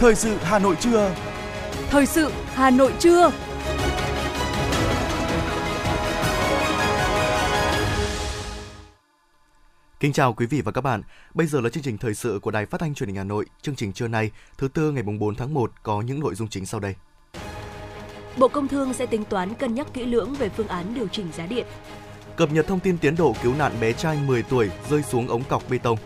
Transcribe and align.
Thời 0.00 0.14
sự 0.14 0.36
Hà 0.42 0.58
Nội 0.58 0.76
trưa. 0.80 1.14
Thời 1.90 2.06
sự 2.06 2.30
Hà 2.54 2.70
Nội 2.70 2.92
trưa. 2.98 3.32
Kính 10.00 10.12
chào 10.12 10.32
quý 10.32 10.46
vị 10.46 10.60
và 10.60 10.72
các 10.72 10.80
bạn. 10.80 11.02
Bây 11.34 11.46
giờ 11.46 11.60
là 11.60 11.70
chương 11.70 11.82
trình 11.82 11.98
thời 11.98 12.14
sự 12.14 12.38
của 12.42 12.50
Đài 12.50 12.66
Phát 12.66 12.80
thanh 12.80 12.94
Truyền 12.94 13.08
hình 13.08 13.16
Hà 13.16 13.24
Nội. 13.24 13.46
Chương 13.62 13.76
trình 13.76 13.92
trưa 13.92 14.08
nay, 14.08 14.30
thứ 14.58 14.68
tư 14.68 14.92
ngày 14.92 15.02
4 15.02 15.34
tháng 15.34 15.54
1 15.54 15.72
có 15.82 16.00
những 16.00 16.20
nội 16.20 16.34
dung 16.34 16.48
chính 16.48 16.66
sau 16.66 16.80
đây. 16.80 16.94
Bộ 18.36 18.48
Công 18.48 18.68
Thương 18.68 18.92
sẽ 18.92 19.06
tính 19.06 19.24
toán 19.24 19.54
cân 19.54 19.74
nhắc 19.74 19.86
kỹ 19.94 20.04
lưỡng 20.04 20.34
về 20.34 20.48
phương 20.48 20.68
án 20.68 20.94
điều 20.94 21.08
chỉnh 21.08 21.26
giá 21.36 21.46
điện. 21.46 21.66
Cập 22.36 22.52
nhật 22.52 22.66
thông 22.66 22.80
tin 22.80 22.98
tiến 22.98 23.16
độ 23.16 23.34
cứu 23.42 23.54
nạn 23.54 23.72
bé 23.80 23.92
trai 23.92 24.18
10 24.26 24.42
tuổi 24.42 24.70
rơi 24.90 25.02
xuống 25.02 25.28
ống 25.28 25.44
cọc 25.44 25.70
bê 25.70 25.78
tông. 25.78 25.98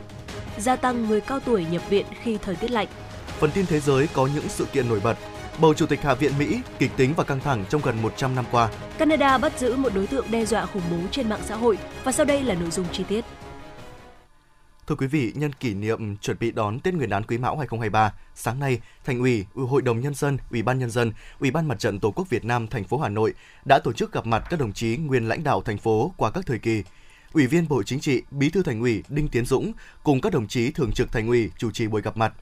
Gia 0.58 0.76
tăng 0.76 1.08
người 1.08 1.20
cao 1.20 1.40
tuổi 1.40 1.66
nhập 1.70 1.82
viện 1.88 2.06
khi 2.22 2.38
thời 2.38 2.56
tiết 2.56 2.70
lạnh. 2.70 2.88
Phần 3.44 3.52
tin 3.52 3.66
thế 3.66 3.80
giới 3.80 4.06
có 4.06 4.28
những 4.34 4.48
sự 4.48 4.66
kiện 4.72 4.88
nổi 4.88 5.00
bật. 5.04 5.16
Bầu 5.60 5.74
Chủ 5.74 5.86
tịch 5.86 6.02
Hạ 6.02 6.14
viện 6.14 6.32
Mỹ 6.38 6.60
kịch 6.78 6.90
tính 6.96 7.14
và 7.16 7.24
căng 7.24 7.40
thẳng 7.40 7.64
trong 7.68 7.80
gần 7.84 8.02
100 8.02 8.34
năm 8.34 8.44
qua. 8.50 8.70
Canada 8.98 9.38
bắt 9.38 9.58
giữ 9.58 9.76
một 9.76 9.94
đối 9.94 10.06
tượng 10.06 10.26
đe 10.30 10.44
dọa 10.44 10.66
khủng 10.66 10.82
bố 10.90 10.96
trên 11.10 11.28
mạng 11.28 11.40
xã 11.44 11.56
hội 11.56 11.78
và 12.04 12.12
sau 12.12 12.26
đây 12.26 12.42
là 12.42 12.54
nội 12.54 12.70
dung 12.70 12.86
chi 12.92 13.04
tiết. 13.08 13.24
Thưa 14.86 14.94
quý 14.94 15.06
vị, 15.06 15.32
nhân 15.34 15.52
kỷ 15.52 15.74
niệm 15.74 16.16
chuẩn 16.16 16.36
bị 16.40 16.50
đón 16.50 16.80
Tết 16.80 16.94
Nguyên 16.94 17.10
đán 17.10 17.22
Quý 17.22 17.38
Mão 17.38 17.56
2023, 17.56 18.12
sáng 18.34 18.60
nay, 18.60 18.80
Thành 19.04 19.18
ủy, 19.18 19.46
Hội 19.54 19.82
đồng 19.82 20.00
nhân 20.00 20.14
dân, 20.14 20.38
Ủy 20.50 20.62
ban 20.62 20.78
nhân 20.78 20.90
dân, 20.90 21.12
Ủy 21.40 21.50
ban 21.50 21.68
Mặt 21.68 21.78
trận 21.78 22.00
Tổ 22.00 22.10
quốc 22.10 22.30
Việt 22.30 22.44
Nam 22.44 22.66
thành 22.66 22.84
phố 22.84 22.98
Hà 22.98 23.08
Nội 23.08 23.34
đã 23.64 23.78
tổ 23.84 23.92
chức 23.92 24.12
gặp 24.12 24.26
mặt 24.26 24.44
các 24.50 24.60
đồng 24.60 24.72
chí 24.72 24.96
nguyên 24.96 25.28
lãnh 25.28 25.44
đạo 25.44 25.62
thành 25.62 25.78
phố 25.78 26.12
qua 26.16 26.30
các 26.30 26.46
thời 26.46 26.58
kỳ. 26.58 26.82
Ủy 27.32 27.46
viên 27.46 27.68
Bộ 27.68 27.82
Chính 27.82 28.00
trị, 28.00 28.22
Bí 28.30 28.50
thư 28.50 28.62
Thành 28.62 28.80
ủy 28.80 29.02
Đinh 29.08 29.28
Tiến 29.28 29.46
Dũng 29.46 29.72
cùng 30.02 30.20
các 30.20 30.32
đồng 30.32 30.46
chí 30.46 30.70
thường 30.70 30.92
trực 30.92 31.12
Thành 31.12 31.26
ủy 31.26 31.50
chủ 31.58 31.70
trì 31.70 31.86
buổi 31.86 32.02
gặp 32.02 32.16
mặt. 32.16 32.32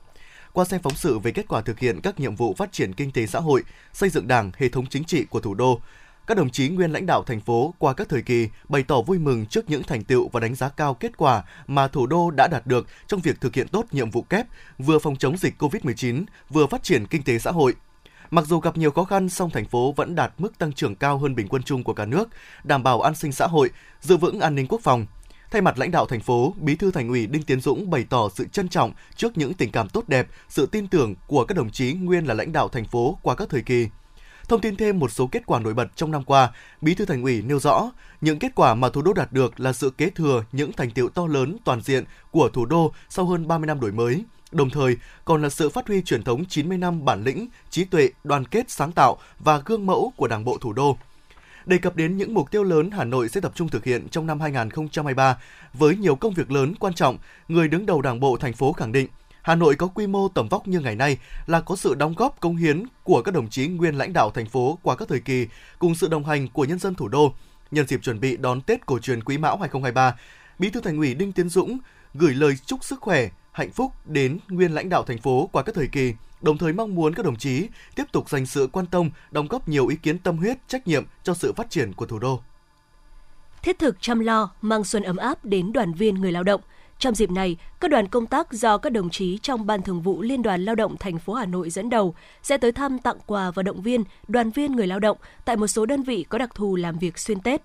Qua 0.53 0.65
xem 0.65 0.81
phóng 0.83 0.95
sự 0.95 1.19
về 1.19 1.31
kết 1.31 1.49
quả 1.49 1.61
thực 1.61 1.79
hiện 1.79 2.01
các 2.01 2.21
nhiệm 2.21 2.37
vụ 2.37 2.55
phát 2.55 2.73
triển 2.73 2.93
kinh 2.93 3.13
tế 3.13 3.27
xã 3.27 3.41
hội, 3.41 3.63
xây 3.93 4.09
dựng 4.09 4.29
Đảng, 4.29 4.51
hệ 4.59 4.69
thống 4.69 4.87
chính 4.87 5.05
trị 5.05 5.25
của 5.25 5.41
thủ 5.41 5.55
đô, 5.55 5.81
các 6.27 6.37
đồng 6.37 6.51
chí 6.51 6.69
nguyên 6.69 6.93
lãnh 6.93 7.07
đạo 7.07 7.23
thành 7.23 7.41
phố 7.41 7.75
qua 7.79 7.93
các 7.93 8.09
thời 8.09 8.23
kỳ 8.23 8.49
bày 8.69 8.83
tỏ 8.83 9.03
vui 9.03 9.19
mừng 9.19 9.47
trước 9.47 9.71
những 9.71 9.83
thành 9.83 10.05
tựu 10.05 10.29
và 10.29 10.41
đánh 10.41 10.55
giá 10.55 10.69
cao 10.69 10.95
kết 10.95 11.17
quả 11.17 11.43
mà 11.67 11.89
thủ 11.89 12.07
đô 12.07 12.31
đã 12.31 12.49
đạt 12.49 12.67
được 12.67 12.87
trong 13.07 13.21
việc 13.21 13.41
thực 13.41 13.55
hiện 13.55 13.69
tốt 13.69 13.87
nhiệm 13.91 14.11
vụ 14.11 14.23
kép, 14.23 14.47
vừa 14.79 14.99
phòng 14.99 15.17
chống 15.17 15.37
dịch 15.37 15.63
COVID-19, 15.63 16.25
vừa 16.51 16.67
phát 16.67 16.83
triển 16.83 17.07
kinh 17.07 17.23
tế 17.23 17.39
xã 17.39 17.51
hội. 17.51 17.75
Mặc 18.31 18.47
dù 18.47 18.61
gặp 18.61 18.77
nhiều 18.77 18.91
khó 18.91 19.05
khăn, 19.05 19.29
song 19.29 19.51
thành 19.51 19.65
phố 19.65 19.93
vẫn 19.93 20.15
đạt 20.15 20.33
mức 20.39 20.59
tăng 20.59 20.73
trưởng 20.73 20.97
cao 20.97 21.19
hơn 21.19 21.35
bình 21.35 21.49
quân 21.49 21.63
chung 21.63 21.85
của 21.85 21.95
cả 21.95 22.05
nước, 22.05 22.29
đảm 22.65 22.83
bảo 22.83 23.01
an 23.01 23.15
sinh 23.15 23.33
xã 23.33 23.47
hội, 23.47 23.71
giữ 24.01 24.17
vững 24.17 24.41
an 24.41 24.55
ninh 24.55 24.67
quốc 24.69 24.81
phòng. 24.85 25.07
Thay 25.53 25.63
mặt 25.63 25.79
lãnh 25.79 25.91
đạo 25.91 26.07
thành 26.07 26.21
phố, 26.21 26.55
Bí 26.61 26.77
thư 26.77 26.91
Thành 26.91 27.09
ủy 27.09 27.27
Đinh 27.27 27.43
Tiến 27.43 27.61
Dũng 27.61 27.91
bày 27.91 28.05
tỏ 28.11 28.29
sự 28.35 28.45
trân 28.53 28.69
trọng 28.69 28.93
trước 29.17 29.39
những 29.39 29.55
tình 29.55 29.73
cảm 29.73 29.89
tốt 29.89 30.09
đẹp, 30.09 30.29
sự 30.49 30.67
tin 30.67 30.87
tưởng 30.87 31.15
của 31.27 31.45
các 31.45 31.57
đồng 31.57 31.71
chí 31.71 31.93
nguyên 31.93 32.25
là 32.25 32.35
lãnh 32.35 32.53
đạo 32.53 32.69
thành 32.69 32.85
phố 32.85 33.19
qua 33.23 33.35
các 33.35 33.49
thời 33.49 33.63
kỳ. 33.63 33.89
Thông 34.49 34.61
tin 34.61 34.77
thêm 34.77 34.99
một 34.99 35.13
số 35.13 35.27
kết 35.27 35.47
quả 35.47 35.61
nổi 35.61 35.75
bật 35.75 35.89
trong 35.97 36.11
năm 36.11 36.25
qua, 36.25 36.51
Bí 36.81 36.95
thư 36.95 37.05
Thành 37.05 37.23
ủy 37.23 37.43
nêu 37.43 37.59
rõ, 37.59 37.91
những 38.21 38.39
kết 38.39 38.55
quả 38.55 38.75
mà 38.75 38.89
thủ 38.89 39.03
đô 39.03 39.13
đạt 39.13 39.33
được 39.33 39.61
là 39.61 39.73
sự 39.73 39.91
kế 39.91 40.11
thừa 40.11 40.45
những 40.53 40.73
thành 40.73 40.91
tiệu 40.91 41.09
to 41.09 41.27
lớn 41.27 41.57
toàn 41.65 41.81
diện 41.81 42.05
của 42.31 42.49
thủ 42.49 42.67
đô 42.67 42.93
sau 43.09 43.25
hơn 43.25 43.49
30 43.49 43.67
năm 43.67 43.81
đổi 43.81 43.93
mới, 43.93 44.25
đồng 44.53 44.71
thời 44.71 44.97
còn 45.25 45.43
là 45.43 45.49
sự 45.49 45.69
phát 45.69 45.89
huy 45.89 46.03
truyền 46.03 46.23
thống 46.23 46.45
90 46.45 46.79
năm 46.79 47.05
bản 47.05 47.25
lĩnh, 47.25 47.49
trí 47.71 47.85
tuệ, 47.85 48.09
đoàn 48.25 48.45
kết 48.45 48.71
sáng 48.71 48.93
tạo 48.93 49.19
và 49.39 49.63
gương 49.65 49.87
mẫu 49.87 50.13
của 50.17 50.29
Đảng 50.29 50.45
bộ 50.45 50.59
thủ 50.61 50.73
đô. 50.73 50.97
Đề 51.67 51.79
cập 51.79 51.97
đến 51.97 52.17
những 52.17 52.35
mục 52.35 52.51
tiêu 52.51 52.65
lớn 52.65 52.91
Hà 52.91 53.05
Nội 53.05 53.29
sẽ 53.29 53.41
tập 53.41 53.53
trung 53.55 53.69
thực 53.69 53.85
hiện 53.85 54.09
trong 54.09 54.27
năm 54.27 54.41
2023 54.41 55.39
với 55.75 55.97
nhiều 55.97 56.17
công 56.17 56.35
việc 56.35 56.51
lớn 56.51 56.75
quan 56.81 56.95
trọng, 56.95 57.19
người 57.49 57.69
đứng 57.69 57.87
đầu 57.87 58.03
Đảng 58.03 58.21
bộ 58.21 58.37
thành 58.37 58.53
phố 58.53 58.73
khẳng 58.73 58.93
định 58.93 59.09
Hà 59.43 59.55
Nội 59.55 59.75
có 59.75 59.87
quy 59.87 60.07
mô 60.07 60.29
tầm 60.29 60.49
vóc 60.49 60.69
như 60.69 60.81
ngày 60.81 60.97
nay 60.97 61.19
là 61.47 61.61
có 61.61 61.77
sự 61.77 61.95
đóng 61.95 62.15
góp 62.17 62.41
công 62.41 62.57
hiến 62.57 62.83
của 63.03 63.23
các 63.23 63.35
đồng 63.35 63.51
chí 63.51 63.67
nguyên 63.67 63.95
lãnh 63.95 64.13
đạo 64.13 64.31
thành 64.31 64.47
phố 64.47 64.79
qua 64.83 64.97
các 64.97 65.09
thời 65.09 65.21
kỳ 65.21 65.47
cùng 65.79 65.95
sự 65.95 66.09
đồng 66.09 66.25
hành 66.25 66.49
của 66.49 66.65
nhân 66.65 66.79
dân 66.79 66.95
thủ 66.95 67.09
đô. 67.09 67.35
Nhân 67.71 67.87
dịp 67.87 68.01
chuẩn 68.03 68.21
bị 68.21 68.37
đón 68.37 68.61
Tết 68.61 68.87
cổ 68.87 68.99
truyền 68.99 69.25
Quý 69.25 69.39
Mão 69.39 69.57
2023, 69.57 70.17
Bí 70.59 70.71
thư 70.71 70.81
Thành 70.81 70.97
ủy 70.97 71.15
Đinh 71.15 71.33
Tiến 71.33 71.49
Dũng 71.49 71.79
gửi 72.15 72.35
lời 72.35 72.55
chúc 72.67 72.85
sức 72.85 73.01
khỏe, 73.01 73.29
hạnh 73.53 73.71
phúc 73.73 73.93
đến 74.05 74.39
nguyên 74.49 74.75
lãnh 74.75 74.89
đạo 74.89 75.03
thành 75.03 75.19
phố 75.19 75.49
qua 75.53 75.63
các 75.63 75.75
thời 75.75 75.87
kỳ, 75.87 76.15
đồng 76.43 76.59
thời 76.59 76.73
mong 76.73 76.95
muốn 76.95 77.15
các 77.15 77.25
đồng 77.25 77.37
chí 77.37 77.69
tiếp 77.95 78.05
tục 78.13 78.31
dành 78.31 78.47
sự 78.47 78.69
quan 78.73 78.87
tâm, 78.87 79.11
đóng 79.31 79.49
góp 79.49 79.69
nhiều 79.69 79.87
ý 79.87 79.97
kiến 79.97 80.19
tâm 80.19 80.37
huyết, 80.37 80.69
trách 80.69 80.87
nhiệm 80.87 81.05
cho 81.23 81.35
sự 81.35 81.53
phát 81.53 81.71
triển 81.71 81.93
của 81.93 82.07
thủ 82.07 82.19
đô. 82.19 82.41
Thiết 83.63 83.79
thực 83.79 83.97
chăm 84.01 84.21
lo, 84.21 84.51
mang 84.63 84.85
xuân 84.85 85.03
ấm 85.03 85.17
áp 85.17 85.45
đến 85.45 85.73
đoàn 85.73 85.95
viên 85.95 86.15
người 86.15 86.33
lao 86.33 86.43
động– 86.43 86.61
trong 87.03 87.15
dịp 87.15 87.31
này, 87.31 87.57
các 87.81 87.91
đoàn 87.91 88.09
công 88.09 88.27
tác 88.27 88.53
do 88.53 88.79
các 88.79 88.93
đồng 88.93 89.11
chí 89.11 89.39
trong 89.43 89.67
Ban 89.67 89.83
Thường 89.83 90.03
vụ 90.03 90.23
Liên 90.23 90.43
đoàn 90.43 90.65
Lao 90.65 90.75
động 90.75 90.97
thành 90.97 91.19
phố 91.19 91.35
Hà 91.35 91.47
Nội 91.47 91.71
dẫn 91.71 91.91
đầu 91.91 92.15
sẽ 92.43 92.59
tới 92.59 92.73
thăm 92.73 92.99
tặng 92.99 93.17
quà 93.27 93.51
và 93.51 93.63
động 93.63 93.83
viên 93.83 94.05
đoàn 94.29 94.51
viên 94.51 94.73
người 94.73 94.87
lao 94.87 94.99
động 94.99 95.17
tại 95.45 95.57
một 95.57 95.67
số 95.67 95.87
đơn 95.87 96.03
vị 96.03 96.25
có 96.29 96.39
đặc 96.39 96.55
thù 96.55 96.77
làm 96.77 96.99
việc 96.99 97.19
xuyên 97.19 97.41
Tết. 97.41 97.63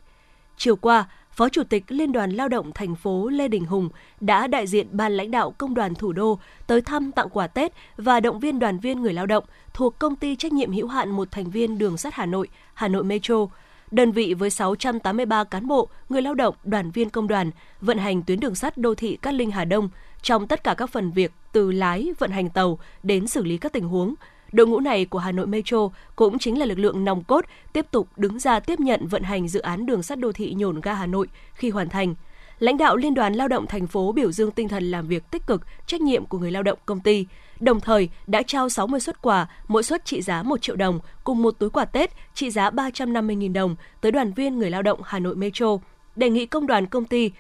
Chiều 0.58 0.76
qua, 0.76 1.06
Phó 1.38 1.50
Chủ 1.50 1.64
tịch 1.64 1.84
Liên 1.88 2.12
đoàn 2.12 2.32
Lao 2.32 2.48
động 2.48 2.72
thành 2.74 2.96
phố 2.96 3.30
Lê 3.30 3.48
Đình 3.48 3.66
Hùng 3.66 3.90
đã 4.22 4.48
đại 4.48 4.68
diện 4.68 4.88
ban 4.92 5.14
lãnh 5.14 5.32
đạo 5.32 5.54
công 5.58 5.74
đoàn 5.74 5.96
thủ 5.96 6.14
đô 6.14 6.40
tới 6.68 6.82
thăm 6.82 7.12
tặng 7.12 7.30
quà 7.30 7.48
Tết 7.48 7.74
và 7.98 8.20
động 8.20 8.40
viên 8.40 8.60
đoàn 8.60 8.80
viên 8.80 9.02
người 9.02 9.14
lao 9.14 9.26
động 9.26 9.44
thuộc 9.74 10.00
công 10.00 10.16
ty 10.16 10.36
trách 10.36 10.54
nhiệm 10.54 10.72
hữu 10.72 10.88
hạn 10.88 11.10
một 11.12 11.32
thành 11.32 11.50
viên 11.50 11.78
đường 11.78 11.98
sắt 11.98 12.14
Hà 12.14 12.26
Nội, 12.26 12.48
Hà 12.74 12.88
Nội 12.88 13.04
Metro 13.04 13.48
đơn 13.92 14.12
vị 14.12 14.34
với 14.34 14.50
683 14.50 15.44
cán 15.44 15.68
bộ, 15.68 15.88
người 16.10 16.22
lao 16.22 16.34
động, 16.34 16.56
đoàn 16.64 16.92
viên 16.92 17.10
công 17.10 17.28
đoàn 17.28 17.52
vận 17.82 17.98
hành 17.98 18.24
tuyến 18.24 18.40
đường 18.40 18.56
sắt 18.56 18.78
đô 18.78 18.96
thị 18.96 19.18
Cát 19.22 19.34
Linh 19.34 19.52
Hà 19.52 19.66
Đông 19.66 19.90
trong 20.22 20.48
tất 20.48 20.64
cả 20.64 20.74
các 20.74 20.90
phần 20.90 21.12
việc 21.12 21.32
từ 21.52 21.72
lái, 21.72 22.14
vận 22.20 22.32
hành 22.32 22.50
tàu 22.50 22.80
đến 23.04 23.28
xử 23.28 23.44
lý 23.44 23.58
các 23.58 23.74
tình 23.74 23.88
huống. 23.88 24.14
Đội 24.52 24.68
ngũ 24.68 24.80
này 24.80 25.06
của 25.06 25.20
Hà 25.20 25.32
Nội 25.32 25.48
Metro 25.48 25.90
cũng 26.16 26.40
chính 26.40 26.60
là 26.60 26.66
lực 26.66 26.80
lượng 26.80 27.06
nòng 27.06 27.24
cốt 27.24 27.46
tiếp 27.74 27.86
tục 27.92 28.08
đứng 28.18 28.40
ra 28.40 28.60
tiếp 28.60 28.80
nhận 28.80 29.08
vận 29.08 29.24
hành 29.24 29.48
dự 29.48 29.60
án 29.60 29.86
đường 29.86 30.04
sắt 30.04 30.20
đô 30.20 30.32
thị 30.32 30.54
nhổn 30.58 30.82
ga 30.82 30.94
Hà 30.94 31.06
Nội 31.06 31.28
khi 31.54 31.70
hoàn 31.70 31.90
thành– 31.90 32.16
lãnh 32.60 32.78
đạo 32.78 32.96
Liên 32.96 33.14
đoàn 33.14 33.34
Lao 33.34 33.48
động 33.48 33.68
thành 33.68 33.88
phố 33.88 34.12
biểu 34.12 34.32
dương 34.32 34.52
tinh 34.52 34.68
thần 34.68 34.92
làm 34.92 35.08
việc 35.08 35.32
tích 35.32 35.48
cực, 35.48 35.62
trách 35.88 36.02
nhiệm 36.02 36.26
của 36.26 36.38
người 36.38 36.52
lao 36.52 36.64
động 36.64 36.80
công 36.86 37.00
ty, 37.00 37.26
đồng 37.60 37.80
thời 37.80 38.10
đã 38.28 38.42
trao 38.42 38.70
60 38.70 39.00
suất 39.00 39.22
quà, 39.22 39.48
mỗi 39.68 39.84
suất 39.84 40.06
trị 40.06 40.22
giá 40.22 40.44
1 40.44 40.62
triệu 40.62 40.76
đồng 40.76 41.00
cùng 41.24 41.42
một 41.42 41.60
túi 41.60 41.70
quà 41.70 41.86
Tết 41.86 42.12
trị 42.34 42.52
giá 42.52 42.70
350.000 42.70 43.54
đồng 43.54 43.76
tới 44.02 44.12
đoàn 44.12 44.34
viên 44.34 44.60
người 44.60 44.70
lao 44.70 44.82
động 44.82 45.00
Hà 45.04 45.20
Nội 45.20 45.36
Metro. 45.36 45.78
Đề 46.16 46.30
nghị 46.30 46.46
công 46.46 46.68
đoàn 46.68 46.86
công 46.86 47.06
ty 47.06 47.32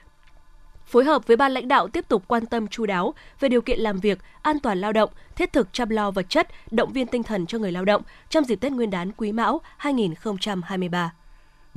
phối 0.87 1.03
hợp 1.03 1.27
với 1.27 1.37
ban 1.37 1.51
lãnh 1.51 1.67
đạo 1.67 1.87
tiếp 1.87 2.05
tục 2.07 2.23
quan 2.27 2.45
tâm 2.45 2.67
chú 2.67 2.85
đáo 2.85 3.13
về 3.39 3.49
điều 3.49 3.61
kiện 3.61 3.79
làm 3.79 3.99
việc, 3.99 4.19
an 4.41 4.59
toàn 4.59 4.81
lao 4.81 4.93
động, 4.93 5.09
thiết 5.35 5.53
thực 5.53 5.73
chăm 5.73 5.89
lo 5.89 6.11
vật 6.11 6.25
chất, 6.29 6.47
động 6.71 6.93
viên 6.93 7.07
tinh 7.07 7.23
thần 7.23 7.45
cho 7.45 7.57
người 7.57 7.71
lao 7.71 7.85
động 7.85 8.01
trong 8.29 8.43
dịp 8.43 8.55
Tết 8.55 8.71
Nguyên 8.71 8.89
đán 8.89 9.11
Quý 9.11 9.31
Mão 9.31 9.61
2023 9.77 11.11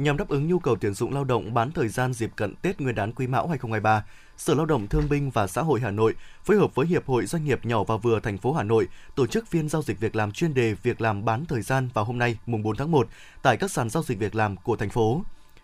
nhằm 0.05 0.17
đáp 0.17 0.29
ứng 0.29 0.49
nhu 0.49 0.59
cầu 0.59 0.77
tuyển 0.81 0.95
dụng 0.95 1.15
lao 1.15 1.25
động 1.25 1.55
bán 1.55 1.71
thời 1.73 1.89
gian 1.89 2.13
dịp 2.13 2.31
cận 2.37 2.55
Tết 2.63 2.81
Nguyên 2.81 2.95
đán 2.95 3.13
Quý 3.13 3.27
Mão 3.27 3.49
2023. 3.49 4.05
Sở 4.37 4.55
Lao 4.55 4.67
động 4.67 4.87
Thương 4.87 5.09
binh 5.11 5.31
và 5.31 5.47
Xã 5.47 5.63
hội 5.63 5.81
Hà 5.81 5.91
Nội 5.91 6.15
phối 6.45 6.57
hợp 6.57 6.75
với 6.75 6.87
Hiệp 6.87 7.07
hội 7.07 7.27
Doanh 7.27 7.45
nghiệp 7.45 7.67
nhỏ 7.67 7.85
và 7.85 7.97
vừa 7.97 8.21
thành 8.21 8.39
phố 8.39 8.53
Hà 8.53 8.63
Nội 8.63 8.89
tổ 9.15 9.27
chức 9.27 9.47
phiên 9.47 9.69
giao 9.69 9.83
dịch 9.83 10.01
việc 10.01 10.17
làm 10.17 10.33
chuyên 10.33 10.55
đề 10.55 10.75
việc 10.83 11.01
làm 11.01 11.25
bán 11.25 11.45
thời 11.45 11.63
gian 11.63 11.89
vào 11.95 12.05
hôm 12.05 12.19
nay 12.19 12.39
mùng 12.47 12.63
4 12.63 12.77
tháng 12.77 12.91
1 12.91 13.09
tại 13.43 13.57
các 13.57 13.71
sàn 13.71 13.91
giao 13.91 14.03
dịch 14.03 14.19
việc 14.19 14.35
làm 14.35 14.57
của 14.57 14.77
thành 14.77 14.91
phố. 14.91 15.23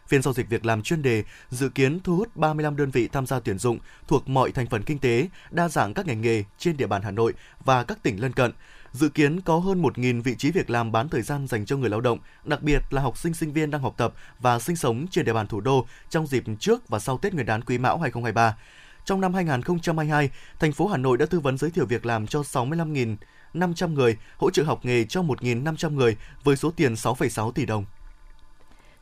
Phiên 0.08 0.22
giao 0.22 0.34
dịch 0.34 0.48
việc 0.48 0.66
làm 0.66 0.82
chuyên 0.82 1.02
đề 1.02 1.24
dự 1.50 1.68
kiến 1.68 2.00
thu 2.04 2.16
hút 2.16 2.36
35 2.36 2.76
đơn 2.76 2.90
vị 2.90 3.08
tham 3.08 3.26
gia 3.26 3.40
tuyển 3.40 3.58
dụng 3.58 3.78
thuộc 4.08 4.28
mọi 4.28 4.52
thành 4.52 4.66
phần 4.66 4.82
kinh 4.82 4.98
tế, 4.98 5.28
đa 5.50 5.68
dạng 5.68 5.94
các 5.94 6.06
ngành 6.06 6.20
nghề 6.20 6.44
trên 6.58 6.76
địa 6.76 6.86
bàn 6.86 7.02
Hà 7.02 7.10
Nội 7.10 7.34
và 7.64 7.84
các 7.84 8.02
tỉnh 8.02 8.20
lân 8.20 8.32
cận 8.32 8.52
Dự 8.96 9.08
kiến 9.08 9.40
có 9.40 9.58
hơn 9.58 9.82
1.000 9.82 10.22
vị 10.22 10.34
trí 10.38 10.50
việc 10.50 10.70
làm 10.70 10.92
bán 10.92 11.08
thời 11.08 11.22
gian 11.22 11.46
dành 11.46 11.66
cho 11.66 11.76
người 11.76 11.90
lao 11.90 12.00
động, 12.00 12.18
đặc 12.44 12.62
biệt 12.62 12.82
là 12.90 13.02
học 13.02 13.18
sinh 13.18 13.34
sinh 13.34 13.52
viên 13.52 13.70
đang 13.70 13.82
học 13.82 13.94
tập 13.96 14.14
và 14.38 14.58
sinh 14.58 14.76
sống 14.76 15.06
trên 15.10 15.24
địa 15.24 15.32
bàn 15.32 15.46
thủ 15.46 15.60
đô 15.60 15.86
trong 16.10 16.26
dịp 16.26 16.44
trước 16.60 16.88
và 16.88 16.98
sau 16.98 17.18
Tết 17.18 17.34
Nguyên 17.34 17.46
đán 17.46 17.62
Quý 17.62 17.78
Mão 17.78 17.98
2023. 17.98 18.56
Trong 19.04 19.20
năm 19.20 19.34
2022, 19.34 20.30
thành 20.58 20.72
phố 20.72 20.86
Hà 20.86 20.96
Nội 20.96 21.18
đã 21.18 21.26
tư 21.26 21.40
vấn 21.40 21.58
giới 21.58 21.70
thiệu 21.70 21.86
việc 21.86 22.06
làm 22.06 22.26
cho 22.26 22.40
65.500 22.40 23.92
người, 23.92 24.16
hỗ 24.36 24.50
trợ 24.50 24.62
học 24.62 24.84
nghề 24.84 25.04
cho 25.04 25.22
1.500 25.22 25.90
người 25.90 26.16
với 26.44 26.56
số 26.56 26.70
tiền 26.70 26.94
6,6 26.94 27.52
tỷ 27.52 27.66
đồng. 27.66 27.84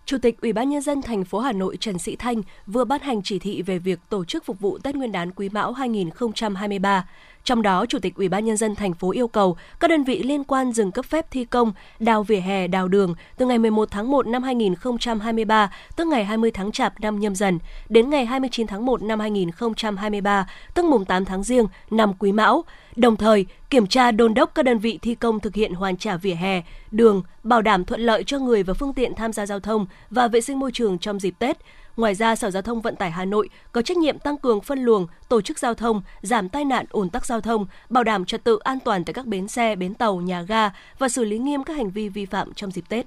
Chủ 0.07 0.19
tịch 0.19 0.41
Ủy 0.41 0.53
ban 0.53 0.71
nhân 0.71 0.83
dân 0.83 1.03
thành 1.03 1.25
phố 1.25 1.39
Hà 1.39 1.53
Nội 1.53 1.77
Trần 1.81 1.99
Sĩ 1.99 2.17
Thanh 2.17 2.43
vừa 2.67 2.85
ban 2.85 3.01
hành 3.01 3.23
chỉ 3.23 3.39
thị 3.39 3.63
về 3.63 3.79
việc 3.79 3.99
tổ 4.09 4.25
chức 4.25 4.45
phục 4.45 4.61
vụ 4.61 4.79
Tết 4.79 4.95
Nguyên 4.95 5.13
đán 5.13 5.31
Quý 5.33 5.49
Mão 5.49 5.73
2023. 5.73 7.09
Trong 7.45 7.63
đó, 7.63 7.87
Chủ 7.87 7.99
tịch 7.99 8.15
Ủy 8.15 8.29
ban 8.29 8.45
nhân 8.45 8.57
dân 8.57 8.75
thành 8.75 8.95
phố 8.95 9.11
yêu 9.11 9.29
cầu 9.29 9.57
các 9.81 9.89
đơn 9.89 10.05
vị 10.05 10.23
liên 10.23 10.45
quan 10.45 10.73
dừng 10.73 10.93
cấp 10.93 11.05
phép 11.05 11.27
thi 11.31 11.45
công 11.45 11.73
đào 11.99 12.23
vỉa 12.23 12.37
hè, 12.37 12.67
đào 12.67 12.89
đường 12.89 13.15
từ 13.37 13.47
ngày 13.47 13.59
11 13.59 13.91
tháng 13.91 14.11
1 14.11 14.27
năm 14.27 14.43
2023, 14.43 15.73
tức 15.97 16.07
ngày 16.07 16.25
20 16.25 16.51
tháng 16.51 16.73
Chạp 16.73 17.01
năm 17.01 17.21
Nhâm 17.21 17.35
Dần, 17.35 17.59
đến 17.89 18.11
ngày 18.11 18.27
29 18.27 18.67
tháng 18.67 18.87
1 18.87 19.03
năm 19.03 19.21
2023, 19.21 20.47
tức 20.75 20.85
mùng 20.85 21.05
8 21.05 21.25
tháng 21.25 21.43
Giêng 21.43 21.67
năm 21.91 22.13
Quý 22.19 22.33
Mão. 22.33 22.65
Đồng 22.97 23.17
thời, 23.17 23.47
kiểm 23.71 23.87
tra 23.87 24.11
đôn 24.11 24.35
đốc 24.35 24.55
các 24.55 24.63
đơn 24.65 24.79
vị 24.79 24.99
thi 25.03 25.15
công 25.15 25.41
thực 25.41 25.55
hiện 25.55 25.75
hoàn 25.75 25.97
trả 25.97 26.17
vỉa 26.17 26.35
hè, 26.35 26.63
đường, 26.91 27.23
bảo 27.43 27.63
đảm 27.63 27.85
thuận 27.85 28.01
lợi 28.01 28.25
cho 28.25 28.39
người 28.39 28.63
và 28.63 28.75
phương 28.75 28.95
tiện 28.95 29.15
tham 29.15 29.33
gia 29.33 29.47
giao 29.47 29.61
thông 29.61 29.87
và 30.11 30.29
vệ 30.29 30.41
sinh 30.41 30.59
môi 30.59 30.73
trường 30.73 30.99
trong 30.99 31.21
dịp 31.21 31.35
Tết 31.39 31.59
Ngoài 31.97 32.15
ra, 32.15 32.37
Sở 32.37 32.51
Giao 32.51 32.63
thông 32.63 32.81
Vận 32.81 32.97
tải 32.97 33.11
Hà 33.11 33.25
Nội 33.25 33.49
có 33.73 33.83
trách 33.83 33.97
nhiệm 33.97 34.19
tăng 34.19 34.39
cường 34.39 34.61
phân 34.61 34.79
luồng, 34.79 35.07
tổ 35.29 35.41
chức 35.41 35.59
giao 35.59 35.75
thông, 35.75 36.03
giảm 36.23 36.49
tai 36.49 36.65
nạn 36.65 36.87
ủn 36.91 37.11
tắc 37.11 37.27
giao 37.27 37.41
thông, 37.41 37.67
bảo 37.89 38.05
đảm 38.05 38.25
trật 38.25 38.45
tự 38.45 38.59
an 38.59 38.79
toàn 38.85 39.05
tại 39.05 39.15
các 39.15 39.27
bến 39.27 39.49
xe, 39.49 39.77
bến 39.77 39.95
tàu, 39.95 40.17
nhà 40.17 40.43
ga 40.43 40.71
và 40.99 41.09
xử 41.09 41.25
lý 41.25 41.39
nghiêm 41.39 41.65
các 41.65 41.77
hành 41.77 41.91
vi 41.91 42.09
vi 42.09 42.27
phạm 42.27 42.55
trong 42.55 42.71
dịp 42.71 42.85
Tết. 42.89 43.07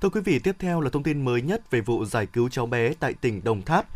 Thưa 0.00 0.08
quý 0.08 0.20
vị, 0.20 0.38
tiếp 0.38 0.56
theo 0.58 0.80
là 0.80 0.90
thông 0.90 1.02
tin 1.02 1.24
mới 1.24 1.42
nhất 1.42 1.70
về 1.70 1.80
vụ 1.80 2.04
giải 2.04 2.26
cứu 2.26 2.48
cháu 2.48 2.66
bé 2.66 2.92
tại 3.00 3.12
tỉnh 3.12 3.44
Đồng 3.44 3.62
Tháp. 3.62 3.86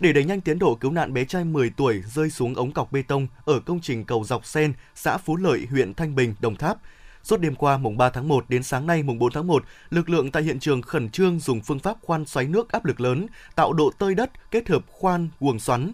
Để 0.00 0.12
đẩy 0.12 0.24
nhanh 0.24 0.40
tiến 0.40 0.58
độ 0.58 0.74
cứu 0.74 0.90
nạn 0.90 1.12
bé 1.14 1.24
trai 1.24 1.44
10 1.44 1.70
tuổi 1.70 2.02
rơi 2.14 2.30
xuống 2.30 2.54
ống 2.54 2.72
cọc 2.72 2.92
bê 2.92 3.02
tông 3.02 3.26
ở 3.44 3.60
công 3.60 3.80
trình 3.80 4.04
cầu 4.04 4.24
dọc 4.24 4.46
sen, 4.46 4.72
xã 4.94 5.16
Phú 5.16 5.36
Lợi, 5.36 5.66
huyện 5.70 5.94
Thanh 5.94 6.14
Bình, 6.14 6.34
Đồng 6.40 6.56
Tháp, 6.56 6.78
Suốt 7.22 7.40
đêm 7.40 7.54
qua 7.54 7.78
mùng 7.78 7.96
3 7.96 8.10
tháng 8.10 8.28
1 8.28 8.44
đến 8.48 8.62
sáng 8.62 8.86
nay 8.86 9.02
mùng 9.02 9.18
4 9.18 9.32
tháng 9.32 9.46
1, 9.46 9.64
lực 9.90 10.08
lượng 10.08 10.30
tại 10.30 10.42
hiện 10.42 10.60
trường 10.60 10.82
khẩn 10.82 11.10
trương 11.10 11.40
dùng 11.40 11.60
phương 11.60 11.78
pháp 11.78 11.96
khoan 12.02 12.26
xoáy 12.26 12.46
nước 12.46 12.72
áp 12.72 12.84
lực 12.84 13.00
lớn, 13.00 13.26
tạo 13.54 13.72
độ 13.72 13.90
tơi 13.98 14.14
đất 14.14 14.50
kết 14.50 14.68
hợp 14.68 14.82
khoan 14.86 15.28
guồng 15.40 15.58
xoắn. 15.58 15.92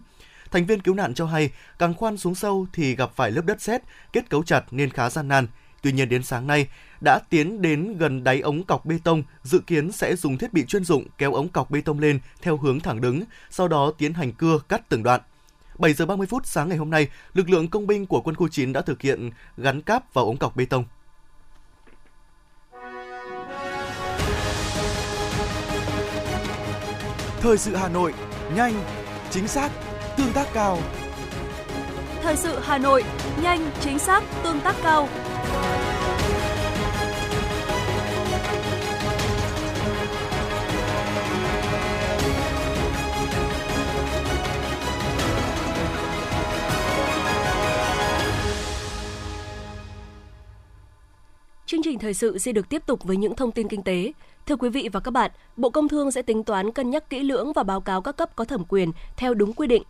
Thành 0.51 0.67
viên 0.67 0.81
cứu 0.81 0.95
nạn 0.95 1.15
cho 1.15 1.27
hay, 1.27 1.51
càng 1.79 1.95
khoan 1.95 2.17
xuống 2.17 2.35
sâu 2.35 2.67
thì 2.73 2.97
gặp 2.97 3.11
phải 3.17 3.31
lớp 3.31 3.43
đất 3.45 3.61
sét, 3.61 3.83
kết 4.13 4.31
cấu 4.31 4.43
chặt 4.43 4.65
nên 4.71 4.91
khá 4.91 5.11
gian 5.11 5.29
nan. 5.29 5.47
Tuy 5.83 5.93
nhiên 5.93 6.09
đến 6.09 6.23
sáng 6.23 6.47
nay 6.47 6.67
đã 7.01 7.19
tiến 7.31 7.63
đến 7.63 7.97
gần 7.99 8.25
đáy 8.25 8.41
ống 8.41 8.63
cọc 8.63 8.87
bê 8.87 8.99
tông, 9.05 9.23
dự 9.43 9.59
kiến 9.59 9.93
sẽ 9.93 10.17
dùng 10.17 10.39
thiết 10.39 10.53
bị 10.53 10.65
chuyên 10.65 10.85
dụng 10.85 11.05
kéo 11.19 11.35
ống 11.35 11.49
cọc 11.49 11.71
bê 11.71 11.81
tông 11.81 11.99
lên 11.99 12.21
theo 12.43 12.57
hướng 12.57 12.81
thẳng 12.81 13.01
đứng, 13.01 13.23
sau 13.51 13.69
đó 13.69 13.93
tiến 13.99 14.15
hành 14.15 14.33
cưa 14.33 14.59
cắt 14.69 14.89
từng 14.89 15.03
đoạn. 15.03 15.21
7 15.79 15.93
giờ 15.93 16.07
30 16.07 16.27
phút 16.27 16.47
sáng 16.47 16.69
ngày 16.69 16.79
hôm 16.79 16.91
nay, 16.91 17.09
lực 17.35 17.51
lượng 17.51 17.69
công 17.69 17.87
binh 17.87 18.07
của 18.07 18.21
quân 18.21 18.37
khu 18.37 18.49
9 18.49 18.73
đã 18.73 18.81
thực 18.81 19.03
hiện 19.03 19.31
gắn 19.57 19.83
cáp 19.83 20.15
vào 20.15 20.25
ống 20.25 20.37
cọc 20.37 20.57
bê 20.57 20.65
tông. 20.65 20.85
Thời 27.41 27.59
sự 27.59 27.77
Hà 27.77 27.89
Nội, 27.89 28.15
nhanh, 28.55 28.75
chính 29.31 29.49
xác, 29.49 29.71
tương 30.17 30.33
tác 30.33 30.47
cao. 30.55 30.79
Thời 32.23 32.37
sự 32.37 32.59
Hà 32.63 32.79
Nội, 32.79 33.05
nhanh, 33.43 33.71
chính 33.81 33.99
xác, 33.99 34.25
tương 34.45 34.61
tác 34.61 34.77
cao. 34.83 35.09
Chương 51.67 51.83
trình 51.83 51.99
thời 51.99 52.15
sự 52.15 52.39
sẽ 52.39 52.53
được 52.53 52.69
tiếp 52.69 52.83
tục 52.87 53.05
với 53.05 53.17
những 53.17 53.37
thông 53.37 53.53
tin 53.53 53.69
kinh 53.69 53.83
tế. 53.83 54.13
Thưa 54.49 54.57
quý 54.57 54.69
vị 54.69 54.89
và 54.93 55.01
các 55.01 55.11
bạn, 55.11 55.31
Bộ 55.57 55.71
Công 55.71 55.89
Thương 55.89 56.11
sẽ 56.11 56.23
tính 56.23 56.45
toán 56.45 56.73
cân 56.73 56.91
nhắc 56.91 57.11
kỹ 57.11 57.23
lưỡng 57.23 57.53
và 57.53 57.63
báo 57.63 57.81
cáo 57.81 58.03
các 58.03 58.17
cấp 58.17 58.37
có 58.37 58.45
thẩm 58.45 58.65
quyền 58.65 58.93
theo 59.17 59.35
đúng 59.35 59.53
quy 59.53 59.67
định 59.67 59.83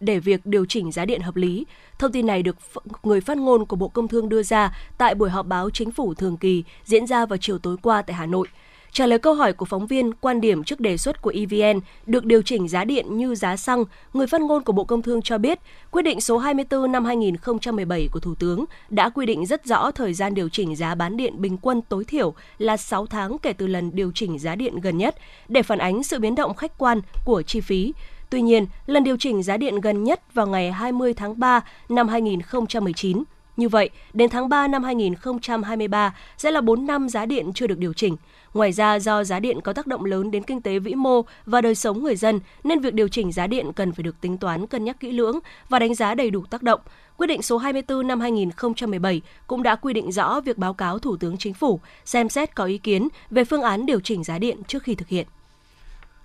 để 0.00 0.18
việc 0.18 0.46
điều 0.46 0.64
chỉnh 0.68 0.92
giá 0.92 1.04
điện 1.04 1.20
hợp 1.20 1.36
lý. 1.36 1.66
Thông 1.98 2.12
tin 2.12 2.26
này 2.26 2.42
được 2.42 2.56
người 3.02 3.20
phát 3.20 3.36
ngôn 3.36 3.66
của 3.66 3.76
Bộ 3.76 3.88
Công 3.88 4.08
Thương 4.08 4.28
đưa 4.28 4.42
ra 4.42 4.76
tại 4.98 5.14
buổi 5.14 5.30
họp 5.30 5.46
báo 5.46 5.70
chính 5.70 5.90
phủ 5.90 6.14
thường 6.14 6.36
kỳ 6.36 6.64
diễn 6.84 7.06
ra 7.06 7.26
vào 7.26 7.36
chiều 7.36 7.58
tối 7.58 7.76
qua 7.82 8.02
tại 8.02 8.14
Hà 8.14 8.26
Nội. 8.26 8.46
Trả 8.94 9.06
lời 9.06 9.18
câu 9.18 9.34
hỏi 9.34 9.52
của 9.52 9.64
phóng 9.64 9.86
viên 9.86 10.14
quan 10.14 10.40
điểm 10.40 10.64
trước 10.64 10.80
đề 10.80 10.96
xuất 10.96 11.22
của 11.22 11.32
EVN 11.34 11.80
được 12.06 12.24
điều 12.24 12.42
chỉnh 12.42 12.68
giá 12.68 12.84
điện 12.84 13.16
như 13.16 13.34
giá 13.34 13.56
xăng, 13.56 13.84
người 14.12 14.26
phát 14.26 14.40
ngôn 14.40 14.62
của 14.62 14.72
Bộ 14.72 14.84
Công 14.84 15.02
Thương 15.02 15.22
cho 15.22 15.38
biết, 15.38 15.58
quyết 15.90 16.02
định 16.02 16.20
số 16.20 16.38
24 16.38 16.92
năm 16.92 17.04
2017 17.04 18.08
của 18.12 18.20
Thủ 18.20 18.34
tướng 18.34 18.64
đã 18.90 19.08
quy 19.08 19.26
định 19.26 19.46
rất 19.46 19.66
rõ 19.66 19.90
thời 19.90 20.14
gian 20.14 20.34
điều 20.34 20.48
chỉnh 20.48 20.76
giá 20.76 20.94
bán 20.94 21.16
điện 21.16 21.40
bình 21.40 21.58
quân 21.58 21.82
tối 21.82 22.04
thiểu 22.04 22.34
là 22.58 22.76
6 22.76 23.06
tháng 23.06 23.38
kể 23.38 23.52
từ 23.52 23.66
lần 23.66 23.90
điều 23.94 24.12
chỉnh 24.14 24.38
giá 24.38 24.54
điện 24.54 24.80
gần 24.80 24.98
nhất 24.98 25.16
để 25.48 25.62
phản 25.62 25.78
ánh 25.78 26.02
sự 26.02 26.18
biến 26.18 26.34
động 26.34 26.54
khách 26.54 26.78
quan 26.78 27.00
của 27.24 27.42
chi 27.42 27.60
phí. 27.60 27.92
Tuy 28.30 28.42
nhiên, 28.42 28.66
lần 28.86 29.04
điều 29.04 29.16
chỉnh 29.16 29.42
giá 29.42 29.56
điện 29.56 29.80
gần 29.80 30.04
nhất 30.04 30.34
vào 30.34 30.46
ngày 30.46 30.72
20 30.72 31.14
tháng 31.14 31.38
3 31.38 31.60
năm 31.88 32.08
2019 32.08 33.24
như 33.56 33.68
vậy, 33.68 33.90
đến 34.12 34.30
tháng 34.30 34.48
3 34.48 34.68
năm 34.68 34.84
2023 34.84 36.14
sẽ 36.38 36.50
là 36.50 36.60
4 36.60 36.86
năm 36.86 37.08
giá 37.08 37.26
điện 37.26 37.52
chưa 37.54 37.66
được 37.66 37.78
điều 37.78 37.92
chỉnh. 37.92 38.16
Ngoài 38.54 38.72
ra, 38.72 38.98
do 38.98 39.24
giá 39.24 39.40
điện 39.40 39.60
có 39.60 39.72
tác 39.72 39.86
động 39.86 40.04
lớn 40.04 40.30
đến 40.30 40.42
kinh 40.42 40.62
tế 40.62 40.78
vĩ 40.78 40.94
mô 40.94 41.22
và 41.46 41.60
đời 41.60 41.74
sống 41.74 42.02
người 42.02 42.16
dân, 42.16 42.40
nên 42.64 42.80
việc 42.80 42.94
điều 42.94 43.08
chỉnh 43.08 43.32
giá 43.32 43.46
điện 43.46 43.72
cần 43.72 43.92
phải 43.92 44.02
được 44.02 44.20
tính 44.20 44.38
toán 44.38 44.66
cân 44.66 44.84
nhắc 44.84 45.00
kỹ 45.00 45.12
lưỡng 45.12 45.38
và 45.68 45.78
đánh 45.78 45.94
giá 45.94 46.14
đầy 46.14 46.30
đủ 46.30 46.44
tác 46.50 46.62
động. 46.62 46.80
Quyết 47.16 47.26
định 47.26 47.42
số 47.42 47.58
24 47.58 48.06
năm 48.06 48.20
2017 48.20 49.22
cũng 49.46 49.62
đã 49.62 49.76
quy 49.76 49.92
định 49.92 50.12
rõ 50.12 50.40
việc 50.40 50.58
báo 50.58 50.74
cáo 50.74 50.98
Thủ 50.98 51.16
tướng 51.16 51.36
Chính 51.36 51.54
phủ 51.54 51.80
xem 52.04 52.28
xét 52.28 52.54
có 52.54 52.64
ý 52.64 52.78
kiến 52.78 53.08
về 53.30 53.44
phương 53.44 53.62
án 53.62 53.86
điều 53.86 54.00
chỉnh 54.00 54.24
giá 54.24 54.38
điện 54.38 54.62
trước 54.66 54.82
khi 54.82 54.94
thực 54.94 55.08
hiện. 55.08 55.26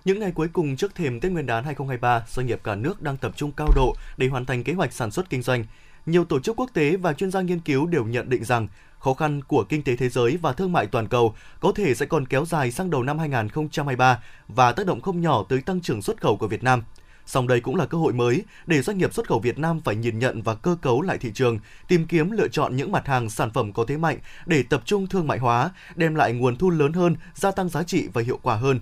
Những 0.04 0.18
ngày 0.18 0.32
cuối 0.32 0.48
cùng 0.52 0.76
trước 0.76 0.94
thềm 0.94 1.20
Tết 1.20 1.32
Nguyên 1.32 1.46
đán 1.46 1.64
2023, 1.64 2.24
doanh 2.28 2.46
nghiệp 2.46 2.60
cả 2.64 2.74
nước 2.74 3.02
đang 3.02 3.16
tập 3.16 3.32
trung 3.36 3.52
cao 3.56 3.68
độ 3.74 3.94
để 4.16 4.28
hoàn 4.28 4.46
thành 4.46 4.64
kế 4.64 4.72
hoạch 4.72 4.92
sản 4.92 5.10
xuất 5.10 5.30
kinh 5.30 5.42
doanh. 5.42 5.64
Nhiều 6.06 6.24
tổ 6.24 6.40
chức 6.40 6.56
quốc 6.56 6.70
tế 6.74 6.96
và 6.96 7.12
chuyên 7.12 7.30
gia 7.30 7.40
nghiên 7.40 7.60
cứu 7.60 7.86
đều 7.86 8.04
nhận 8.04 8.28
định 8.28 8.44
rằng 8.44 8.68
khó 9.00 9.14
khăn 9.14 9.42
của 9.42 9.64
kinh 9.64 9.82
tế 9.82 9.96
thế 9.96 10.08
giới 10.08 10.36
và 10.42 10.52
thương 10.52 10.72
mại 10.72 10.86
toàn 10.86 11.08
cầu 11.08 11.34
có 11.60 11.72
thể 11.72 11.94
sẽ 11.94 12.06
còn 12.06 12.26
kéo 12.26 12.44
dài 12.44 12.70
sang 12.70 12.90
đầu 12.90 13.02
năm 13.02 13.18
2023 13.18 14.22
và 14.48 14.72
tác 14.72 14.86
động 14.86 15.00
không 15.00 15.20
nhỏ 15.20 15.44
tới 15.48 15.60
tăng 15.60 15.80
trưởng 15.80 16.02
xuất 16.02 16.20
khẩu 16.20 16.36
của 16.36 16.48
Việt 16.48 16.62
Nam. 16.62 16.82
Song 17.26 17.48
đây 17.48 17.60
cũng 17.60 17.76
là 17.76 17.86
cơ 17.86 17.98
hội 17.98 18.12
mới 18.12 18.44
để 18.66 18.82
doanh 18.82 18.98
nghiệp 18.98 19.14
xuất 19.14 19.28
khẩu 19.28 19.38
Việt 19.38 19.58
Nam 19.58 19.80
phải 19.84 19.96
nhìn 19.96 20.18
nhận 20.18 20.42
và 20.42 20.54
cơ 20.54 20.76
cấu 20.82 21.02
lại 21.02 21.18
thị 21.18 21.30
trường, 21.34 21.58
tìm 21.88 22.06
kiếm 22.06 22.30
lựa 22.30 22.48
chọn 22.48 22.76
những 22.76 22.92
mặt 22.92 23.06
hàng 23.06 23.30
sản 23.30 23.50
phẩm 23.50 23.72
có 23.72 23.84
thế 23.88 23.96
mạnh 23.96 24.18
để 24.46 24.62
tập 24.62 24.82
trung 24.84 25.06
thương 25.06 25.26
mại 25.26 25.38
hóa, 25.38 25.70
đem 25.96 26.14
lại 26.14 26.32
nguồn 26.32 26.56
thu 26.56 26.70
lớn 26.70 26.92
hơn, 26.92 27.16
gia 27.34 27.50
tăng 27.50 27.68
giá 27.68 27.82
trị 27.82 28.08
và 28.12 28.22
hiệu 28.22 28.38
quả 28.42 28.56
hơn. 28.56 28.80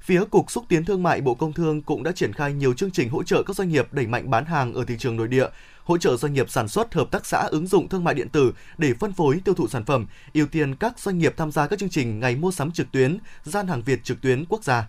Phía 0.00 0.24
Cục 0.24 0.50
Xúc 0.50 0.64
tiến 0.68 0.84
Thương 0.84 1.02
mại 1.02 1.20
Bộ 1.20 1.34
Công 1.34 1.52
Thương 1.52 1.82
cũng 1.82 2.02
đã 2.02 2.12
triển 2.12 2.32
khai 2.32 2.52
nhiều 2.52 2.74
chương 2.74 2.90
trình 2.90 3.08
hỗ 3.08 3.22
trợ 3.22 3.42
các 3.42 3.56
doanh 3.56 3.68
nghiệp 3.68 3.92
đẩy 3.92 4.06
mạnh 4.06 4.30
bán 4.30 4.44
hàng 4.44 4.74
ở 4.74 4.84
thị 4.84 4.96
trường 4.98 5.16
nội 5.16 5.28
địa, 5.28 5.46
hỗ 5.90 5.98
trợ 5.98 6.16
doanh 6.16 6.32
nghiệp 6.32 6.50
sản 6.50 6.68
xuất 6.68 6.94
hợp 6.94 7.10
tác 7.10 7.26
xã 7.26 7.38
ứng 7.38 7.66
dụng 7.66 7.88
thương 7.88 8.04
mại 8.04 8.14
điện 8.14 8.28
tử 8.28 8.52
để 8.78 8.94
phân 9.00 9.12
phối 9.12 9.40
tiêu 9.44 9.54
thụ 9.54 9.68
sản 9.68 9.84
phẩm, 9.84 10.06
ưu 10.34 10.46
tiên 10.46 10.74
các 10.74 10.98
doanh 10.98 11.18
nghiệp 11.18 11.34
tham 11.36 11.52
gia 11.52 11.66
các 11.66 11.78
chương 11.78 11.88
trình 11.88 12.20
ngày 12.20 12.36
mua 12.36 12.50
sắm 12.50 12.70
trực 12.70 12.92
tuyến, 12.92 13.18
gian 13.44 13.66
hàng 13.66 13.82
Việt 13.82 14.04
trực 14.04 14.20
tuyến 14.20 14.44
quốc 14.48 14.64
gia. 14.64 14.88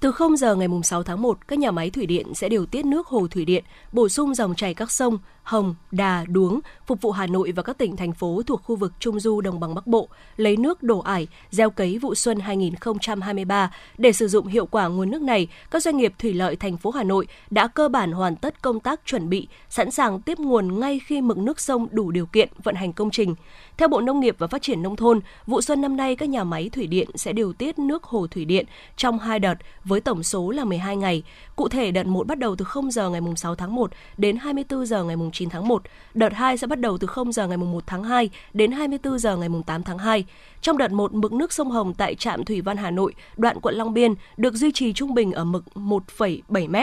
Từ 0.00 0.12
0 0.12 0.36
giờ 0.36 0.54
ngày 0.54 0.68
6 0.84 1.02
tháng 1.02 1.22
1, 1.22 1.48
các 1.48 1.58
nhà 1.58 1.70
máy 1.70 1.90
thủy 1.90 2.06
điện 2.06 2.34
sẽ 2.34 2.48
điều 2.48 2.66
tiết 2.66 2.84
nước 2.84 3.06
hồ 3.06 3.26
thủy 3.30 3.44
điện, 3.44 3.64
bổ 3.92 4.08
sung 4.08 4.34
dòng 4.34 4.54
chảy 4.54 4.74
các 4.74 4.90
sông 4.90 5.18
Hồng, 5.48 5.74
Đà, 5.90 6.24
Đuống, 6.28 6.60
phục 6.86 7.00
vụ 7.00 7.10
Hà 7.10 7.26
Nội 7.26 7.52
và 7.52 7.62
các 7.62 7.78
tỉnh, 7.78 7.96
thành 7.96 8.12
phố 8.12 8.42
thuộc 8.46 8.62
khu 8.62 8.76
vực 8.76 8.92
Trung 9.00 9.20
Du 9.20 9.40
Đồng 9.40 9.60
bằng 9.60 9.74
Bắc 9.74 9.86
Bộ, 9.86 10.08
lấy 10.36 10.56
nước 10.56 10.82
đổ 10.82 10.98
ải, 10.98 11.26
gieo 11.50 11.70
cấy 11.70 11.98
vụ 11.98 12.14
xuân 12.14 12.40
2023. 12.40 13.70
Để 13.98 14.12
sử 14.12 14.28
dụng 14.28 14.46
hiệu 14.46 14.66
quả 14.66 14.88
nguồn 14.88 15.10
nước 15.10 15.22
này, 15.22 15.48
các 15.70 15.82
doanh 15.82 15.96
nghiệp 15.96 16.12
thủy 16.18 16.34
lợi 16.34 16.56
thành 16.56 16.76
phố 16.76 16.90
Hà 16.90 17.04
Nội 17.04 17.26
đã 17.50 17.66
cơ 17.66 17.88
bản 17.88 18.12
hoàn 18.12 18.36
tất 18.36 18.62
công 18.62 18.80
tác 18.80 19.00
chuẩn 19.04 19.28
bị, 19.28 19.48
sẵn 19.68 19.90
sàng 19.90 20.20
tiếp 20.20 20.38
nguồn 20.38 20.80
ngay 20.80 21.00
khi 21.06 21.20
mực 21.20 21.38
nước 21.38 21.60
sông 21.60 21.88
đủ 21.90 22.10
điều 22.10 22.26
kiện 22.26 22.48
vận 22.62 22.74
hành 22.74 22.92
công 22.92 23.10
trình. 23.10 23.34
Theo 23.76 23.88
Bộ 23.88 24.00
Nông 24.00 24.20
nghiệp 24.20 24.36
và 24.38 24.46
Phát 24.46 24.62
triển 24.62 24.82
Nông 24.82 24.96
thôn, 24.96 25.20
vụ 25.46 25.60
xuân 25.62 25.80
năm 25.80 25.96
nay 25.96 26.16
các 26.16 26.28
nhà 26.28 26.44
máy 26.44 26.70
thủy 26.72 26.86
điện 26.86 27.08
sẽ 27.14 27.32
điều 27.32 27.52
tiết 27.52 27.78
nước 27.78 28.04
hồ 28.04 28.26
thủy 28.30 28.44
điện 28.44 28.66
trong 28.96 29.18
hai 29.18 29.38
đợt 29.38 29.54
với 29.84 30.00
tổng 30.00 30.22
số 30.22 30.50
là 30.50 30.64
12 30.64 30.96
ngày. 30.96 31.22
Cụ 31.56 31.68
thể, 31.68 31.90
đợt 31.90 32.06
1 32.06 32.26
bắt 32.26 32.38
đầu 32.38 32.56
từ 32.56 32.64
0 32.64 32.90
giờ 32.90 33.10
ngày 33.10 33.20
6 33.36 33.54
tháng 33.54 33.74
1 33.74 33.90
đến 34.16 34.36
24 34.36 34.86
giờ 34.86 35.04
ngày 35.04 35.16
9 35.32 35.37
9 35.38 35.48
tháng 35.48 35.68
1. 35.68 35.82
Đợt 36.14 36.32
2 36.32 36.58
sẽ 36.58 36.66
bắt 36.66 36.80
đầu 36.80 36.98
từ 36.98 37.06
0 37.06 37.32
giờ 37.32 37.46
ngày 37.46 37.56
1 37.56 37.84
tháng 37.86 38.04
2 38.04 38.30
đến 38.52 38.72
24 38.72 39.18
giờ 39.18 39.36
ngày 39.36 39.48
8 39.66 39.82
tháng 39.82 39.98
2. 39.98 40.24
Trong 40.60 40.78
đợt 40.78 40.92
1, 40.92 41.14
mực 41.14 41.32
nước 41.32 41.52
sông 41.52 41.70
Hồng 41.70 41.94
tại 41.94 42.14
trạm 42.14 42.44
Thủy 42.44 42.60
Văn 42.60 42.76
Hà 42.76 42.90
Nội, 42.90 43.14
đoạn 43.36 43.60
quận 43.60 43.74
Long 43.74 43.94
Biên 43.94 44.14
được 44.36 44.54
duy 44.54 44.72
trì 44.72 44.92
trung 44.92 45.14
bình 45.14 45.32
ở 45.32 45.44
mực 45.44 45.64
1,7 45.74 46.68
m. 46.68 46.76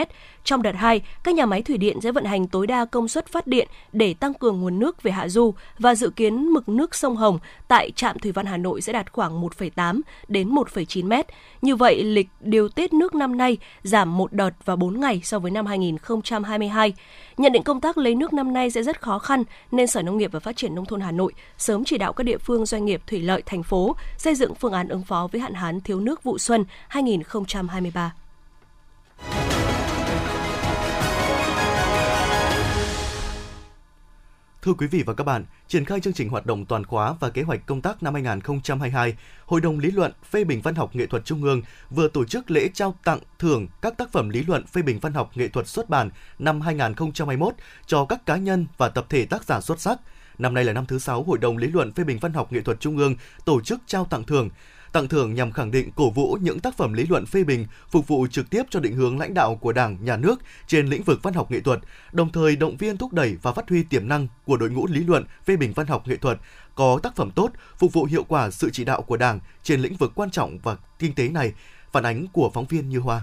Trong 0.46 0.62
đợt 0.62 0.74
2, 0.76 1.00
các 1.22 1.34
nhà 1.34 1.46
máy 1.46 1.62
thủy 1.62 1.78
điện 1.78 2.00
sẽ 2.00 2.12
vận 2.12 2.24
hành 2.24 2.46
tối 2.46 2.66
đa 2.66 2.84
công 2.84 3.08
suất 3.08 3.26
phát 3.26 3.46
điện 3.46 3.68
để 3.92 4.14
tăng 4.14 4.34
cường 4.34 4.60
nguồn 4.60 4.78
nước 4.78 5.02
về 5.02 5.12
hạ 5.12 5.28
du 5.28 5.54
và 5.78 5.94
dự 5.94 6.10
kiến 6.10 6.48
mực 6.48 6.68
nước 6.68 6.94
sông 6.94 7.16
Hồng 7.16 7.38
tại 7.68 7.90
trạm 7.96 8.18
Thủy 8.18 8.32
Văn 8.32 8.46
Hà 8.46 8.56
Nội 8.56 8.80
sẽ 8.80 8.92
đạt 8.92 9.12
khoảng 9.12 9.42
1,8 9.42 10.00
đến 10.28 10.48
1,9 10.48 11.06
m. 11.06 11.12
Như 11.62 11.76
vậy, 11.76 12.04
lịch 12.04 12.28
điều 12.40 12.68
tiết 12.68 12.92
nước 12.92 13.14
năm 13.14 13.36
nay 13.36 13.56
giảm 13.82 14.16
một 14.16 14.32
đợt 14.32 14.50
và 14.64 14.76
4 14.76 15.00
ngày 15.00 15.20
so 15.24 15.38
với 15.38 15.50
năm 15.50 15.66
2022. 15.66 16.94
Nhận 17.36 17.52
định 17.52 17.62
công 17.62 17.80
tác 17.80 17.98
lấy 17.98 18.14
nước 18.14 18.32
năm 18.32 18.52
nay 18.52 18.70
sẽ 18.70 18.82
rất 18.82 19.02
khó 19.02 19.18
khăn 19.18 19.44
nên 19.72 19.86
Sở 19.86 20.02
Nông 20.02 20.16
nghiệp 20.16 20.32
và 20.32 20.40
Phát 20.40 20.56
triển 20.56 20.74
Nông 20.74 20.86
thôn 20.86 21.00
Hà 21.00 21.12
Nội 21.12 21.32
sớm 21.58 21.84
chỉ 21.84 21.98
đạo 21.98 22.12
các 22.12 22.24
địa 22.24 22.38
phương 22.38 22.66
doanh 22.66 22.84
nghiệp 22.84 23.02
thủy 23.06 23.20
lợi 23.20 23.42
thành 23.46 23.62
phố 23.62 23.96
xây 24.18 24.34
dựng 24.34 24.54
phương 24.54 24.72
án 24.72 24.88
ứng 24.88 25.02
phó 25.02 25.28
với 25.32 25.40
hạn 25.40 25.54
hán 25.54 25.80
thiếu 25.80 26.00
nước 26.00 26.22
vụ 26.22 26.38
xuân 26.38 26.64
2023. 26.88 28.12
Thưa 34.66 34.74
quý 34.74 34.86
vị 34.86 35.02
và 35.02 35.14
các 35.14 35.24
bạn, 35.24 35.44
triển 35.68 35.84
khai 35.84 36.00
chương 36.00 36.12
trình 36.12 36.28
hoạt 36.28 36.46
động 36.46 36.64
toàn 36.64 36.84
khóa 36.84 37.14
và 37.20 37.30
kế 37.30 37.42
hoạch 37.42 37.66
công 37.66 37.80
tác 37.80 38.02
năm 38.02 38.14
2022, 38.14 39.16
Hội 39.46 39.60
đồng 39.60 39.78
lý 39.78 39.90
luận 39.90 40.12
phê 40.30 40.44
bình 40.44 40.60
văn 40.60 40.74
học 40.74 40.96
nghệ 40.96 41.06
thuật 41.06 41.24
Trung 41.24 41.42
ương 41.42 41.62
vừa 41.90 42.08
tổ 42.08 42.24
chức 42.24 42.50
lễ 42.50 42.68
trao 42.74 42.94
tặng 43.04 43.18
thưởng 43.38 43.66
các 43.82 43.96
tác 43.96 44.12
phẩm 44.12 44.28
lý 44.28 44.42
luận 44.42 44.66
phê 44.66 44.82
bình 44.82 44.98
văn 44.98 45.12
học 45.12 45.30
nghệ 45.34 45.48
thuật 45.48 45.68
xuất 45.68 45.90
bản 45.90 46.10
năm 46.38 46.60
2021 46.60 47.54
cho 47.86 48.04
các 48.04 48.26
cá 48.26 48.36
nhân 48.36 48.66
và 48.76 48.88
tập 48.88 49.06
thể 49.08 49.26
tác 49.26 49.44
giả 49.44 49.60
xuất 49.60 49.80
sắc. 49.80 49.98
Năm 50.38 50.54
nay 50.54 50.64
là 50.64 50.72
năm 50.72 50.86
thứ 50.86 50.98
6 50.98 51.22
Hội 51.22 51.38
đồng 51.38 51.56
lý 51.56 51.68
luận 51.68 51.92
phê 51.92 52.04
bình 52.04 52.18
văn 52.18 52.32
học 52.32 52.52
nghệ 52.52 52.60
thuật 52.60 52.80
Trung 52.80 52.98
ương 52.98 53.14
tổ 53.44 53.60
chức 53.60 53.80
trao 53.86 54.04
tặng 54.04 54.24
thưởng 54.24 54.50
Tặng 54.96 55.08
thưởng 55.08 55.34
nhằm 55.34 55.52
khẳng 55.52 55.70
định 55.70 55.90
cổ 55.96 56.10
vũ 56.10 56.38
những 56.40 56.60
tác 56.60 56.76
phẩm 56.76 56.92
lý 56.92 57.06
luận 57.06 57.26
phê 57.26 57.44
bình 57.44 57.66
phục 57.90 58.08
vụ 58.08 58.26
trực 58.26 58.50
tiếp 58.50 58.62
cho 58.70 58.80
định 58.80 58.94
hướng 58.94 59.18
lãnh 59.18 59.34
đạo 59.34 59.54
của 59.54 59.72
Đảng, 59.72 60.04
Nhà 60.04 60.16
nước 60.16 60.40
trên 60.66 60.86
lĩnh 60.86 61.02
vực 61.02 61.22
văn 61.22 61.34
học 61.34 61.50
nghệ 61.50 61.60
thuật, 61.60 61.80
đồng 62.12 62.32
thời 62.32 62.56
động 62.56 62.76
viên 62.76 62.96
thúc 62.96 63.12
đẩy 63.12 63.36
và 63.42 63.52
phát 63.52 63.68
huy 63.68 63.82
tiềm 63.82 64.08
năng 64.08 64.28
của 64.44 64.56
đội 64.56 64.70
ngũ 64.70 64.86
lý 64.86 65.00
luận 65.00 65.24
phê 65.44 65.56
bình 65.56 65.72
văn 65.72 65.86
học 65.86 66.08
nghệ 66.08 66.16
thuật 66.16 66.38
có 66.74 67.00
tác 67.02 67.16
phẩm 67.16 67.30
tốt, 67.30 67.50
phục 67.78 67.92
vụ 67.92 68.04
hiệu 68.04 68.24
quả 68.24 68.50
sự 68.50 68.70
chỉ 68.72 68.84
đạo 68.84 69.02
của 69.02 69.16
Đảng 69.16 69.40
trên 69.62 69.80
lĩnh 69.80 69.96
vực 69.96 70.12
quan 70.14 70.30
trọng 70.30 70.58
và 70.58 70.76
kinh 70.98 71.14
tế 71.14 71.28
này. 71.28 71.52
Phản 71.92 72.06
ánh 72.06 72.26
của 72.32 72.50
phóng 72.54 72.66
viên 72.66 72.88
Như 72.88 72.98
Hoa. 72.98 73.22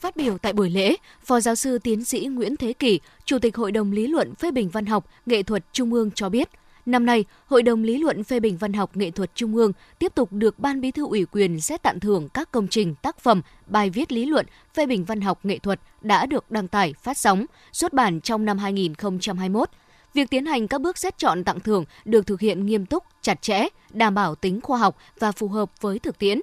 Phát 0.00 0.16
biểu 0.16 0.38
tại 0.38 0.52
buổi 0.52 0.70
lễ, 0.70 0.96
Phó 1.24 1.40
giáo 1.40 1.54
sư 1.54 1.78
tiến 1.78 2.04
sĩ 2.04 2.26
Nguyễn 2.26 2.56
Thế 2.56 2.72
Kỷ, 2.72 3.00
Chủ 3.24 3.38
tịch 3.38 3.56
Hội 3.56 3.72
đồng 3.72 3.92
Lý 3.92 4.06
luận 4.06 4.34
phê 4.34 4.50
bình 4.50 4.68
văn 4.68 4.86
học, 4.86 5.06
nghệ 5.26 5.42
thuật 5.42 5.64
Trung 5.72 5.92
ương 5.92 6.10
cho 6.10 6.28
biết, 6.28 6.48
năm 6.86 7.06
nay, 7.06 7.24
Hội 7.46 7.62
đồng 7.62 7.82
Lý 7.82 7.98
luận 7.98 8.24
phê 8.24 8.40
bình 8.40 8.56
văn 8.56 8.72
học 8.72 8.96
nghệ 8.96 9.10
thuật 9.10 9.30
Trung 9.34 9.56
ương 9.56 9.72
tiếp 9.98 10.14
tục 10.14 10.32
được 10.32 10.58
Ban 10.58 10.80
Bí 10.80 10.90
thư 10.90 11.06
ủy 11.06 11.24
quyền 11.24 11.60
xét 11.60 11.82
tặng 11.82 12.00
thưởng 12.00 12.28
các 12.28 12.50
công 12.50 12.68
trình, 12.68 12.94
tác 12.94 13.18
phẩm, 13.18 13.42
bài 13.66 13.90
viết 13.90 14.12
lý 14.12 14.26
luận 14.26 14.46
phê 14.74 14.86
bình 14.86 15.04
văn 15.04 15.20
học 15.20 15.40
nghệ 15.42 15.58
thuật 15.58 15.80
đã 16.00 16.26
được 16.26 16.50
đăng 16.50 16.68
tải, 16.68 16.94
phát 17.02 17.18
sóng, 17.18 17.46
xuất 17.72 17.92
bản 17.92 18.20
trong 18.20 18.44
năm 18.44 18.58
2021. 18.58 19.70
Việc 20.14 20.30
tiến 20.30 20.46
hành 20.46 20.68
các 20.68 20.80
bước 20.80 20.98
xét 20.98 21.18
chọn 21.18 21.44
tặng 21.44 21.60
thưởng 21.60 21.84
được 22.04 22.26
thực 22.26 22.40
hiện 22.40 22.66
nghiêm 22.66 22.86
túc, 22.86 23.04
chặt 23.22 23.42
chẽ, 23.42 23.68
đảm 23.90 24.14
bảo 24.14 24.34
tính 24.34 24.60
khoa 24.60 24.78
học 24.78 24.96
và 25.18 25.32
phù 25.32 25.48
hợp 25.48 25.70
với 25.80 25.98
thực 25.98 26.18
tiễn. 26.18 26.40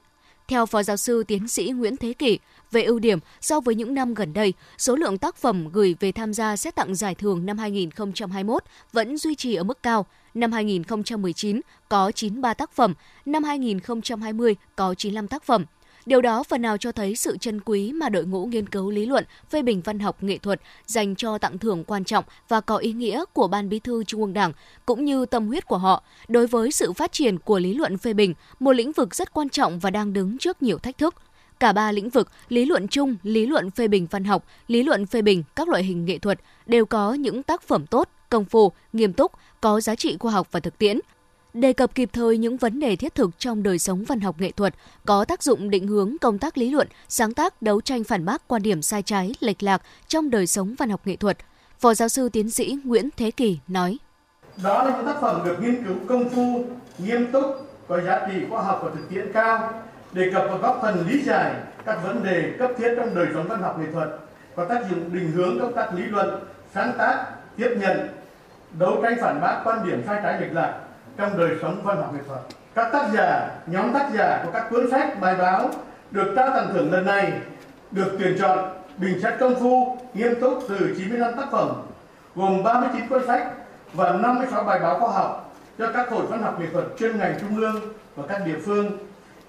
Theo 0.48 0.66
Phó 0.66 0.84
Giáo 0.84 0.98
sư 0.98 1.24
Tiến 1.24 1.48
sĩ 1.48 1.70
Nguyễn 1.70 1.98
Thế 1.98 2.14
Kỷ, 2.14 2.40
về 2.72 2.84
ưu 2.84 3.00
điểm, 3.00 3.20
so 3.42 3.60
với 3.60 3.76
những 3.76 3.94
năm 3.94 4.14
gần 4.14 4.34
đây, 4.34 4.54
số 4.78 4.96
lượng 4.96 5.18
tác 5.18 5.36
phẩm 5.36 5.70
gửi 5.72 5.96
về 6.00 6.12
tham 6.12 6.34
gia 6.34 6.56
xét 6.58 6.76
tặng 6.76 6.96
giải 6.96 7.16
thưởng 7.16 7.46
năm 7.46 7.58
2021 7.58 8.64
vẫn 8.94 9.18
duy 9.18 9.36
trì 9.36 9.56
ở 9.56 9.64
mức 9.64 9.84
cao. 9.84 10.06
Năm 10.34 10.52
2019 10.52 11.62
có 11.90 12.12
93 12.12 12.54
tác 12.54 12.72
phẩm, 12.72 12.94
năm 13.26 13.44
2020 13.44 14.56
có 14.76 14.96
95 14.96 15.28
tác 15.28 15.44
phẩm. 15.44 15.66
Điều 16.06 16.22
đó 16.22 16.44
phần 16.44 16.62
nào 16.62 16.78
cho 16.78 16.92
thấy 16.92 17.16
sự 17.16 17.38
chân 17.38 17.60
quý 17.66 17.94
mà 17.94 18.10
đội 18.10 18.26
ngũ 18.26 18.46
nghiên 18.46 18.70
cứu 18.70 18.92
lý 18.92 19.06
luận, 19.06 19.26
phê 19.50 19.62
bình 19.62 19.82
văn 19.82 20.00
học 20.00 20.24
nghệ 20.24 20.38
thuật 20.38 20.62
dành 20.86 21.16
cho 21.16 21.38
tặng 21.38 21.58
thưởng 21.58 21.84
quan 21.84 22.04
trọng 22.04 22.26
và 22.48 22.62
có 22.62 22.78
ý 22.78 22.94
nghĩa 22.94 23.24
của 23.34 23.48
Ban 23.48 23.70
Bí 23.70 23.80
thư 23.80 24.04
Trung 24.04 24.22
ương 24.22 24.34
Đảng, 24.34 24.54
cũng 24.86 25.06
như 25.06 25.26
tâm 25.26 25.48
huyết 25.48 25.68
của 25.68 25.78
họ 25.78 26.04
đối 26.28 26.48
với 26.48 26.72
sự 26.72 26.94
phát 26.94 27.12
triển 27.12 27.40
của 27.40 27.60
lý 27.60 27.74
luận 27.74 27.98
phê 27.98 28.14
bình, 28.14 28.34
một 28.60 28.72
lĩnh 28.72 28.92
vực 28.92 29.16
rất 29.16 29.34
quan 29.34 29.50
trọng 29.50 29.80
và 29.80 29.90
đang 29.90 30.14
đứng 30.14 30.38
trước 30.38 30.64
nhiều 30.64 30.78
thách 30.78 30.98
thức. 30.98 31.16
Cả 31.60 31.74
ba 31.74 31.92
lĩnh 31.92 32.10
vực, 32.10 32.30
lý 32.50 32.66
luận 32.66 32.88
chung, 32.88 33.16
lý 33.24 33.46
luận 33.46 33.72
phê 33.72 33.88
bình 33.88 34.08
văn 34.12 34.24
học, 34.24 34.46
lý 34.68 34.84
luận 34.84 35.06
phê 35.06 35.22
bình 35.22 35.44
các 35.56 35.70
loại 35.70 35.84
hình 35.84 36.06
nghệ 36.06 36.18
thuật 36.18 36.40
đều 36.66 36.86
có 36.86 37.14
những 37.14 37.44
tác 37.44 37.62
phẩm 37.62 37.86
tốt, 37.86 38.10
công 38.30 38.46
phu, 38.46 38.72
nghiêm 38.94 39.14
túc, 39.14 39.32
có 39.62 39.82
giá 39.82 39.96
trị 39.96 40.18
khoa 40.20 40.32
học 40.32 40.48
và 40.52 40.60
thực 40.60 40.78
tiễn, 40.78 41.00
đề 41.54 41.74
cập 41.74 41.96
kịp 41.96 42.10
thời 42.14 42.38
những 42.38 42.58
vấn 42.58 42.80
đề 42.80 42.96
thiết 42.96 43.16
thực 43.16 43.40
trong 43.40 43.64
đời 43.64 43.80
sống 43.80 44.04
văn 44.04 44.20
học 44.20 44.36
nghệ 44.40 44.52
thuật, 44.52 44.76
có 45.06 45.26
tác 45.26 45.44
dụng 45.44 45.70
định 45.70 45.88
hướng 45.88 46.16
công 46.22 46.38
tác 46.40 46.58
lý 46.58 46.70
luận, 46.70 46.88
sáng 47.08 47.34
tác 47.34 47.62
đấu 47.62 47.82
tranh 47.82 48.04
phản 48.04 48.26
bác 48.26 48.48
quan 48.48 48.62
điểm 48.62 48.82
sai 48.82 49.02
trái, 49.02 49.34
lệch 49.40 49.64
lạc 49.64 49.82
trong 50.08 50.30
đời 50.30 50.48
sống 50.48 50.76
văn 50.78 50.90
học 50.90 51.02
nghệ 51.08 51.16
thuật. 51.16 51.38
Phó 51.80 51.94
giáo 51.94 52.10
sư 52.10 52.30
tiến 52.30 52.50
sĩ 52.50 52.78
Nguyễn 52.84 53.10
Thế 53.18 53.32
Kỳ 53.32 53.60
nói: 53.68 53.98
Đó 54.64 54.84
là 54.84 54.98
những 54.98 55.06
tác 55.06 55.22
phẩm 55.22 55.42
được 55.46 55.58
nghiên 55.62 55.84
cứu 55.86 55.96
công 56.08 56.30
phu, 56.30 56.66
nghiêm 56.98 57.32
túc, 57.32 57.46
có 57.88 58.02
giá 58.02 58.28
trị 58.28 58.40
khoa 58.50 58.64
học 58.64 58.82
và 58.84 58.92
thực 58.96 59.10
tiễn 59.10 59.34
cao, 59.34 59.84
đề 60.12 60.32
cập 60.34 60.44
và 60.50 60.58
góp 60.58 60.80
phần 60.82 61.08
lý 61.08 61.22
giải 61.22 61.56
các 61.86 62.00
vấn 62.04 62.24
đề 62.24 62.56
cấp 62.60 62.72
thiết 62.78 62.94
trong 62.98 63.16
đời 63.16 63.28
sống 63.34 63.48
văn 63.48 63.62
học 63.62 63.80
nghệ 63.80 63.92
thuật, 63.94 64.10
có 64.56 64.66
tác 64.66 64.90
dụng 64.90 65.14
định 65.14 65.32
hướng 65.32 65.60
công 65.60 65.74
tác 65.74 65.94
lý 65.94 66.04
luận, 66.04 66.44
sáng 66.74 66.94
tác, 66.98 67.26
tiếp 67.58 67.70
nhận, 67.80 68.10
đấu 68.80 69.00
tranh 69.04 69.18
phản 69.22 69.42
bác 69.42 69.62
quan 69.66 69.88
điểm 69.88 70.04
sai 70.08 70.20
trái 70.24 70.42
lệch 70.42 70.54
lạc 70.54 70.82
trong 71.18 71.38
đời 71.38 71.58
sống 71.62 71.82
văn 71.84 71.98
học 71.98 72.14
nghệ 72.14 72.20
thuật. 72.28 72.40
Các 72.76 72.92
tác 72.92 73.08
giả, 73.14 73.50
nhóm 73.66 73.94
tác 73.94 74.10
giả 74.14 74.42
của 74.46 74.52
các 74.54 74.68
cuốn 74.70 74.92
sách, 74.92 75.22
bài 75.22 75.36
báo 75.36 75.70
được 76.12 76.34
trao 76.36 76.50
tặng 76.50 76.70
thưởng 76.74 76.92
lần 76.92 77.06
này 77.06 77.34
được 77.92 78.16
tuyển 78.20 78.38
chọn 78.40 78.70
bình 78.98 79.20
xét 79.24 79.34
công 79.40 79.56
phu 79.60 79.98
nghiêm 80.14 80.42
túc 80.42 80.64
từ 80.70 80.96
95 80.98 81.34
tác 81.38 81.52
phẩm 81.52 81.82
gồm 82.36 82.64
39 82.64 83.08
cuốn 83.08 83.28
sách 83.28 83.48
và 83.94 84.14
56 84.14 84.64
bài 84.64 84.80
báo 84.80 85.00
khoa 85.00 85.12
học 85.12 85.56
cho 85.78 85.92
các 85.94 86.10
hội 86.10 86.26
văn 86.26 86.42
học 86.42 86.60
nghệ 86.60 86.68
thuật 86.74 86.86
chuyên 87.00 87.18
ngành 87.18 87.40
trung 87.40 87.58
ương 87.58 87.82
và 88.16 88.24
các 88.28 88.42
địa 88.46 88.58
phương, 88.66 88.98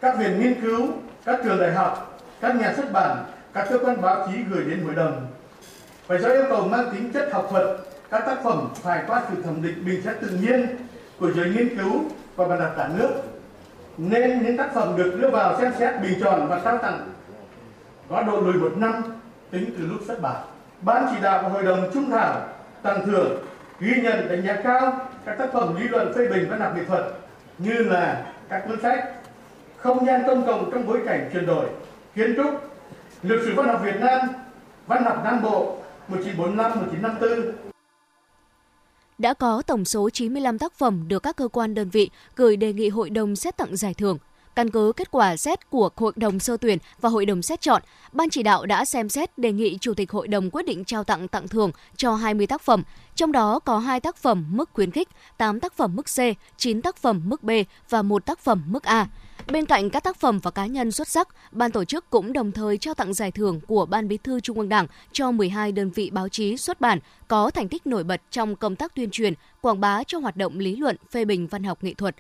các 0.01 0.19
viện 0.19 0.41
nghiên 0.41 0.61
cứu, 0.61 0.89
các 1.25 1.41
trường 1.45 1.61
đại 1.61 1.73
học, 1.73 2.21
các 2.41 2.57
nhà 2.57 2.73
xuất 2.77 2.93
bản, 2.93 3.25
các 3.53 3.67
cơ 3.71 3.79
quan 3.79 4.01
báo 4.01 4.27
chí 4.27 4.39
gửi 4.51 4.65
đến 4.65 4.85
hội 4.85 4.95
đồng. 4.95 5.27
Phải 6.07 6.19
do 6.19 6.29
yêu 6.29 6.45
cầu 6.49 6.65
mang 6.69 6.91
tính 6.93 7.13
chất 7.13 7.29
học 7.33 7.47
thuật, 7.51 7.65
các 8.11 8.23
tác 8.27 8.43
phẩm 8.45 8.69
phải 8.75 9.03
qua 9.07 9.23
sự 9.31 9.43
thẩm 9.43 9.63
định 9.63 9.85
bình 9.87 10.03
xét 10.03 10.17
tự 10.21 10.29
nhiên 10.29 10.67
của 11.23 11.33
giới 11.33 11.51
nghiên 11.51 11.77
cứu 11.77 12.05
và 12.37 12.49
bạn 12.49 12.59
đọc 12.59 12.71
cả 12.77 12.89
nước. 12.99 13.11
Nên 13.99 14.43
những 14.43 14.57
tác 14.57 14.75
phẩm 14.75 14.97
được 14.97 15.19
đưa 15.21 15.31
vào 15.31 15.61
xem 15.61 15.73
xét 15.79 16.03
bình 16.03 16.21
chọn 16.21 16.49
và 16.49 16.61
trao 16.65 16.79
tặng 16.79 17.09
có 18.09 18.23
độ 18.23 18.41
lùi 18.41 18.53
một 18.53 18.73
năm 18.77 19.03
tính 19.51 19.71
từ 19.79 19.87
lúc 19.87 19.99
xuất 20.07 20.23
bản. 20.23 20.43
Ban 20.81 21.07
chỉ 21.11 21.17
đạo 21.23 21.41
và 21.43 21.49
hội 21.49 21.63
đồng 21.63 21.91
trung 21.95 22.11
thảo 22.11 22.41
tặng 22.83 23.07
thưởng 23.07 23.45
ghi 23.81 24.03
nhận 24.03 24.29
đánh 24.29 24.43
giá 24.47 24.57
cao 24.65 25.09
các 25.25 25.39
tác 25.39 25.53
phẩm 25.53 25.77
lý 25.77 25.89
luận 25.89 26.13
phê 26.15 26.29
bình 26.29 26.47
văn 26.51 26.61
học 26.61 26.73
nghệ 26.77 26.85
thuật 26.85 27.05
như 27.59 27.73
là 27.73 28.27
các 28.49 28.65
cuốn 28.69 28.81
sách, 28.81 29.13
không 29.77 30.07
gian 30.07 30.23
công 30.27 30.47
cộng 30.47 30.71
trong 30.73 30.87
bối 30.87 31.01
cảnh 31.07 31.31
chuyển 31.33 31.47
đổi, 31.47 31.67
kiến 32.15 32.35
trúc, 32.37 32.51
lịch 33.23 33.41
sử 33.45 33.55
văn 33.55 33.69
học 33.69 33.81
Việt 33.85 34.01
Nam, 34.01 34.21
văn 34.87 35.05
học 35.05 35.21
Nam 35.25 35.43
Bộ 35.43 35.77
1945 36.09 36.71
1954 36.71 37.72
đã 39.23 39.35
có 39.35 39.63
tổng 39.63 39.85
số 39.85 40.11
95 40.11 40.59
tác 40.59 40.75
phẩm 40.75 41.09
được 41.09 41.23
các 41.23 41.37
cơ 41.37 41.49
quan 41.49 41.75
đơn 41.75 41.91
vị 41.91 42.11
gửi 42.37 42.57
đề 42.57 42.73
nghị 42.73 42.89
hội 42.89 43.11
đồng 43.11 43.37
xét 43.37 43.57
tặng 43.57 43.77
giải 43.77 43.95
thưởng. 43.95 44.19
Căn 44.55 44.71
cứ 44.71 44.93
kết 44.97 45.11
quả 45.11 45.37
xét 45.37 45.71
của 45.71 45.91
Hội 45.97 46.13
đồng 46.17 46.39
sơ 46.39 46.57
tuyển 46.57 46.79
và 47.01 47.09
Hội 47.09 47.27
đồng 47.27 47.43
xét 47.43 47.61
chọn, 47.61 47.83
Ban 48.13 48.31
chỉ 48.31 48.43
đạo 48.43 48.67
đã 48.67 48.85
xem 48.85 49.09
xét 49.09 49.39
đề 49.39 49.53
nghị 49.53 49.79
Chủ 49.81 49.95
tịch 49.95 50.11
Hội 50.11 50.29
đồng 50.29 50.51
quyết 50.51 50.67
định 50.67 50.85
trao 50.85 51.05
tặng 51.05 51.29
tặng 51.29 51.49
thưởng 51.49 51.71
cho 51.97 52.15
20 52.15 52.47
tác 52.47 52.63
phẩm, 52.63 52.83
trong 53.15 53.33
đó 53.33 53.59
có 53.59 53.79
2 53.79 54.01
tác 54.01 54.17
phẩm 54.17 54.47
mức 54.51 54.71
khuyến 54.73 54.91
khích, 54.91 55.09
8 55.39 55.61
tác 55.61 55.73
phẩm 55.77 55.97
mức 55.97 56.07
C, 56.07 56.19
9 56.57 56.83
tác 56.83 56.97
phẩm 56.97 57.23
mức 57.25 57.43
B 57.43 57.51
và 57.89 58.03
1 58.03 58.27
tác 58.27 58.39
phẩm 58.39 58.63
mức 58.67 58.83
A. 58.83 59.09
Bên 59.47 59.67
cạnh 59.67 59.91
các 59.91 60.05
tác 60.05 60.17
phẩm 60.17 60.39
và 60.39 60.51
cá 60.51 60.67
nhân 60.67 60.93
xuất 60.93 61.09
sắc, 61.09 61.29
ban 61.53 61.71
tổ 61.71 61.85
chức 61.85 62.11
cũng 62.11 62.33
đồng 62.33 62.53
thời 62.53 62.79
trao 62.79 62.95
tặng 62.95 63.15
giải 63.15 63.31
thưởng 63.31 63.61
của 63.61 63.87
Ban 63.87 64.09
Bí 64.09 64.17
thư 64.17 64.41
Trung 64.41 64.59
ương 64.59 64.69
Đảng 64.69 64.87
cho 65.13 65.31
12 65.31 65.73
đơn 65.73 65.91
vị 65.91 66.11
báo 66.11 66.29
chí 66.29 66.57
xuất 66.57 66.81
bản 66.81 66.99
có 67.29 67.51
thành 67.51 67.69
tích 67.69 67.87
nổi 67.87 68.05
bật 68.05 68.23
trong 68.31 68.57
công 68.57 68.77
tác 68.77 68.95
tuyên 68.95 69.11
truyền, 69.11 69.35
quảng 69.61 69.81
bá 69.81 70.05
cho 70.05 70.19
hoạt 70.19 70.37
động 70.37 70.59
lý 70.59 70.77
luận, 70.77 70.97
phê 71.11 71.25
bình 71.25 71.47
văn 71.47 71.65
học 71.65 71.85
nghệ 71.85 71.95
thuật. 71.95 72.17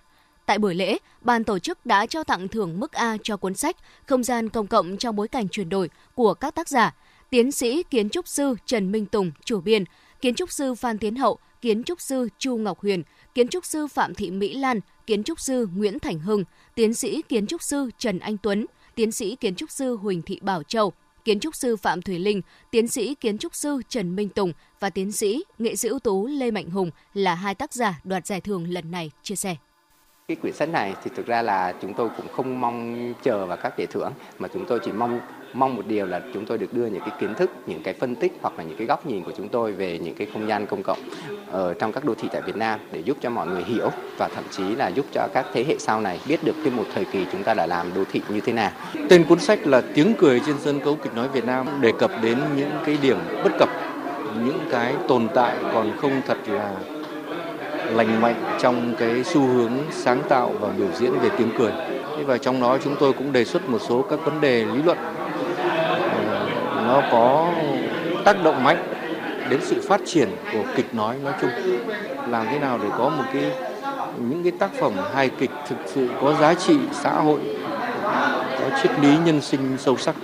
Tại 0.46 0.58
buổi 0.58 0.74
lễ, 0.74 0.98
ban 1.20 1.44
tổ 1.44 1.58
chức 1.58 1.86
đã 1.86 2.06
trao 2.06 2.24
tặng 2.24 2.48
thưởng 2.48 2.80
mức 2.80 2.92
A 2.92 3.16
cho 3.22 3.36
cuốn 3.36 3.54
sách 3.54 3.76
Không 4.06 4.24
gian 4.24 4.48
công 4.48 4.66
cộng 4.66 4.96
trong 4.96 5.16
bối 5.16 5.28
cảnh 5.28 5.48
chuyển 5.48 5.68
đổi 5.68 5.90
của 6.14 6.34
các 6.34 6.54
tác 6.54 6.68
giả 6.68 6.94
Tiến 7.32 7.52
sĩ 7.52 7.82
kiến 7.82 8.10
trúc 8.10 8.28
sư 8.28 8.54
Trần 8.66 8.92
Minh 8.92 9.06
Tùng, 9.06 9.32
chủ 9.44 9.60
biên, 9.60 9.84
kiến 10.22 10.34
trúc 10.34 10.52
sư 10.52 10.74
Phan 10.74 10.98
Tiến 10.98 11.16
Hậu, 11.16 11.38
kiến 11.60 11.84
trúc 11.84 12.00
sư 12.00 12.28
Chu 12.38 12.56
Ngọc 12.56 12.80
Huyền, 12.80 13.02
kiến 13.34 13.48
trúc 13.48 13.64
sư 13.64 13.86
Phạm 13.86 14.14
Thị 14.14 14.30
Mỹ 14.30 14.54
Lan, 14.54 14.80
kiến 15.06 15.22
trúc 15.22 15.40
sư 15.40 15.68
Nguyễn 15.76 15.98
Thành 15.98 16.18
Hưng, 16.18 16.44
tiến 16.74 16.94
sĩ 16.94 17.22
kiến 17.22 17.46
trúc 17.46 17.62
sư 17.62 17.90
Trần 17.98 18.18
Anh 18.18 18.36
Tuấn, 18.38 18.66
tiến 18.94 19.12
sĩ 19.12 19.36
kiến 19.36 19.54
trúc 19.54 19.70
sư 19.70 19.96
Huỳnh 19.96 20.22
Thị 20.22 20.38
Bảo 20.42 20.62
Châu, 20.62 20.92
kiến 21.24 21.40
trúc 21.40 21.54
sư 21.54 21.76
Phạm 21.76 22.02
Thủy 22.02 22.18
Linh, 22.18 22.42
tiến 22.70 22.88
sĩ 22.88 23.14
kiến 23.14 23.38
trúc 23.38 23.54
sư 23.54 23.82
Trần 23.88 24.16
Minh 24.16 24.28
Tùng 24.28 24.52
và 24.80 24.90
tiến 24.90 25.12
sĩ 25.12 25.44
nghệ 25.58 25.76
sĩ 25.76 25.88
ưu 25.88 25.98
tú 25.98 26.26
Lê 26.26 26.50
Mạnh 26.50 26.70
Hùng 26.70 26.90
là 27.14 27.34
hai 27.34 27.54
tác 27.54 27.72
giả 27.72 28.00
đoạt 28.04 28.26
giải 28.26 28.40
thưởng 28.40 28.70
lần 28.70 28.90
này 28.90 29.10
chia 29.22 29.36
sẻ. 29.36 29.56
Cái 30.28 30.36
quyển 30.36 30.54
sách 30.54 30.68
này 30.68 30.94
thì 31.04 31.10
thực 31.16 31.26
ra 31.26 31.42
là 31.42 31.74
chúng 31.82 31.94
tôi 31.94 32.10
cũng 32.16 32.26
không 32.32 32.60
mong 32.60 33.14
chờ 33.22 33.46
vào 33.46 33.56
các 33.56 33.74
giải 33.78 33.86
thưởng 33.86 34.12
mà 34.38 34.48
chúng 34.54 34.64
tôi 34.68 34.80
chỉ 34.84 34.92
mong 34.92 35.20
mong 35.52 35.76
một 35.76 35.86
điều 35.86 36.06
là 36.06 36.20
chúng 36.34 36.46
tôi 36.46 36.58
được 36.58 36.72
đưa 36.72 36.86
những 36.86 37.00
cái 37.00 37.10
kiến 37.20 37.34
thức, 37.34 37.50
những 37.66 37.82
cái 37.82 37.94
phân 37.94 38.14
tích 38.14 38.32
hoặc 38.42 38.54
là 38.58 38.64
những 38.64 38.76
cái 38.76 38.86
góc 38.86 39.06
nhìn 39.06 39.24
của 39.24 39.32
chúng 39.36 39.48
tôi 39.48 39.72
về 39.72 39.98
những 39.98 40.14
cái 40.14 40.26
không 40.32 40.48
gian 40.48 40.66
công 40.66 40.82
cộng 40.82 40.98
ở 41.50 41.74
trong 41.74 41.92
các 41.92 42.04
đô 42.04 42.14
thị 42.14 42.28
tại 42.32 42.42
Việt 42.46 42.56
Nam 42.56 42.80
để 42.92 43.00
giúp 43.00 43.16
cho 43.20 43.30
mọi 43.30 43.46
người 43.46 43.64
hiểu 43.64 43.88
và 44.18 44.28
thậm 44.28 44.44
chí 44.50 44.74
là 44.76 44.88
giúp 44.88 45.06
cho 45.12 45.28
các 45.34 45.46
thế 45.52 45.64
hệ 45.64 45.76
sau 45.78 46.00
này 46.00 46.20
biết 46.28 46.44
được 46.44 46.54
cái 46.64 46.72
một 46.76 46.84
thời 46.94 47.04
kỳ 47.04 47.26
chúng 47.32 47.42
ta 47.42 47.54
đã 47.54 47.66
làm 47.66 47.86
đô 47.94 48.04
thị 48.12 48.22
như 48.28 48.40
thế 48.40 48.52
nào. 48.52 48.70
Tên 49.08 49.24
cuốn 49.24 49.38
sách 49.38 49.66
là 49.66 49.82
Tiếng 49.94 50.14
cười 50.18 50.40
trên 50.46 50.56
sân 50.60 50.80
khấu 50.80 50.94
kịch 50.94 51.14
nói 51.14 51.28
Việt 51.28 51.44
Nam 51.44 51.66
đề 51.80 51.92
cập 51.98 52.10
đến 52.22 52.38
những 52.56 52.70
cái 52.86 52.98
điểm 53.02 53.18
bất 53.44 53.52
cập, 53.58 53.68
những 54.44 54.58
cái 54.70 54.94
tồn 55.08 55.28
tại 55.34 55.56
còn 55.74 55.96
không 55.96 56.20
thật 56.26 56.38
là 56.46 56.74
lành 57.90 58.20
mạnh 58.20 58.34
trong 58.60 58.94
cái 58.98 59.24
xu 59.24 59.40
hướng 59.40 59.72
sáng 59.90 60.22
tạo 60.28 60.54
và 60.60 60.68
biểu 60.68 60.88
diễn 60.98 61.12
về 61.22 61.30
tiếng 61.38 61.50
cười. 61.58 61.72
Và 62.26 62.38
trong 62.38 62.60
đó 62.60 62.78
chúng 62.84 62.96
tôi 63.00 63.12
cũng 63.12 63.32
đề 63.32 63.44
xuất 63.44 63.68
một 63.68 63.78
số 63.88 64.02
các 64.02 64.18
vấn 64.24 64.40
đề 64.40 64.64
lý 64.64 64.82
luận 64.82 64.98
nó 66.86 67.02
có 67.12 67.52
tác 68.24 68.44
động 68.44 68.64
mạnh 68.64 68.94
đến 69.50 69.60
sự 69.62 69.80
phát 69.88 70.00
triển 70.06 70.28
của 70.52 70.64
kịch 70.76 70.94
nói 70.94 71.16
nói 71.24 71.32
chung 71.40 71.50
làm 72.28 72.46
thế 72.50 72.58
nào 72.58 72.78
để 72.82 72.88
có 72.98 73.08
một 73.08 73.24
cái 73.32 73.52
những 74.18 74.42
cái 74.42 74.52
tác 74.58 74.70
phẩm 74.80 74.92
hài 75.14 75.28
kịch 75.28 75.50
thực 75.68 75.76
sự 75.86 76.08
có 76.20 76.34
giá 76.40 76.54
trị 76.54 76.76
xã 76.92 77.10
hội 77.10 77.40
có 78.60 78.80
triết 78.82 79.00
lý 79.00 79.16
nhân 79.24 79.40
sinh 79.40 79.76
sâu 79.78 79.96
sắc 79.96 80.14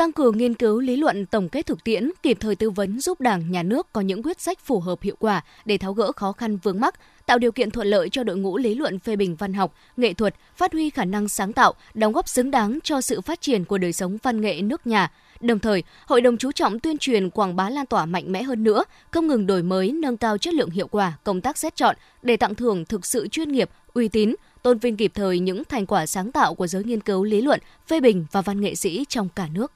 tăng 0.00 0.12
cường 0.12 0.38
nghiên 0.38 0.54
cứu 0.54 0.80
lý 0.80 0.96
luận 0.96 1.26
tổng 1.26 1.48
kết 1.48 1.66
thực 1.66 1.84
tiễn, 1.84 2.10
kịp 2.22 2.36
thời 2.40 2.56
tư 2.56 2.70
vấn 2.70 3.00
giúp 3.00 3.20
Đảng, 3.20 3.50
Nhà 3.50 3.62
nước 3.62 3.92
có 3.92 4.00
những 4.00 4.22
quyết 4.22 4.40
sách 4.40 4.58
phù 4.58 4.80
hợp 4.80 5.02
hiệu 5.02 5.14
quả 5.18 5.44
để 5.64 5.78
tháo 5.78 5.92
gỡ 5.92 6.12
khó 6.12 6.32
khăn 6.32 6.56
vướng 6.56 6.80
mắc, 6.80 6.94
tạo 7.26 7.38
điều 7.38 7.52
kiện 7.52 7.70
thuận 7.70 7.86
lợi 7.86 8.08
cho 8.08 8.24
đội 8.24 8.36
ngũ 8.36 8.58
lý 8.58 8.74
luận 8.74 8.98
phê 8.98 9.16
bình 9.16 9.36
văn 9.36 9.54
học, 9.54 9.74
nghệ 9.96 10.12
thuật 10.12 10.34
phát 10.56 10.72
huy 10.72 10.90
khả 10.90 11.04
năng 11.04 11.28
sáng 11.28 11.52
tạo, 11.52 11.74
đóng 11.94 12.12
góp 12.12 12.28
xứng 12.28 12.50
đáng 12.50 12.78
cho 12.84 13.00
sự 13.00 13.20
phát 13.20 13.40
triển 13.40 13.64
của 13.64 13.78
đời 13.78 13.92
sống 13.92 14.18
văn 14.22 14.40
nghệ 14.40 14.62
nước 14.62 14.86
nhà. 14.86 15.10
Đồng 15.40 15.58
thời, 15.58 15.82
hội 16.06 16.20
đồng 16.20 16.36
chú 16.36 16.52
trọng 16.52 16.80
tuyên 16.80 16.98
truyền 16.98 17.30
quảng 17.30 17.56
bá 17.56 17.70
lan 17.70 17.86
tỏa 17.86 18.06
mạnh 18.06 18.32
mẽ 18.32 18.42
hơn 18.42 18.64
nữa, 18.64 18.84
không 19.10 19.26
ngừng 19.26 19.46
đổi 19.46 19.62
mới, 19.62 19.92
nâng 19.92 20.16
cao 20.16 20.38
chất 20.38 20.54
lượng 20.54 20.70
hiệu 20.70 20.86
quả 20.86 21.12
công 21.24 21.40
tác 21.40 21.58
xét 21.58 21.76
chọn 21.76 21.96
để 22.22 22.36
tặng 22.36 22.54
thưởng 22.54 22.84
thực 22.84 23.06
sự 23.06 23.28
chuyên 23.28 23.52
nghiệp, 23.52 23.70
uy 23.94 24.08
tín, 24.08 24.34
tôn 24.62 24.78
vinh 24.78 24.96
kịp 24.96 25.12
thời 25.14 25.38
những 25.38 25.62
thành 25.64 25.86
quả 25.86 26.06
sáng 26.06 26.32
tạo 26.32 26.54
của 26.54 26.66
giới 26.66 26.84
nghiên 26.84 27.00
cứu 27.00 27.24
lý 27.24 27.40
luận, 27.40 27.60
phê 27.86 28.00
bình 28.00 28.26
và 28.32 28.42
văn 28.42 28.60
nghệ 28.60 28.74
sĩ 28.74 29.04
trong 29.08 29.28
cả 29.28 29.48
nước. 29.54 29.72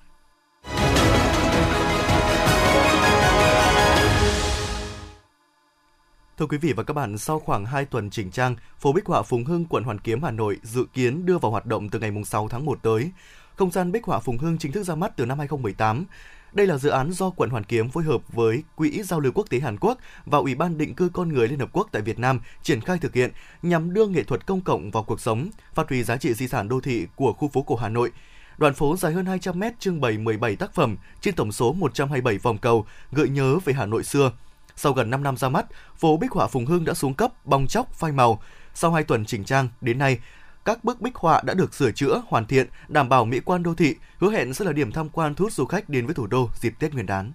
Thưa 6.39 6.47
quý 6.47 6.59
vị 6.59 6.73
và 6.73 6.83
các 6.83 6.95
bạn, 6.95 7.19
sau 7.19 7.39
khoảng 7.39 7.67
2 7.67 7.85
tuần 7.85 8.11
chỉnh 8.11 8.31
trang, 8.31 8.57
phố 8.79 8.93
Bích 8.93 9.07
họa 9.07 9.23
Phùng 9.23 9.45
Hưng, 9.45 9.65
quận 9.65 9.85
Hoàn 9.85 9.99
Kiếm, 9.99 10.23
Hà 10.23 10.31
Nội 10.31 10.59
dự 10.63 10.87
kiến 10.93 11.27
đưa 11.27 11.39
vào 11.39 11.51
hoạt 11.51 11.67
động 11.67 11.89
từ 11.89 11.99
ngày 11.99 12.11
6 12.25 12.49
tháng 12.49 12.65
1 12.65 12.79
tới. 12.83 13.11
Không 13.57 13.71
gian 13.71 13.93
Bích 13.93 14.05
họa 14.05 14.21
Phùng 14.21 14.39
Hưng 14.39 14.59
chính 14.59 14.73
thức 14.73 14.83
ra 14.83 14.95
mắt 14.95 15.17
từ 15.17 15.27
năm 15.27 15.39
2018. 15.39 16.05
Đây 16.53 16.67
là 16.67 16.79
dự 16.79 16.89
án 16.91 17.13
do 17.13 17.31
quận 17.31 17.51
Hoàn 17.51 17.65
Kiếm 17.65 17.91
phối 17.91 18.05
hợp 18.05 18.21
với 18.33 18.63
Quỹ 18.77 19.03
Giao 19.03 19.21
lưu 19.21 19.33
Quốc 19.35 19.51
tế 19.51 19.61
Hàn 19.61 19.77
Quốc 19.79 19.99
và 20.27 20.39
Ủy 20.39 20.55
ban 20.55 20.79
Định 20.79 20.95
cư 20.95 21.09
Con 21.13 21.29
người 21.29 21.49
Liên 21.49 21.59
Hợp 21.59 21.69
Quốc 21.73 21.89
tại 21.93 22.03
Việt 22.03 22.19
Nam 22.19 22.41
triển 22.63 22.81
khai 22.81 22.99
thực 22.99 23.15
hiện 23.15 23.31
nhằm 23.63 23.95
đưa 23.95 24.07
nghệ 24.07 24.23
thuật 24.23 24.47
công 24.47 24.61
cộng 24.61 24.91
vào 24.91 25.03
cuộc 25.03 25.21
sống, 25.21 25.51
phát 25.75 25.89
huy 25.89 26.05
giá 26.05 26.17
trị 26.17 26.35
di 26.35 26.49
sản 26.49 26.69
đô 26.69 26.81
thị 26.81 27.07
của 27.17 27.33
khu 27.33 27.49
phố 27.49 27.63
cổ 27.63 27.77
Hà 27.77 27.89
Nội. 27.89 28.11
Đoạn 28.59 28.75
phố 28.75 28.97
dài 28.97 29.13
hơn 29.13 29.27
200 29.27 29.59
mét 29.59 29.81
trưng 29.81 30.01
bày 30.01 30.19
17 30.19 30.57
tác 30.57 30.75
phẩm 30.75 30.97
trên 31.21 31.35
tổng 31.35 31.53
số 31.53 31.73
127 31.73 32.39
vòng 32.39 32.59
cầu 32.59 32.87
gợi 33.13 33.29
nhớ 33.29 33.59
về 33.65 33.73
Hà 33.73 33.87
Nội 33.87 34.05
xưa. 34.05 34.33
Sau 34.77 34.93
gần 34.93 35.11
5 35.11 35.23
năm 35.23 35.37
ra 35.37 35.49
mắt, 35.49 35.67
phố 35.97 36.17
Bích 36.17 36.33
họa 36.33 36.47
Phùng 36.47 36.67
Hưng 36.67 36.85
đã 36.85 36.95
xuống 36.95 37.15
cấp, 37.15 37.47
bong 37.47 37.67
chóc, 37.67 37.95
phai 37.95 38.13
màu. 38.13 38.43
Sau 38.75 38.93
2 38.93 39.05
tuần 39.05 39.25
chỉnh 39.25 39.45
trang, 39.45 39.69
đến 39.81 39.99
nay, 39.99 40.19
các 40.65 40.85
bức 40.85 41.01
bích 41.01 41.15
họa 41.15 41.43
đã 41.45 41.55
được 41.55 41.75
sửa 41.75 41.93
chữa, 41.93 42.23
hoàn 42.29 42.47
thiện, 42.47 42.67
đảm 42.89 43.09
bảo 43.09 43.25
mỹ 43.25 43.41
quan 43.45 43.63
đô 43.63 43.75
thị, 43.75 43.95
hứa 44.19 44.31
hẹn 44.31 44.55
sẽ 44.55 44.65
là 44.65 44.73
điểm 44.73 44.93
tham 44.93 45.09
quan 45.09 45.35
thu 45.35 45.45
hút 45.45 45.53
du 45.53 45.65
khách 45.65 45.89
đến 45.89 46.07
với 46.07 46.15
thủ 46.15 46.27
đô 46.27 46.49
dịp 46.61 46.75
Tết 46.79 46.95
Nguyên 46.95 47.07
đán. 47.07 47.33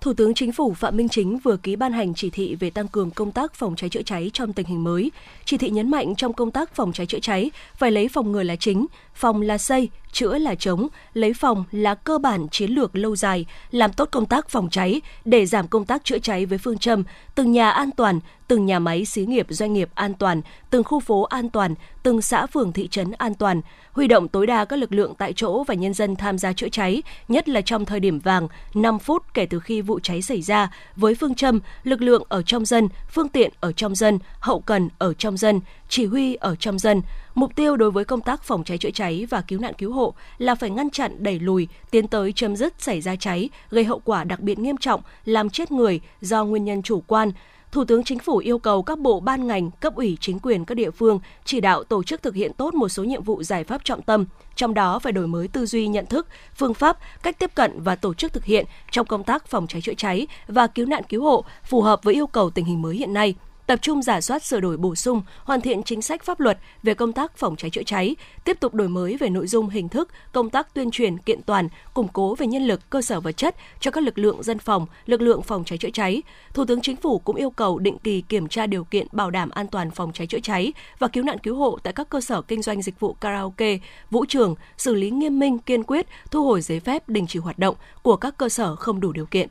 Thủ 0.00 0.12
tướng 0.12 0.34
Chính 0.34 0.52
phủ 0.52 0.74
Phạm 0.74 0.96
Minh 0.96 1.08
Chính 1.08 1.38
vừa 1.38 1.56
ký 1.56 1.76
ban 1.76 1.92
hành 1.92 2.14
chỉ 2.14 2.30
thị 2.30 2.56
về 2.60 2.70
tăng 2.70 2.88
cường 2.88 3.10
công 3.10 3.32
tác 3.32 3.54
phòng 3.54 3.76
cháy 3.76 3.90
chữa 3.90 4.02
cháy 4.02 4.30
trong 4.32 4.52
tình 4.52 4.66
hình 4.66 4.84
mới. 4.84 5.10
Chỉ 5.44 5.58
thị 5.58 5.70
nhấn 5.70 5.90
mạnh 5.90 6.14
trong 6.14 6.32
công 6.32 6.50
tác 6.50 6.74
phòng 6.74 6.92
cháy 6.92 7.06
chữa 7.06 7.18
cháy 7.20 7.50
phải 7.76 7.90
lấy 7.90 8.08
phòng 8.08 8.32
ngừa 8.32 8.42
là 8.42 8.56
chính, 8.56 8.86
phòng 9.14 9.42
là 9.42 9.58
xây, 9.58 9.90
chữa 10.12 10.38
là 10.38 10.54
chống, 10.54 10.88
lấy 11.14 11.34
phòng 11.34 11.64
là 11.72 11.94
cơ 11.94 12.18
bản 12.18 12.48
chiến 12.48 12.70
lược 12.70 12.96
lâu 12.96 13.16
dài, 13.16 13.46
làm 13.70 13.92
tốt 13.92 14.08
công 14.12 14.26
tác 14.26 14.48
phòng 14.48 14.70
cháy 14.70 15.00
để 15.24 15.46
giảm 15.46 15.68
công 15.68 15.84
tác 15.84 16.04
chữa 16.04 16.18
cháy 16.18 16.46
với 16.46 16.58
phương 16.58 16.78
châm 16.78 17.04
từng 17.34 17.52
nhà 17.52 17.70
an 17.70 17.90
toàn, 17.90 18.20
từng 18.48 18.66
nhà 18.66 18.78
máy 18.78 19.04
xí 19.04 19.26
nghiệp 19.26 19.46
doanh 19.50 19.72
nghiệp 19.72 19.88
an 19.94 20.14
toàn, 20.14 20.42
từng 20.70 20.84
khu 20.84 21.00
phố 21.00 21.22
an 21.22 21.50
toàn, 21.50 21.74
từng 22.02 22.22
xã 22.22 22.46
phường 22.46 22.72
thị 22.72 22.88
trấn 22.88 23.12
an 23.12 23.34
toàn, 23.34 23.60
huy 23.92 24.06
động 24.06 24.28
tối 24.28 24.46
đa 24.46 24.64
các 24.64 24.78
lực 24.78 24.92
lượng 24.92 25.14
tại 25.18 25.32
chỗ 25.32 25.64
và 25.64 25.74
nhân 25.74 25.94
dân 25.94 26.16
tham 26.16 26.38
gia 26.38 26.52
chữa 26.52 26.68
cháy, 26.68 27.02
nhất 27.28 27.48
là 27.48 27.60
trong 27.60 27.84
thời 27.84 28.00
điểm 28.00 28.18
vàng 28.18 28.48
5 28.74 28.98
phút 28.98 29.22
kể 29.34 29.46
từ 29.46 29.60
khi 29.60 29.80
vụ 29.80 30.00
cháy 30.02 30.22
xảy 30.22 30.42
ra 30.42 30.70
với 30.96 31.14
phương 31.14 31.34
châm 31.34 31.60
lực 31.84 32.02
lượng 32.02 32.22
ở 32.28 32.42
trong 32.42 32.64
dân, 32.64 32.88
phương 33.10 33.28
tiện 33.28 33.52
ở 33.60 33.72
trong 33.72 33.94
dân, 33.94 34.18
hậu 34.40 34.60
cần 34.60 34.88
ở 34.98 35.14
trong 35.14 35.36
dân, 35.36 35.60
chỉ 35.88 36.06
huy 36.06 36.34
ở 36.34 36.56
trong 36.56 36.78
dân. 36.78 37.02
Mục 37.34 37.56
tiêu 37.56 37.76
đối 37.76 37.90
với 37.90 38.04
công 38.04 38.20
tác 38.20 38.42
phòng 38.42 38.64
cháy 38.64 38.78
chữa 38.78 38.90
cháy 38.90 39.26
và 39.30 39.40
cứu 39.40 39.60
nạn 39.60 39.74
cứu 39.78 39.92
hộ 39.92 40.14
là 40.38 40.54
phải 40.54 40.70
ngăn 40.70 40.90
chặn 40.90 41.22
đẩy 41.22 41.38
lùi, 41.38 41.68
tiến 41.90 42.08
tới 42.08 42.32
chấm 42.32 42.56
dứt 42.56 42.74
xảy 42.78 43.00
ra 43.00 43.16
cháy, 43.16 43.48
gây 43.70 43.84
hậu 43.84 44.00
quả 44.04 44.24
đặc 44.24 44.40
biệt 44.40 44.58
nghiêm 44.58 44.76
trọng, 44.76 45.00
làm 45.24 45.50
chết 45.50 45.72
người 45.72 46.00
do 46.20 46.44
nguyên 46.44 46.64
nhân 46.64 46.82
chủ 46.82 47.00
quan, 47.06 47.32
Thủ 47.74 47.84
tướng 47.84 48.04
Chính 48.04 48.18
phủ 48.18 48.36
yêu 48.36 48.58
cầu 48.58 48.82
các 48.82 48.98
bộ 48.98 49.20
ban 49.20 49.46
ngành, 49.46 49.70
cấp 49.70 49.94
ủy 49.94 50.18
chính 50.20 50.38
quyền 50.38 50.64
các 50.64 50.74
địa 50.74 50.90
phương 50.90 51.20
chỉ 51.44 51.60
đạo 51.60 51.84
tổ 51.84 52.02
chức 52.02 52.22
thực 52.22 52.34
hiện 52.34 52.52
tốt 52.52 52.74
một 52.74 52.88
số 52.88 53.04
nhiệm 53.04 53.22
vụ 53.22 53.42
giải 53.42 53.64
pháp 53.64 53.84
trọng 53.84 54.02
tâm, 54.02 54.24
trong 54.56 54.74
đó 54.74 54.98
phải 54.98 55.12
đổi 55.12 55.26
mới 55.26 55.48
tư 55.48 55.66
duy 55.66 55.86
nhận 55.86 56.06
thức, 56.06 56.26
phương 56.56 56.74
pháp, 56.74 56.98
cách 57.22 57.38
tiếp 57.38 57.50
cận 57.54 57.82
và 57.82 57.96
tổ 57.96 58.14
chức 58.14 58.32
thực 58.32 58.44
hiện 58.44 58.66
trong 58.90 59.06
công 59.06 59.24
tác 59.24 59.46
phòng 59.46 59.66
cháy 59.66 59.80
chữa 59.80 59.94
cháy 59.94 60.26
và 60.48 60.66
cứu 60.66 60.86
nạn 60.86 61.02
cứu 61.08 61.22
hộ 61.22 61.44
phù 61.64 61.82
hợp 61.82 62.02
với 62.02 62.14
yêu 62.14 62.26
cầu 62.26 62.50
tình 62.50 62.64
hình 62.64 62.82
mới 62.82 62.96
hiện 62.96 63.12
nay 63.12 63.34
tập 63.66 63.78
trung 63.82 64.02
giả 64.02 64.20
soát 64.20 64.44
sửa 64.44 64.60
đổi 64.60 64.76
bổ 64.76 64.94
sung, 64.94 65.22
hoàn 65.44 65.60
thiện 65.60 65.82
chính 65.82 66.02
sách 66.02 66.24
pháp 66.24 66.40
luật 66.40 66.58
về 66.82 66.94
công 66.94 67.12
tác 67.12 67.36
phòng 67.36 67.56
cháy 67.56 67.70
chữa 67.70 67.82
cháy, 67.82 68.16
tiếp 68.44 68.60
tục 68.60 68.74
đổi 68.74 68.88
mới 68.88 69.16
về 69.16 69.28
nội 69.28 69.46
dung 69.46 69.68
hình 69.68 69.88
thức, 69.88 70.08
công 70.32 70.50
tác 70.50 70.74
tuyên 70.74 70.90
truyền 70.90 71.18
kiện 71.18 71.42
toàn, 71.42 71.68
củng 71.94 72.08
cố 72.08 72.34
về 72.34 72.46
nhân 72.46 72.66
lực, 72.66 72.90
cơ 72.90 73.02
sở 73.02 73.20
vật 73.20 73.32
chất 73.32 73.56
cho 73.80 73.90
các 73.90 74.04
lực 74.04 74.18
lượng 74.18 74.42
dân 74.42 74.58
phòng, 74.58 74.86
lực 75.06 75.20
lượng 75.20 75.42
phòng 75.42 75.64
cháy 75.64 75.78
chữa 75.78 75.90
cháy. 75.92 76.22
Thủ 76.54 76.64
tướng 76.64 76.80
Chính 76.80 76.96
phủ 76.96 77.18
cũng 77.18 77.36
yêu 77.36 77.50
cầu 77.50 77.78
định 77.78 77.98
kỳ 77.98 78.20
kiểm 78.20 78.48
tra 78.48 78.66
điều 78.66 78.84
kiện 78.84 79.06
bảo 79.12 79.30
đảm 79.30 79.50
an 79.50 79.66
toàn 79.66 79.90
phòng 79.90 80.12
cháy 80.12 80.26
chữa 80.26 80.40
cháy 80.42 80.72
và 80.98 81.08
cứu 81.08 81.24
nạn 81.24 81.38
cứu 81.38 81.56
hộ 81.56 81.78
tại 81.82 81.92
các 81.92 82.08
cơ 82.08 82.20
sở 82.20 82.42
kinh 82.42 82.62
doanh 82.62 82.82
dịch 82.82 83.00
vụ 83.00 83.12
karaoke, 83.12 83.78
vũ 84.10 84.24
trường, 84.28 84.54
xử 84.76 84.94
lý 84.94 85.10
nghiêm 85.10 85.38
minh 85.38 85.58
kiên 85.58 85.84
quyết 85.84 86.06
thu 86.30 86.44
hồi 86.46 86.60
giấy 86.60 86.80
phép 86.80 87.08
đình 87.08 87.26
chỉ 87.26 87.38
hoạt 87.38 87.58
động 87.58 87.76
của 88.02 88.16
các 88.16 88.36
cơ 88.38 88.48
sở 88.48 88.76
không 88.76 89.00
đủ 89.00 89.12
điều 89.12 89.26
kiện. 89.26 89.48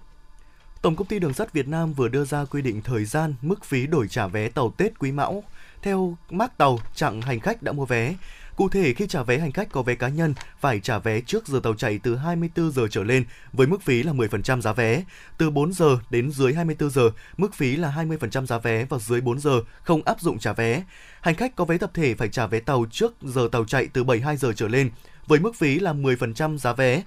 Tổng 0.84 0.96
công 0.96 1.08
ty 1.08 1.20
Đường 1.20 1.34
sắt 1.34 1.54
Việt 1.54 1.68
Nam 1.68 1.94
vừa 1.94 2.08
đưa 2.08 2.26
ra 2.26 2.46
quy 2.46 2.62
định 2.62 2.82
thời 2.82 3.06
gian, 3.06 3.34
mức 3.42 3.64
phí 3.66 3.88
đổi 3.88 4.08
trả 4.08 4.28
vé 4.28 4.50
tàu 4.50 4.72
Tết 4.78 5.00
Quý 5.00 5.12
Mão 5.12 5.44
theo 5.82 6.18
mác 6.30 6.58
tàu 6.58 6.80
chặng 6.96 7.22
hành 7.22 7.40
khách 7.40 7.64
đã 7.64 7.72
mua 7.72 7.86
vé. 7.86 8.16
Cụ 8.56 8.70
thể 8.70 8.94
khi 8.94 9.08
trả 9.08 9.24
vé 9.24 9.38
hành 9.38 9.52
khách 9.52 9.72
có 9.72 9.82
vé 9.82 9.96
cá 9.96 10.08
nhân 10.08 10.34
phải 10.60 10.80
trả 10.80 11.00
vé 11.00 11.22
trước 11.22 11.48
giờ 11.48 11.60
tàu 11.64 11.74
chạy 11.74 12.00
từ 12.04 12.16
24 12.16 12.72
giờ 12.72 12.88
trở 12.92 13.04
lên 13.04 13.26
với 13.54 13.68
mức 13.68 13.82
phí 13.82 14.04
là 14.04 14.14
10% 14.14 14.62
giá 14.62 14.74
vé. 14.74 15.04
Từ 15.38 15.50
4 15.50 15.74
giờ 15.74 15.98
đến 16.10 16.32
dưới 16.32 16.54
24 16.54 16.90
giờ, 16.90 17.10
mức 17.38 17.54
phí 17.54 17.76
là 17.76 17.94
20% 17.98 18.46
giá 18.46 18.58
vé 18.58 18.86
và 18.86 18.98
dưới 18.98 19.22
4 19.22 19.40
giờ 19.40 19.62
không 19.84 20.02
áp 20.06 20.22
dụng 20.22 20.40
trả 20.40 20.54
vé. 20.54 20.84
Hành 21.22 21.36
khách 21.36 21.56
có 21.56 21.66
vé 21.66 21.78
tập 21.78 21.92
thể 21.94 22.16
phải 22.16 22.30
trả 22.30 22.48
vé 22.48 22.60
tàu 22.60 22.86
trước 22.92 23.14
giờ 23.22 23.50
tàu 23.52 23.66
chạy 23.66 23.88
từ 23.94 24.04
72 24.04 24.38
giờ 24.38 24.54
trở 24.56 24.68
lên 24.68 24.90
với 25.28 25.40
mức 25.40 25.56
phí 25.56 25.80
là 25.80 25.94
10% 25.94 26.58
giá 26.58 26.74
vé. 26.74 27.04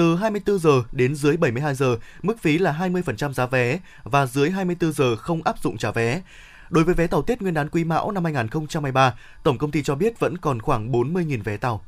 Từ 0.00 0.16
24 0.16 0.58
giờ 0.58 0.82
đến 0.92 1.14
dưới 1.14 1.36
72 1.36 1.74
giờ, 1.74 1.96
mức 2.22 2.38
phí 2.40 2.58
là 2.58 2.76
20% 2.80 3.32
giá 3.32 3.46
vé 3.46 3.78
và 4.02 4.26
dưới 4.26 4.50
24 4.50 4.92
giờ 4.92 5.16
không 5.16 5.42
áp 5.42 5.58
dụng 5.62 5.78
trả 5.78 5.90
vé. 5.90 6.22
Đối 6.70 6.84
với 6.84 6.94
vé 6.94 7.06
tàu 7.06 7.22
Tết 7.22 7.42
Nguyên 7.42 7.54
đán 7.54 7.68
Quý 7.68 7.84
Mão 7.84 8.10
năm 8.10 8.24
2023, 8.24 9.14
tổng 9.42 9.58
công 9.58 9.70
ty 9.70 9.82
cho 9.82 9.94
biết 9.94 10.20
vẫn 10.20 10.38
còn 10.38 10.62
khoảng 10.62 10.92
40.000 10.92 11.42
vé 11.42 11.56
tàu. 11.56 11.84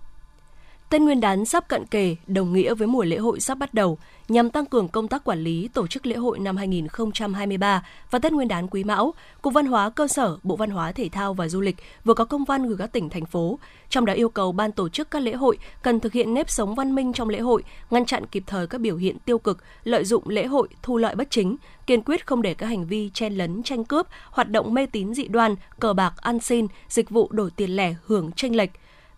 Tết 0.92 1.00
Nguyên 1.00 1.20
đán 1.20 1.44
sắp 1.44 1.68
cận 1.68 1.86
kề, 1.86 2.16
đồng 2.26 2.52
nghĩa 2.52 2.74
với 2.74 2.88
mùa 2.88 3.04
lễ 3.04 3.16
hội 3.16 3.40
sắp 3.40 3.58
bắt 3.58 3.74
đầu. 3.74 3.98
Nhằm 4.28 4.50
tăng 4.50 4.66
cường 4.66 4.88
công 4.88 5.08
tác 5.08 5.24
quản 5.24 5.38
lý 5.38 5.68
tổ 5.68 5.86
chức 5.86 6.06
lễ 6.06 6.16
hội 6.16 6.38
năm 6.38 6.56
2023 6.56 7.86
và 8.10 8.18
Tết 8.18 8.32
Nguyên 8.32 8.48
đán 8.48 8.68
Quý 8.68 8.84
Mão, 8.84 9.14
Cục 9.42 9.54
Văn 9.54 9.66
hóa 9.66 9.90
cơ 9.90 10.08
sở, 10.08 10.36
Bộ 10.42 10.56
Văn 10.56 10.70
hóa 10.70 10.92
Thể 10.92 11.08
thao 11.08 11.34
và 11.34 11.48
Du 11.48 11.60
lịch 11.60 11.76
vừa 12.04 12.14
có 12.14 12.24
công 12.24 12.44
văn 12.44 12.66
gửi 12.68 12.76
các 12.78 12.92
tỉnh 12.92 13.10
thành 13.10 13.26
phố, 13.26 13.58
trong 13.88 14.04
đó 14.04 14.12
yêu 14.12 14.28
cầu 14.28 14.52
ban 14.52 14.72
tổ 14.72 14.88
chức 14.88 15.10
các 15.10 15.22
lễ 15.22 15.32
hội 15.32 15.58
cần 15.82 16.00
thực 16.00 16.12
hiện 16.12 16.34
nếp 16.34 16.50
sống 16.50 16.74
văn 16.74 16.94
minh 16.94 17.12
trong 17.12 17.28
lễ 17.28 17.40
hội, 17.40 17.62
ngăn 17.90 18.06
chặn 18.06 18.26
kịp 18.26 18.42
thời 18.46 18.66
các 18.66 18.80
biểu 18.80 18.96
hiện 18.96 19.18
tiêu 19.18 19.38
cực, 19.38 19.58
lợi 19.84 20.04
dụng 20.04 20.28
lễ 20.28 20.46
hội 20.46 20.68
thu 20.82 20.96
lợi 20.96 21.14
bất 21.14 21.30
chính, 21.30 21.56
kiên 21.86 22.02
quyết 22.02 22.26
không 22.26 22.42
để 22.42 22.54
các 22.54 22.66
hành 22.66 22.86
vi 22.86 23.10
chen 23.14 23.34
lấn 23.34 23.62
tranh 23.62 23.84
cướp, 23.84 24.06
hoạt 24.30 24.50
động 24.50 24.74
mê 24.74 24.86
tín 24.86 25.14
dị 25.14 25.28
đoan, 25.28 25.54
cờ 25.80 25.92
bạc 25.92 26.12
ăn 26.16 26.40
xin, 26.40 26.66
dịch 26.88 27.10
vụ 27.10 27.28
đổi 27.32 27.50
tiền 27.50 27.76
lẻ 27.76 27.94
hưởng 28.06 28.32
tranh 28.32 28.56
lệch, 28.56 28.70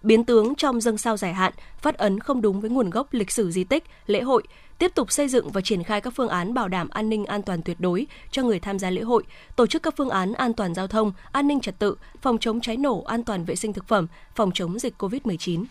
biến 0.05 0.25
tướng 0.25 0.55
trong 0.55 0.81
dâng 0.81 0.99
sao 0.99 1.17
dài 1.17 1.35
hạn, 1.35 1.53
phát 1.79 1.99
ấn 1.99 2.21
không 2.21 2.43
đúng 2.43 2.61
với 2.61 2.71
nguồn 2.71 2.91
gốc 2.91 3.09
lịch 3.11 3.31
sử 3.31 3.51
di 3.51 3.65
tích, 3.65 3.85
lễ 4.07 4.21
hội, 4.21 4.43
tiếp 4.79 4.93
tục 4.95 5.13
xây 5.13 5.29
dựng 5.29 5.51
và 5.51 5.61
triển 5.61 5.83
khai 5.83 6.01
các 6.01 6.13
phương 6.17 6.29
án 6.29 6.55
bảo 6.55 6.69
đảm 6.69 6.89
an 6.89 7.09
ninh 7.09 7.25
an 7.25 7.43
toàn 7.43 7.63
tuyệt 7.63 7.81
đối 7.81 8.07
cho 8.31 8.43
người 8.43 8.61
tham 8.61 8.79
gia 8.79 8.91
lễ 8.91 9.03
hội, 9.03 9.23
tổ 9.57 9.67
chức 9.67 9.83
các 9.83 9.95
phương 9.97 10.11
án 10.11 10.33
an 10.33 10.53
toàn 10.53 10.75
giao 10.75 10.87
thông, 10.87 11.13
an 11.33 11.47
ninh 11.49 11.61
trật 11.61 11.79
tự, 11.79 11.97
phòng 12.23 12.39
chống 12.39 12.61
cháy 12.61 12.77
nổ, 12.77 13.03
an 13.03 13.25
toàn 13.25 13.45
vệ 13.45 13.57
sinh 13.57 13.73
thực 13.73 13.89
phẩm, 13.89 14.07
phòng 14.35 14.51
chống 14.55 14.79
dịch 14.79 14.95
COVID-19. 14.99 15.65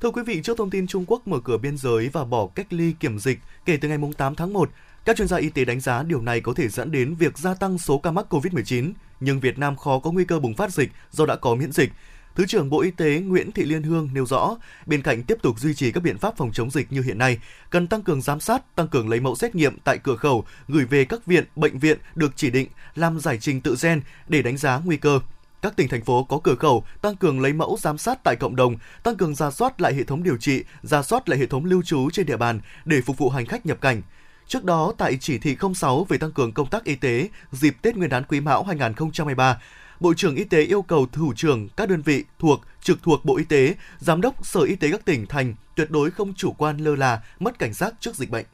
Thưa 0.00 0.10
quý 0.10 0.22
vị, 0.26 0.40
trước 0.44 0.58
thông 0.58 0.70
tin 0.70 0.86
Trung 0.86 1.04
Quốc 1.06 1.28
mở 1.28 1.40
cửa 1.44 1.58
biên 1.58 1.76
giới 1.76 2.08
và 2.08 2.24
bỏ 2.24 2.46
cách 2.54 2.72
ly 2.72 2.92
kiểm 3.00 3.18
dịch 3.18 3.38
kể 3.64 3.76
từ 3.76 3.88
ngày 3.88 3.98
8 4.16 4.34
tháng 4.34 4.52
1, 4.52 4.70
các 5.04 5.16
chuyên 5.16 5.28
gia 5.28 5.36
y 5.36 5.48
tế 5.48 5.64
đánh 5.64 5.80
giá 5.80 6.02
điều 6.02 6.22
này 6.22 6.40
có 6.40 6.52
thể 6.56 6.68
dẫn 6.68 6.92
đến 6.92 7.14
việc 7.14 7.38
gia 7.38 7.54
tăng 7.54 7.78
số 7.78 7.98
ca 7.98 8.10
mắc 8.10 8.26
COVID-19, 8.34 8.92
nhưng 9.20 9.40
Việt 9.40 9.58
Nam 9.58 9.76
khó 9.76 9.98
có 9.98 10.10
nguy 10.10 10.24
cơ 10.24 10.38
bùng 10.38 10.54
phát 10.54 10.72
dịch 10.72 10.90
do 11.10 11.26
đã 11.26 11.36
có 11.36 11.54
miễn 11.54 11.72
dịch. 11.72 11.92
Thứ 12.34 12.46
trưởng 12.46 12.70
Bộ 12.70 12.80
Y 12.80 12.90
tế 12.90 13.20
Nguyễn 13.20 13.52
Thị 13.52 13.64
Liên 13.64 13.82
Hương 13.82 14.08
nêu 14.12 14.26
rõ, 14.26 14.56
bên 14.86 15.02
cạnh 15.02 15.22
tiếp 15.22 15.38
tục 15.42 15.60
duy 15.60 15.74
trì 15.74 15.92
các 15.92 16.02
biện 16.02 16.18
pháp 16.18 16.36
phòng 16.36 16.52
chống 16.52 16.70
dịch 16.70 16.92
như 16.92 17.02
hiện 17.02 17.18
nay, 17.18 17.38
cần 17.70 17.86
tăng 17.86 18.02
cường 18.02 18.22
giám 18.22 18.40
sát, 18.40 18.76
tăng 18.76 18.88
cường 18.88 19.08
lấy 19.08 19.20
mẫu 19.20 19.36
xét 19.36 19.54
nghiệm 19.54 19.78
tại 19.84 19.98
cửa 19.98 20.16
khẩu, 20.16 20.44
gửi 20.68 20.84
về 20.84 21.04
các 21.04 21.26
viện, 21.26 21.44
bệnh 21.56 21.78
viện 21.78 21.98
được 22.14 22.32
chỉ 22.36 22.50
định 22.50 22.68
làm 22.94 23.20
giải 23.20 23.38
trình 23.40 23.60
tự 23.60 23.76
gen 23.82 24.00
để 24.28 24.42
đánh 24.42 24.56
giá 24.56 24.80
nguy 24.84 24.96
cơ. 24.96 25.20
Các 25.62 25.76
tỉnh 25.76 25.88
thành 25.88 26.04
phố 26.04 26.24
có 26.24 26.40
cửa 26.44 26.54
khẩu 26.54 26.84
tăng 27.02 27.16
cường 27.16 27.40
lấy 27.40 27.52
mẫu 27.52 27.76
giám 27.80 27.98
sát 27.98 28.24
tại 28.24 28.36
cộng 28.36 28.56
đồng, 28.56 28.76
tăng 29.02 29.16
cường 29.16 29.34
ra 29.34 29.50
soát 29.50 29.80
lại 29.80 29.94
hệ 29.94 30.04
thống 30.04 30.22
điều 30.22 30.36
trị, 30.36 30.64
ra 30.82 31.02
soát 31.02 31.28
lại 31.28 31.38
hệ 31.38 31.46
thống 31.46 31.64
lưu 31.64 31.82
trú 31.82 32.10
trên 32.10 32.26
địa 32.26 32.36
bàn 32.36 32.60
để 32.84 33.00
phục 33.00 33.18
vụ 33.18 33.30
hành 33.30 33.46
khách 33.46 33.66
nhập 33.66 33.80
cảnh. 33.80 34.02
Trước 34.46 34.64
đó, 34.64 34.92
tại 34.98 35.18
chỉ 35.20 35.38
thị 35.38 35.56
06 35.74 36.04
về 36.04 36.18
tăng 36.18 36.32
cường 36.32 36.52
công 36.52 36.70
tác 36.70 36.84
y 36.84 36.94
tế 36.94 37.28
dịp 37.52 37.76
Tết 37.82 37.96
Nguyên 37.96 38.10
đán 38.10 38.24
Quý 38.24 38.40
Mão 38.40 38.64
2023, 38.64 39.58
Bộ 40.00 40.14
trưởng 40.14 40.34
Y 40.34 40.44
tế 40.44 40.62
yêu 40.62 40.82
cầu 40.82 41.06
thủ 41.12 41.32
trưởng 41.36 41.68
các 41.76 41.88
đơn 41.88 42.02
vị 42.02 42.24
thuộc 42.38 42.60
trực 42.82 43.02
thuộc 43.02 43.24
Bộ 43.24 43.36
Y 43.36 43.44
tế, 43.44 43.74
giám 43.98 44.20
đốc 44.20 44.46
Sở 44.46 44.60
Y 44.60 44.76
tế 44.76 44.90
các 44.90 45.04
tỉnh 45.04 45.26
thành 45.26 45.54
tuyệt 45.76 45.90
đối 45.90 46.10
không 46.10 46.34
chủ 46.34 46.52
quan 46.52 46.78
lơ 46.78 46.96
là, 46.96 47.22
mất 47.38 47.58
cảnh 47.58 47.72
giác 47.72 47.94
trước 48.00 48.14
dịch 48.14 48.30
bệnh. 48.30 48.46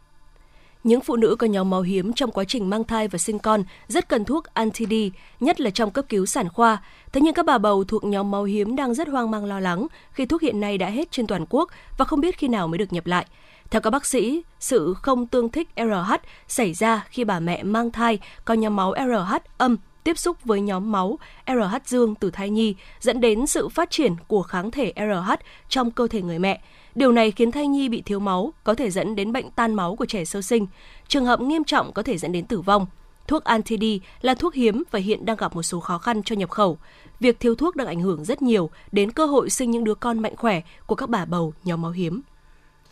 những 0.85 1.00
phụ 1.00 1.16
nữ 1.16 1.37
có 1.38 1.46
nhóm 1.46 1.70
máu 1.70 1.82
hiếm 1.82 2.12
trong 2.12 2.30
quá 2.30 2.44
trình 2.44 2.70
mang 2.70 2.85
thai 2.85 3.09
và 3.09 3.18
sinh 3.18 3.38
con 3.38 3.64
rất 3.88 4.09
cần 4.09 4.24
thuốc 4.24 4.44
anti-D, 4.54 5.11
nhất 5.40 5.61
là 5.61 5.70
trong 5.70 5.90
cấp 5.90 6.04
cứu 6.09 6.26
sản 6.26 6.48
khoa. 6.48 6.82
Thế 7.12 7.20
nhưng 7.20 7.35
các 7.35 7.46
bà 7.46 7.59
bầu 7.59 7.85
thuộc 7.85 8.04
nhóm 8.04 8.30
máu 8.30 8.44
hiếm 8.44 8.76
đang 8.76 8.94
rất 8.94 9.09
hoang 9.09 9.30
mang 9.30 9.44
lo 9.44 9.61
lắng 9.61 9.87
khi 10.12 10.26
thuốc 10.26 10.42
hiện 10.42 10.61
nay 10.61 10.78
đã 10.78 10.90
hết 10.90 11.11
trên 11.11 11.26
toàn 11.26 11.44
quốc 11.50 11.70
và 11.98 12.04
không 12.04 12.20
biết 12.20 12.38
khi 12.38 12.48
nào 12.48 12.68
mới 12.68 12.78
được 12.78 12.92
nhập 12.92 13.06
lại. 13.06 13.26
Theo 13.70 13.80
các 13.80 13.90
bác 13.90 14.06
sĩ, 14.06 14.42
sự 14.61 14.94
không 14.94 15.26
tương 15.26 15.48
thích 15.48 15.68
RH 15.76 16.14
xảy 16.48 16.74
ra 16.74 17.06
khi 17.09 17.24
bà 17.24 17.40
mẹ 17.40 17.62
mang 17.62 17.90
thai 17.90 18.18
có 18.44 18.54
nhóm 18.54 18.76
máu 18.76 18.94
RH 18.96 19.35
âm 19.59 19.76
tiếp 20.06 20.18
xúc 20.18 20.36
với 20.44 20.60
nhóm 20.60 20.92
máu 20.92 21.18
RH 21.46 21.76
dương 21.86 22.14
từ 22.14 22.30
thai 22.30 22.50
nhi, 22.50 22.74
dẫn 23.00 23.20
đến 23.20 23.46
sự 23.46 23.68
phát 23.68 23.90
triển 23.90 24.14
của 24.28 24.42
kháng 24.42 24.70
thể 24.70 24.92
RH 24.96 25.32
trong 25.68 25.90
cơ 25.90 26.08
thể 26.08 26.22
người 26.22 26.38
mẹ. 26.38 26.60
Điều 26.94 27.12
này 27.12 27.30
khiến 27.30 27.52
thai 27.52 27.66
nhi 27.66 27.88
bị 27.88 28.02
thiếu 28.02 28.18
máu, 28.18 28.52
có 28.64 28.74
thể 28.74 28.90
dẫn 28.90 29.16
đến 29.16 29.32
bệnh 29.32 29.50
tan 29.50 29.74
máu 29.74 29.96
của 29.96 30.06
trẻ 30.06 30.24
sơ 30.24 30.42
sinh. 30.42 30.66
Trường 31.08 31.24
hợp 31.24 31.40
nghiêm 31.40 31.64
trọng 31.64 31.92
có 31.92 32.02
thể 32.02 32.18
dẫn 32.18 32.32
đến 32.32 32.46
tử 32.46 32.60
vong. 32.60 32.86
Thuốc 33.26 33.44
anti-D 33.44 33.98
là 34.20 34.34
thuốc 34.34 34.54
hiếm 34.54 34.82
và 34.90 34.98
hiện 34.98 35.26
đang 35.26 35.36
gặp 35.36 35.54
một 35.54 35.62
số 35.62 35.80
khó 35.80 35.98
khăn 35.98 36.22
cho 36.22 36.36
nhập 36.36 36.50
khẩu. 36.50 36.78
Việc 37.20 37.40
thiếu 37.40 37.54
thuốc 37.54 37.76
đang 37.76 37.86
ảnh 37.86 38.00
hưởng 38.00 38.24
rất 38.24 38.42
nhiều 38.42 38.70
đến 38.92 39.12
cơ 39.12 39.26
hội 39.26 39.50
sinh 39.50 39.70
những 39.70 39.84
đứa 39.84 39.94
con 39.94 40.18
mạnh 40.18 40.36
khỏe 40.36 40.60
của 40.86 40.94
các 40.94 41.08
bà 41.08 41.24
bầu 41.24 41.54
nhóm 41.64 41.82
máu 41.82 41.90
hiếm. 41.90 42.20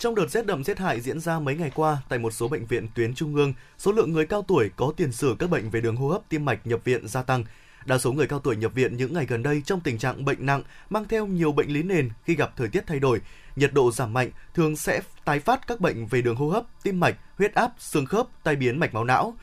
Trong 0.05 0.15
đợt 0.15 0.31
rét 0.31 0.47
đậm 0.47 0.65
rét 0.65 0.79
hại 0.79 1.01
diễn 1.01 1.21
ra 1.21 1.39
mấy 1.39 1.57
ngày 1.57 1.71
qua 1.75 1.99
tại 2.09 2.19
một 2.19 2.31
số 2.31 2.49
bệnh 2.49 2.67
viện 2.67 2.89
tuyến 2.95 3.15
trung 3.15 3.35
ương, 3.35 3.55
số 3.79 3.93
lượng 3.93 4.13
người 4.13 4.27
cao 4.27 4.45
tuổi 4.49 4.71
có 4.77 4.93
tiền 4.97 5.13
sử 5.13 5.37
các 5.39 5.51
bệnh 5.51 5.71
về 5.71 5.81
đường 5.81 5.97
hô 5.97 6.09
hấp 6.09 6.23
tim 6.29 6.45
mạch 6.45 6.67
nhập 6.67 6.81
viện 6.85 7.09
gia 7.09 7.23
tăng. 7.23 7.45
Đa 7.87 7.99
số 7.99 8.13
người 8.13 8.27
cao 8.27 8.39
tuổi 8.39 8.57
nhập 8.57 8.75
viện 8.75 8.97
những 8.97 9.13
ngày 9.13 9.27
gần 9.27 9.43
đây 9.43 9.63
trong 9.67 9.81
tình 9.81 9.99
trạng 9.99 10.25
bệnh 10.25 10.47
nặng, 10.47 10.63
mang 10.91 11.05
theo 11.09 11.27
nhiều 11.27 11.53
bệnh 11.53 11.69
lý 11.69 11.83
nền 11.83 12.11
khi 12.25 12.35
gặp 12.35 12.53
thời 12.57 12.69
tiết 12.69 12.87
thay 12.87 13.01
đổi, 13.01 13.21
nhiệt 13.57 13.73
độ 13.73 13.93
giảm 13.93 14.13
mạnh 14.13 14.31
thường 14.55 14.77
sẽ 14.77 15.01
tái 15.25 15.41
phát 15.41 15.67
các 15.67 15.81
bệnh 15.81 16.07
về 16.07 16.23
đường 16.23 16.37
hô 16.37 16.49
hấp, 16.49 16.65
tim 16.83 17.01
mạch, 17.01 17.17
huyết 17.39 17.55
áp, 17.55 17.73
xương 17.79 18.07
khớp, 18.07 18.27
tai 18.43 18.57
biến 18.57 18.81
mạch 18.81 18.95
máu 18.95 19.05
não. 19.05 19.35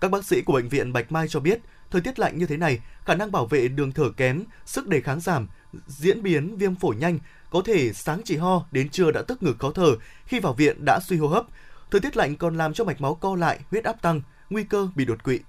Các 0.00 0.10
bác 0.10 0.24
sĩ 0.24 0.42
của 0.42 0.52
bệnh 0.52 0.68
viện 0.68 0.92
Bạch 0.92 1.12
Mai 1.12 1.28
cho 1.28 1.40
biết, 1.40 1.60
thời 1.90 2.00
tiết 2.00 2.18
lạnh 2.18 2.38
như 2.38 2.46
thế 2.46 2.56
này, 2.56 2.80
khả 3.04 3.14
năng 3.14 3.32
bảo 3.32 3.46
vệ 3.46 3.68
đường 3.68 3.92
thở 3.92 4.10
kém, 4.16 4.44
sức 4.66 4.88
đề 4.88 5.00
kháng 5.00 5.20
giảm, 5.20 5.48
diễn 5.86 6.22
biến 6.22 6.56
viêm 6.56 6.74
phổi 6.74 6.96
nhanh, 6.96 7.18
có 7.54 7.62
thể 7.64 7.92
sáng 7.92 8.20
chỉ 8.24 8.36
ho 8.36 8.64
đến 8.72 8.88
trưa 8.88 9.10
đã 9.10 9.22
tức 9.22 9.42
ngực 9.42 9.56
khó 9.58 9.70
thở, 9.70 9.96
khi 10.26 10.40
vào 10.40 10.52
viện 10.52 10.84
đã 10.84 11.00
suy 11.06 11.16
hô 11.16 11.28
hấp. 11.28 11.46
Thời 11.90 12.00
tiết 12.00 12.16
lạnh 12.16 12.36
còn 12.36 12.56
làm 12.56 12.72
cho 12.72 12.84
mạch 12.84 13.00
máu 13.00 13.14
co 13.14 13.36
lại, 13.36 13.58
huyết 13.70 13.84
áp 13.84 14.02
tăng, 14.02 14.20
nguy 14.50 14.64
cơ 14.64 14.88
bị 14.96 15.04
đột 15.04 15.24
quỵ. 15.24 15.40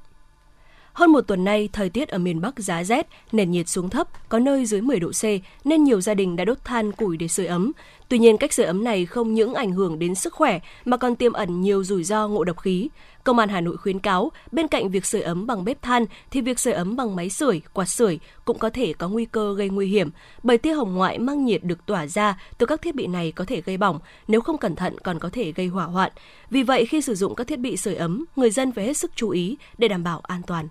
Hơn 0.94 1.12
một 1.12 1.22
tuần 1.22 1.44
nay, 1.44 1.70
thời 1.74 1.90
tiết 1.90 2.10
ở 2.10 2.18
miền 2.18 2.42
Bắc 2.42 2.60
giá 2.60 2.84
rét, 2.84 3.08
nền 3.32 3.52
nhiệt 3.52 3.70
xuống 3.70 3.90
thấp, 3.90 4.30
có 4.30 4.40
nơi 4.40 4.66
dưới 4.66 4.82
10 4.82 5.00
độ 5.00 5.12
C, 5.12 5.24
nên 5.66 5.84
nhiều 5.84 6.02
gia 6.02 6.14
đình 6.14 6.36
đã 6.36 6.46
đốt 6.46 6.58
than 6.64 6.92
củi 6.92 7.18
để 7.18 7.28
sưởi 7.28 7.46
ấm. 7.46 7.72
Tuy 8.10 8.20
nhiên, 8.20 8.38
cách 8.38 8.54
sưởi 8.54 8.66
ấm 8.66 8.84
này 8.84 9.06
không 9.06 9.34
những 9.34 9.54
ảnh 9.54 9.72
hưởng 9.72 10.00
đến 10.00 10.16
sức 10.16 10.34
khỏe 10.34 10.60
mà 10.86 10.98
còn 10.98 11.16
tiềm 11.16 11.34
ẩn 11.34 11.62
nhiều 11.62 11.84
rủi 11.84 12.04
ro 12.04 12.28
ngộ 12.28 12.44
độc 12.44 12.60
khí. 12.60 12.90
Công 13.26 13.40
an 13.40 13.50
Hà 13.50 13.62
Nội 13.62 13.78
khuyến 13.78 14.00
cáo, 14.00 14.32
bên 14.52 14.68
cạnh 14.68 14.90
việc 14.90 15.06
sưởi 15.06 15.22
ấm 15.22 15.48
bằng 15.48 15.66
bếp 15.66 15.82
than 15.82 16.06
thì 16.32 16.42
việc 16.42 16.60
sưởi 16.60 16.74
ấm 16.74 16.96
bằng 16.96 17.16
máy 17.16 17.30
sưởi, 17.30 17.62
quạt 17.74 17.86
sưởi 17.86 18.20
cũng 18.46 18.60
có 18.60 18.70
thể 18.70 18.94
có 18.94 19.10
nguy 19.10 19.26
cơ 19.26 19.56
gây 19.56 19.70
nguy 19.70 19.88
hiểm, 19.88 20.10
bởi 20.44 20.58
tia 20.58 20.74
hồng 20.74 20.94
ngoại 20.94 21.20
mang 21.20 21.46
nhiệt 21.46 21.64
được 21.64 21.86
tỏa 21.86 22.08
ra 22.08 22.42
từ 22.58 22.66
các 22.66 22.82
thiết 22.82 22.96
bị 22.96 23.08
này 23.08 23.32
có 23.32 23.46
thể 23.46 23.62
gây 23.62 23.78
bỏng, 23.78 24.00
nếu 24.28 24.42
không 24.42 24.58
cẩn 24.58 24.76
thận 24.76 25.00
còn 25.04 25.20
có 25.20 25.30
thể 25.34 25.52
gây 25.52 25.68
hỏa 25.68 25.86
hoạn. 25.86 26.12
Vì 26.50 26.64
vậy, 26.64 26.86
khi 26.86 27.02
sử 27.02 27.16
dụng 27.16 27.36
các 27.36 27.48
thiết 27.48 27.60
bị 27.60 27.78
sưởi 27.78 27.96
ấm, 27.96 28.26
người 28.36 28.52
dân 28.52 28.72
phải 28.72 28.86
hết 28.86 28.98
sức 28.98 29.12
chú 29.16 29.30
ý 29.30 29.58
để 29.78 29.88
đảm 29.88 30.04
bảo 30.04 30.20
an 30.20 30.42
toàn. 30.48 30.68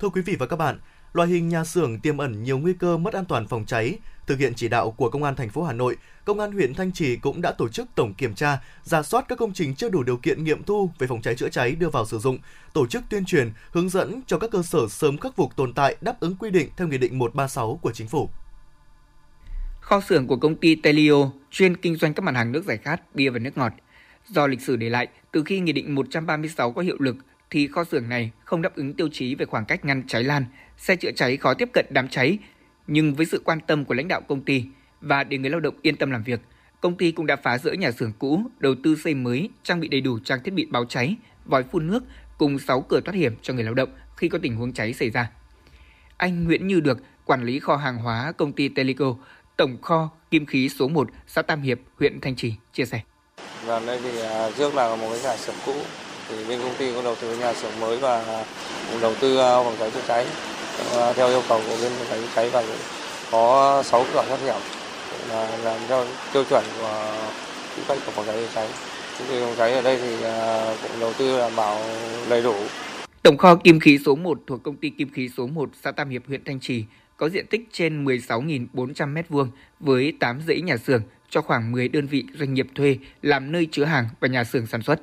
Thưa 0.00 0.08
quý 0.08 0.22
vị 0.22 0.36
và 0.38 0.46
các 0.46 0.56
bạn, 0.56 0.78
loại 1.12 1.28
hình 1.28 1.48
nhà 1.48 1.64
xưởng 1.64 2.00
tiềm 2.00 2.18
ẩn 2.18 2.42
nhiều 2.42 2.58
nguy 2.58 2.72
cơ 2.72 2.96
mất 2.96 3.14
an 3.14 3.24
toàn 3.24 3.48
phòng 3.48 3.64
cháy. 3.66 3.98
Thực 4.32 4.38
hiện 4.38 4.54
chỉ 4.54 4.68
đạo 4.68 4.90
của 4.90 5.10
Công 5.10 5.24
an 5.24 5.36
thành 5.36 5.48
phố 5.48 5.62
Hà 5.62 5.72
Nội, 5.72 5.96
Công 6.24 6.40
an 6.40 6.52
huyện 6.52 6.74
Thanh 6.74 6.92
Trì 6.92 7.16
cũng 7.16 7.42
đã 7.42 7.52
tổ 7.58 7.68
chức 7.68 7.88
tổng 7.94 8.14
kiểm 8.14 8.34
tra, 8.34 8.58
ra 8.82 9.02
soát 9.02 9.24
các 9.28 9.38
công 9.38 9.52
trình 9.52 9.74
chưa 9.74 9.88
đủ 9.88 10.02
điều 10.02 10.16
kiện 10.16 10.44
nghiệm 10.44 10.62
thu 10.62 10.90
về 10.98 11.06
phòng 11.06 11.22
cháy 11.22 11.34
chữa 11.34 11.48
cháy 11.48 11.72
đưa 11.72 11.88
vào 11.88 12.06
sử 12.06 12.18
dụng, 12.18 12.38
tổ 12.72 12.86
chức 12.86 13.02
tuyên 13.10 13.24
truyền, 13.24 13.50
hướng 13.70 13.88
dẫn 13.88 14.20
cho 14.26 14.38
các 14.38 14.50
cơ 14.50 14.62
sở 14.62 14.78
sớm 14.90 15.18
khắc 15.18 15.36
phục 15.36 15.56
tồn 15.56 15.72
tại 15.72 15.96
đáp 16.00 16.20
ứng 16.20 16.36
quy 16.36 16.50
định 16.50 16.68
theo 16.76 16.88
Nghị 16.88 16.98
định 16.98 17.18
136 17.18 17.78
của 17.82 17.92
Chính 17.92 18.08
phủ. 18.08 18.28
Kho 19.80 20.00
xưởng 20.00 20.26
của 20.26 20.36
công 20.36 20.54
ty 20.54 20.74
Telio 20.74 21.30
chuyên 21.50 21.76
kinh 21.76 21.96
doanh 21.96 22.14
các 22.14 22.22
mặt 22.22 22.34
hàng 22.34 22.52
nước 22.52 22.64
giải 22.64 22.76
khát, 22.76 23.14
bia 23.14 23.30
và 23.30 23.38
nước 23.38 23.58
ngọt. 23.58 23.72
Do 24.28 24.46
lịch 24.46 24.60
sử 24.60 24.76
để 24.76 24.88
lại, 24.88 25.08
từ 25.32 25.42
khi 25.44 25.60
Nghị 25.60 25.72
định 25.72 25.94
136 25.94 26.72
có 26.72 26.82
hiệu 26.82 26.96
lực, 26.98 27.16
thì 27.50 27.68
kho 27.68 27.84
xưởng 27.84 28.08
này 28.08 28.30
không 28.44 28.62
đáp 28.62 28.76
ứng 28.76 28.94
tiêu 28.94 29.08
chí 29.12 29.34
về 29.34 29.46
khoảng 29.46 29.64
cách 29.64 29.84
ngăn 29.84 30.02
cháy 30.06 30.24
lan, 30.24 30.44
xe 30.76 30.96
chữa 30.96 31.12
cháy 31.16 31.36
khó 31.36 31.54
tiếp 31.54 31.68
cận 31.72 31.86
đám 31.90 32.08
cháy. 32.08 32.38
Nhưng 32.86 33.14
với 33.14 33.26
sự 33.26 33.42
quan 33.44 33.60
tâm 33.60 33.84
của 33.84 33.94
lãnh 33.94 34.08
đạo 34.08 34.20
công 34.20 34.40
ty 34.40 34.64
và 35.00 35.24
để 35.24 35.38
người 35.38 35.50
lao 35.50 35.60
động 35.60 35.74
yên 35.82 35.96
tâm 35.96 36.10
làm 36.10 36.22
việc, 36.22 36.40
công 36.80 36.96
ty 36.96 37.12
cũng 37.12 37.26
đã 37.26 37.36
phá 37.36 37.58
rỡ 37.58 37.72
nhà 37.72 37.90
xưởng 37.90 38.12
cũ, 38.18 38.42
đầu 38.58 38.74
tư 38.82 38.96
xây 38.96 39.14
mới, 39.14 39.50
trang 39.62 39.80
bị 39.80 39.88
đầy 39.88 40.00
đủ 40.00 40.18
trang 40.18 40.42
thiết 40.42 40.54
bị 40.54 40.66
báo 40.70 40.84
cháy, 40.84 41.16
vòi 41.44 41.62
phun 41.62 41.86
nước 41.86 42.04
cùng 42.38 42.58
6 42.58 42.80
cửa 42.80 43.00
thoát 43.00 43.14
hiểm 43.14 43.34
cho 43.42 43.54
người 43.54 43.64
lao 43.64 43.74
động 43.74 43.88
khi 44.16 44.28
có 44.28 44.38
tình 44.42 44.56
huống 44.56 44.72
cháy 44.72 44.92
xảy 44.92 45.10
ra. 45.10 45.30
Anh 46.16 46.44
Nguyễn 46.44 46.66
Như 46.66 46.80
Được, 46.80 46.98
quản 47.24 47.44
lý 47.44 47.58
kho 47.58 47.76
hàng 47.76 47.98
hóa 47.98 48.32
công 48.32 48.52
ty 48.52 48.68
Teleco, 48.68 49.14
tổng 49.56 49.82
kho 49.82 50.10
kim 50.30 50.46
khí 50.46 50.68
số 50.68 50.88
1, 50.88 51.10
xã 51.26 51.42
Tam 51.42 51.62
Hiệp, 51.62 51.78
huyện 51.98 52.20
Thanh 52.20 52.36
Trì 52.36 52.54
chia 52.72 52.84
sẻ. 52.84 53.00
Và 53.66 53.80
đây 53.86 54.00
thì 54.02 54.20
à, 54.20 54.50
trước 54.58 54.74
là 54.74 54.96
một 54.96 55.08
cái 55.10 55.22
nhà 55.22 55.36
xưởng 55.36 55.54
cũ 55.66 55.74
thì 56.28 56.44
bên 56.48 56.60
công 56.60 56.74
ty 56.78 56.94
có 56.94 57.02
đầu 57.02 57.16
tư 57.20 57.38
nhà 57.38 57.54
xưởng 57.54 57.80
mới 57.80 57.98
và 57.98 58.44
đầu 59.02 59.14
tư 59.20 59.38
à, 59.38 59.54
phòng 59.64 59.76
cháy 59.78 59.90
chữa 59.90 60.02
cháy 60.08 60.26
Ờ, 60.78 61.12
theo 61.12 61.28
yêu 61.28 61.42
cầu 61.48 61.60
của 61.66 61.76
bên 61.82 61.92
phòng 61.92 62.06
cháy 62.10 62.20
cháy 62.34 62.50
và 62.50 62.62
có 63.30 63.82
6 63.86 64.06
cửa 64.12 64.24
thoát 64.28 64.40
hiểm 64.40 64.60
là 65.28 65.58
làm 65.64 65.80
theo 65.88 66.04
tiêu 66.32 66.44
chuẩn 66.44 66.64
của 66.78 67.14
quy 67.76 67.82
thuật 67.86 67.98
của 68.06 68.12
phòng 68.12 68.26
cháy 68.26 68.36
chữa 68.36 68.48
cháy. 68.54 68.68
Chúng 69.18 69.26
tôi 69.30 69.40
phòng 69.40 69.54
cháy 69.58 69.72
ở 69.72 69.82
đây 69.82 69.98
thì 70.02 70.22
ờ, 70.22 70.76
cũng 70.82 71.00
đầu 71.00 71.12
tư 71.18 71.38
đảm 71.38 71.56
bảo 71.56 71.80
đầy 72.28 72.42
đủ. 72.42 72.54
Tổng 73.22 73.36
kho 73.36 73.54
kim 73.54 73.80
khí 73.80 73.98
số 74.06 74.14
1 74.14 74.38
thuộc 74.46 74.62
công 74.62 74.76
ty 74.76 74.90
kim 74.90 75.10
khí 75.10 75.28
số 75.36 75.46
1 75.46 75.70
xã 75.82 75.92
Tam 75.92 76.08
Hiệp, 76.08 76.22
huyện 76.26 76.44
Thanh 76.44 76.60
Trì 76.60 76.84
có 77.16 77.28
diện 77.28 77.46
tích 77.46 77.68
trên 77.72 78.04
16.400 78.04 79.14
m2 79.14 79.46
với 79.80 80.12
8 80.20 80.40
dãy 80.46 80.60
nhà 80.60 80.76
xưởng 80.76 81.02
cho 81.30 81.40
khoảng 81.40 81.72
10 81.72 81.88
đơn 81.88 82.06
vị 82.06 82.24
doanh 82.34 82.54
nghiệp 82.54 82.66
thuê 82.74 82.98
làm 83.22 83.52
nơi 83.52 83.68
chứa 83.70 83.84
hàng 83.84 84.08
và 84.20 84.28
nhà 84.28 84.44
xưởng 84.44 84.66
sản 84.66 84.82
xuất. 84.82 85.00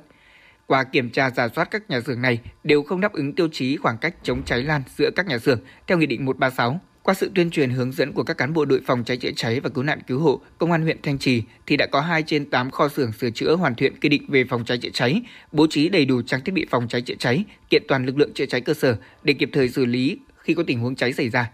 Qua 0.70 0.84
kiểm 0.84 1.10
tra 1.10 1.30
giả 1.30 1.48
soát 1.56 1.70
các 1.70 1.90
nhà 1.90 2.00
xưởng 2.00 2.22
này 2.22 2.38
đều 2.64 2.82
không 2.82 3.00
đáp 3.00 3.12
ứng 3.12 3.32
tiêu 3.32 3.48
chí 3.52 3.76
khoảng 3.76 3.98
cách 3.98 4.14
chống 4.22 4.42
cháy 4.44 4.62
lan 4.62 4.82
giữa 4.96 5.10
các 5.16 5.26
nhà 5.26 5.38
xưởng 5.38 5.60
theo 5.86 5.98
Nghị 5.98 6.06
định 6.06 6.24
136. 6.24 6.80
Qua 7.02 7.14
sự 7.14 7.30
tuyên 7.34 7.50
truyền 7.50 7.70
hướng 7.70 7.92
dẫn 7.92 8.12
của 8.12 8.22
các 8.22 8.38
cán 8.38 8.52
bộ 8.52 8.64
đội 8.64 8.80
phòng 8.86 9.04
cháy 9.04 9.16
chữa 9.16 9.30
cháy 9.36 9.60
và 9.60 9.68
cứu 9.68 9.84
nạn 9.84 10.00
cứu 10.06 10.20
hộ, 10.20 10.40
Công 10.58 10.72
an 10.72 10.82
huyện 10.82 11.02
Thanh 11.02 11.18
Trì 11.18 11.42
thì 11.66 11.76
đã 11.76 11.86
có 11.86 12.00
2 12.00 12.22
trên 12.22 12.50
8 12.50 12.70
kho 12.70 12.88
xưởng 12.88 13.12
sửa 13.12 13.30
chữa 13.30 13.56
hoàn 13.56 13.74
thiện 13.74 14.00
quy 14.00 14.08
định 14.08 14.24
về 14.28 14.44
phòng 14.44 14.64
cháy 14.64 14.78
chữa 14.78 14.90
cháy, 14.92 15.22
bố 15.52 15.66
trí 15.70 15.88
đầy 15.88 16.04
đủ 16.04 16.22
trang 16.22 16.40
thiết 16.44 16.52
bị 16.52 16.66
phòng 16.70 16.88
cháy 16.88 17.02
chữa 17.02 17.14
cháy, 17.18 17.44
kiện 17.70 17.82
toàn 17.88 18.06
lực 18.06 18.18
lượng 18.18 18.34
chữa 18.34 18.46
cháy 18.46 18.60
cơ 18.60 18.74
sở 18.74 18.96
để 19.22 19.34
kịp 19.34 19.50
thời 19.52 19.68
xử 19.68 19.84
lý 19.84 20.18
khi 20.38 20.54
có 20.54 20.62
tình 20.66 20.80
huống 20.80 20.96
cháy 20.96 21.12
xảy 21.12 21.28
ra. 21.28 21.50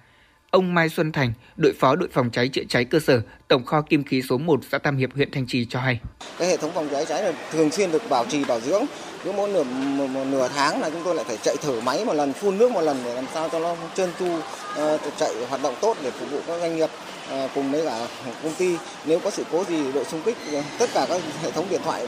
Ông 0.50 0.74
Mai 0.74 0.88
Xuân 0.88 1.12
Thành, 1.12 1.32
đội 1.56 1.72
phó 1.80 1.96
đội 1.96 2.09
phòng 2.12 2.30
cháy 2.30 2.48
chữa 2.48 2.62
cháy 2.68 2.85
cơ 2.85 2.98
sở, 3.00 3.20
tổng 3.48 3.64
kho 3.64 3.82
kim 3.82 4.04
khí 4.04 4.22
số 4.28 4.38
1 4.38 4.61
xã 4.70 4.78
Tam 4.78 4.96
Hiệp 4.96 5.14
huyện 5.14 5.30
Thanh 5.30 5.46
Trì 5.46 5.66
cho 5.70 5.80
hay. 5.80 6.00
Cái 6.38 6.48
hệ 6.48 6.56
thống 6.56 6.70
phòng 6.74 6.88
cháy 6.90 7.04
cháy 7.09 7.22
là 7.22 7.32
thường 7.52 7.70
xuyên 7.70 7.92
được 7.92 8.02
bảo 8.11 8.24
trì 8.28 8.44
bảo 8.44 8.61
dưỡng. 8.61 8.85
Cứ 9.24 9.32
mỗi 9.32 9.48
nửa 9.48 9.62
một, 9.62 10.06
một 10.06 10.24
nửa 10.24 10.48
tháng 10.48 10.80
là 10.80 10.90
chúng 10.90 11.02
tôi 11.04 11.14
lại 11.14 11.24
phải 11.28 11.37
chạy 11.37 11.56
thử 11.62 11.80
máy 11.80 12.04
một 12.04 12.12
lần, 12.14 12.32
phun 12.32 12.59
nước 12.59 12.72
một 12.72 12.80
lần 12.80 12.96
để 13.04 13.14
làm 13.14 13.24
sao 13.35 13.48
cho 13.52 13.59
nó 13.59 13.76
trơn 13.94 14.11
tru 14.18 14.26
uh, 14.26 15.00
chạy 15.16 15.30
hoạt 15.48 15.62
động 15.62 15.74
tốt 15.80 15.96
để 16.02 16.11
phục 16.11 16.30
vụ 16.30 16.40
các 16.46 16.61
doanh 16.61 16.76
nghiệp 16.76 16.90
uh, 17.35 17.50
cùng 17.54 17.72
với 17.72 17.85
cả 17.85 18.06
công 18.42 18.54
ty. 18.54 18.76
Nếu 19.04 19.20
có 19.20 19.30
sự 19.30 19.44
cố 19.52 19.64
gì 19.64 19.92
đội 19.92 20.04
xung 20.04 20.22
kích 20.22 20.37
ờ, 20.52 20.62
tất 20.78 20.90
cả 20.94 21.06
các 21.09 21.22
hệ 21.42 21.50
thống 21.50 21.66
điện 21.70 21.80
thoại 21.85 22.06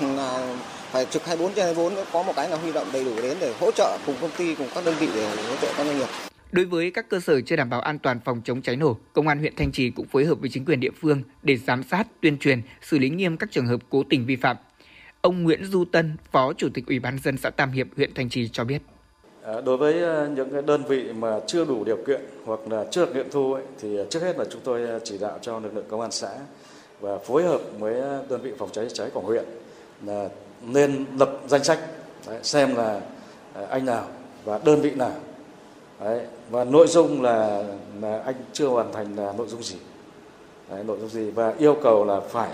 ừ, 0.00 0.06
là 0.16 0.54
phải 0.90 1.06
trực 1.10 1.26
24 1.26 1.54
trên 1.54 1.64
24 1.64 2.04
có 2.12 2.22
một 2.22 2.32
cái 2.36 2.48
là 2.48 2.56
huy 2.56 2.72
động 2.72 2.86
đầy 2.92 3.04
đủ 3.04 3.12
đến 3.22 3.36
để 3.40 3.54
hỗ 3.60 3.70
trợ 3.70 3.98
cùng 4.06 4.14
công 4.20 4.30
ty 4.36 4.54
cùng 4.54 4.68
các 4.74 4.84
đơn 4.84 4.94
vị 5.00 5.08
để 5.14 5.26
hỗ 5.48 5.56
trợ 5.62 5.72
các 5.76 5.86
doanh 5.86 5.98
nghiệp. 5.98 6.31
Đối 6.52 6.64
với 6.64 6.90
các 6.90 7.08
cơ 7.08 7.20
sở 7.20 7.40
chưa 7.40 7.56
đảm 7.56 7.70
bảo 7.70 7.80
an 7.80 7.98
toàn 7.98 8.20
phòng 8.24 8.40
chống 8.44 8.62
cháy 8.62 8.76
nổ, 8.76 8.96
Công 9.12 9.28
an 9.28 9.38
huyện 9.38 9.56
Thanh 9.56 9.72
Trì 9.72 9.90
cũng 9.90 10.06
phối 10.06 10.24
hợp 10.24 10.40
với 10.40 10.50
chính 10.50 10.64
quyền 10.64 10.80
địa 10.80 10.90
phương 11.00 11.22
để 11.42 11.56
giám 11.56 11.82
sát, 11.82 12.06
tuyên 12.20 12.38
truyền, 12.38 12.62
xử 12.82 12.98
lý 12.98 13.10
nghiêm 13.10 13.36
các 13.36 13.50
trường 13.50 13.66
hợp 13.66 13.80
cố 13.90 14.02
tình 14.10 14.26
vi 14.26 14.36
phạm. 14.36 14.56
Ông 15.20 15.42
Nguyễn 15.42 15.64
Du 15.64 15.84
Tân, 15.84 16.16
Phó 16.32 16.52
Chủ 16.52 16.68
tịch 16.74 16.86
Ủy 16.86 16.98
ban 16.98 17.18
dân 17.18 17.36
xã 17.36 17.50
Tam 17.50 17.70
Hiệp, 17.70 17.86
huyện 17.96 18.14
Thanh 18.14 18.28
Trì 18.28 18.48
cho 18.48 18.64
biết. 18.64 18.82
Ờ, 19.42 19.60
đối 19.60 19.76
với 19.76 20.02
ờ, 20.02 20.28
những 20.28 20.66
đơn 20.66 20.82
vị 20.88 21.12
mà 21.12 21.40
chưa 21.46 21.64
đủ 21.64 21.84
điều 21.84 21.98
kiện 22.06 22.20
hoặc 22.44 22.60
là 22.70 22.84
chưa 22.90 23.06
được 23.06 23.14
nghiệm 23.14 23.30
thu 23.30 23.52
ấy, 23.52 23.64
thì 23.80 23.96
ờ, 23.96 24.06
trước 24.10 24.22
hết 24.22 24.38
là 24.38 24.44
chúng 24.50 24.60
tôi 24.64 25.00
chỉ 25.04 25.18
đạo 25.18 25.38
cho 25.42 25.58
lực 25.58 25.74
lượng 25.74 25.86
công 25.88 26.00
an 26.00 26.12
xã 26.12 26.30
và 27.00 27.18
phối 27.18 27.42
hợp 27.42 27.60
với 27.78 27.94
đơn 28.28 28.42
vị 28.42 28.50
phòng 28.58 28.68
cháy 28.72 28.86
cháy 28.94 29.10
của 29.14 29.20
huyện 29.20 29.44
là 30.06 30.28
nên 30.66 31.04
lập 31.18 31.40
danh 31.46 31.64
sách 31.64 31.78
đấy, 32.26 32.38
xem 32.42 32.76
là 32.76 33.00
anh 33.68 33.86
nào 33.86 34.08
và 34.44 34.60
đơn 34.64 34.80
vị 34.80 34.90
nào 34.90 35.12
Đấy, 36.04 36.20
và 36.50 36.64
nội 36.64 36.86
dung 36.86 37.22
là, 37.22 37.64
là 38.00 38.22
anh 38.24 38.34
chưa 38.52 38.66
hoàn 38.66 38.92
thành 38.92 39.16
là 39.16 39.32
nội 39.38 39.48
dung 39.48 39.62
gì. 39.62 39.76
Đấy, 40.70 40.84
nội 40.84 40.98
dung 41.00 41.08
gì? 41.08 41.30
Và 41.30 41.54
yêu 41.58 41.76
cầu 41.82 42.04
là 42.04 42.20
phải 42.20 42.50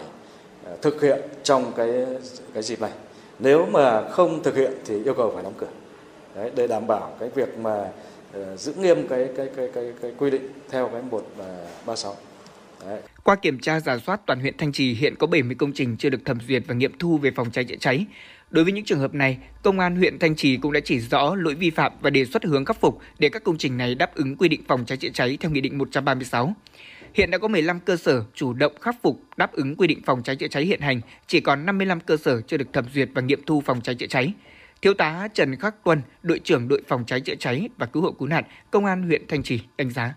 à, 0.67 0.73
thực 0.83 1.03
hiện 1.03 1.21
trong 1.43 1.73
cái 1.77 2.07
cái 2.55 2.63
dịp 2.63 2.81
này. 2.81 2.91
Nếu 3.39 3.67
mà 3.67 4.09
không 4.09 4.43
thực 4.43 4.57
hiện 4.57 4.73
thì 4.85 5.05
yêu 5.05 5.15
cầu 5.15 5.33
phải 5.35 5.43
đóng 5.43 5.55
cửa. 5.59 5.67
Đấy, 6.35 6.51
để 6.55 6.67
đảm 6.67 6.87
bảo 6.87 7.17
cái 7.21 7.29
việc 7.35 7.59
mà 7.59 7.91
uh, 8.41 8.61
giữ 8.61 8.73
nghiêm 8.79 9.09
cái 9.09 9.29
cái, 9.37 9.49
cái 9.57 9.69
cái 9.75 9.93
cái 10.03 10.13
quy 10.19 10.31
định 10.31 10.49
theo 10.71 10.89
cái 10.93 11.03
một 11.11 11.27
ba 11.87 11.97
sáu. 11.97 12.15
Đấy. 12.87 13.01
Qua 13.25 13.37
kiểm 13.37 13.59
tra 13.59 13.81
giả 13.81 13.99
soát 14.07 14.21
toàn 14.27 14.41
huyện 14.41 14.57
Thanh 14.59 14.73
Trì 14.73 14.95
hiện 14.95 15.15
có 15.19 15.27
70 15.27 15.57
công 15.59 15.73
trình 15.73 15.97
chưa 15.97 16.09
được 16.09 16.25
thẩm 16.25 16.39
duyệt 16.49 16.63
và 16.67 16.75
nghiệm 16.75 16.99
thu 16.99 17.19
về 17.19 17.31
phòng 17.37 17.51
cháy 17.51 17.65
chữa 17.65 17.77
cháy. 17.81 18.07
Đối 18.51 18.65
với 18.65 18.73
những 18.73 18.85
trường 18.85 18.99
hợp 18.99 19.15
này, 19.15 19.39
Công 19.63 19.81
an 19.81 19.97
huyện 19.97 20.19
Thanh 20.19 20.37
Trì 20.37 20.57
cũng 20.57 20.73
đã 20.73 20.81
chỉ 20.85 21.01
rõ 21.01 21.35
lỗi 21.35 21.55
vi 21.55 21.71
phạm 21.71 21.93
và 22.01 22.11
đề 22.11 22.25
xuất 22.25 22.45
hướng 22.45 22.65
khắc 22.65 22.81
phục 22.81 22.99
để 23.19 23.29
các 23.29 23.45
công 23.45 23.59
trình 23.59 23.77
này 23.77 23.95
đáp 23.95 24.15
ứng 24.15 24.37
quy 24.37 24.49
định 24.49 24.63
phòng 24.69 24.85
cháy 24.87 24.99
chữa 24.99 25.09
cháy 25.15 25.39
theo 25.41 25.51
Nghị 25.51 25.61
định 25.61 25.79
136. 25.79 26.55
Hiện 27.15 27.31
đã 27.31 27.39
có 27.39 27.49
15 27.49 27.81
cơ 27.81 27.97
sở 27.97 28.25
chủ 28.35 28.53
động 28.53 28.73
khắc 28.81 28.97
phục 29.03 29.21
đáp 29.37 29.53
ứng 29.53 29.77
quy 29.77 29.87
định 29.87 30.03
phòng 30.07 30.23
cháy 30.23 30.37
chữa 30.37 30.49
cháy 30.49 30.65
hiện 30.65 30.81
hành, 30.81 31.01
chỉ 31.27 31.41
còn 31.41 31.67
55 31.67 32.01
cơ 32.01 32.17
sở 32.17 32.41
chưa 32.41 32.57
được 32.57 32.73
thẩm 32.73 32.85
duyệt 32.95 33.09
và 33.15 33.23
nghiệm 33.23 33.43
thu 33.47 33.63
phòng 33.67 33.81
cháy 33.81 33.95
chữa 33.95 34.07
cháy. 34.07 34.33
Thiếu 34.83 34.95
tá 34.95 35.29
Trần 35.35 35.57
Khắc 35.57 35.85
Tuân, 35.85 36.03
đội 36.23 36.39
trưởng 36.39 36.69
đội 36.69 36.83
phòng 36.89 37.05
cháy 37.07 37.21
chữa 37.21 37.35
cháy 37.35 37.69
và 37.79 37.87
cứu 37.87 38.03
hộ 38.03 38.13
cứu 38.13 38.29
nạn, 38.29 38.45
Công 38.71 38.85
an 38.85 39.03
huyện 39.03 39.27
Thanh 39.29 39.43
Trì 39.43 39.61
đánh 39.79 39.91
giá. 39.91 40.15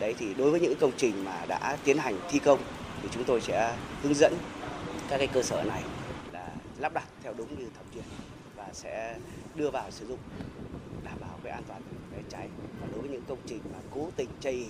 Đấy 0.00 0.14
thì 0.18 0.34
đối 0.38 0.50
với 0.50 0.60
những 0.60 0.74
công 0.80 0.92
trình 0.96 1.24
mà 1.24 1.44
đã 1.48 1.76
tiến 1.84 1.98
hành 1.98 2.14
thi 2.30 2.38
công 2.38 2.58
thì 3.02 3.08
chúng 3.14 3.24
tôi 3.24 3.40
sẽ 3.40 3.76
hướng 4.02 4.14
dẫn 4.14 4.32
các 5.10 5.18
cái 5.18 5.26
cơ 5.26 5.42
sở 5.42 5.64
này 5.64 5.82
lắp 6.80 6.94
đặt 6.94 7.04
theo 7.22 7.34
đúng 7.38 7.58
như 7.58 7.64
thẩm 7.76 7.84
duyệt 7.94 8.04
và 8.56 8.66
sẽ 8.72 9.16
đưa 9.54 9.70
vào 9.70 9.90
sử 9.90 10.06
dụng, 10.06 10.18
đảm 11.04 11.14
bảo 11.20 11.38
về 11.42 11.50
an 11.50 11.62
toàn 11.68 11.82
về 12.12 12.22
cháy. 12.28 12.48
Và 12.80 12.86
đối 12.92 13.00
với 13.00 13.10
những 13.10 13.22
công 13.28 13.38
trình 13.46 13.60
mà 13.72 13.78
cố 13.90 14.10
tình 14.16 14.28
chây, 14.40 14.66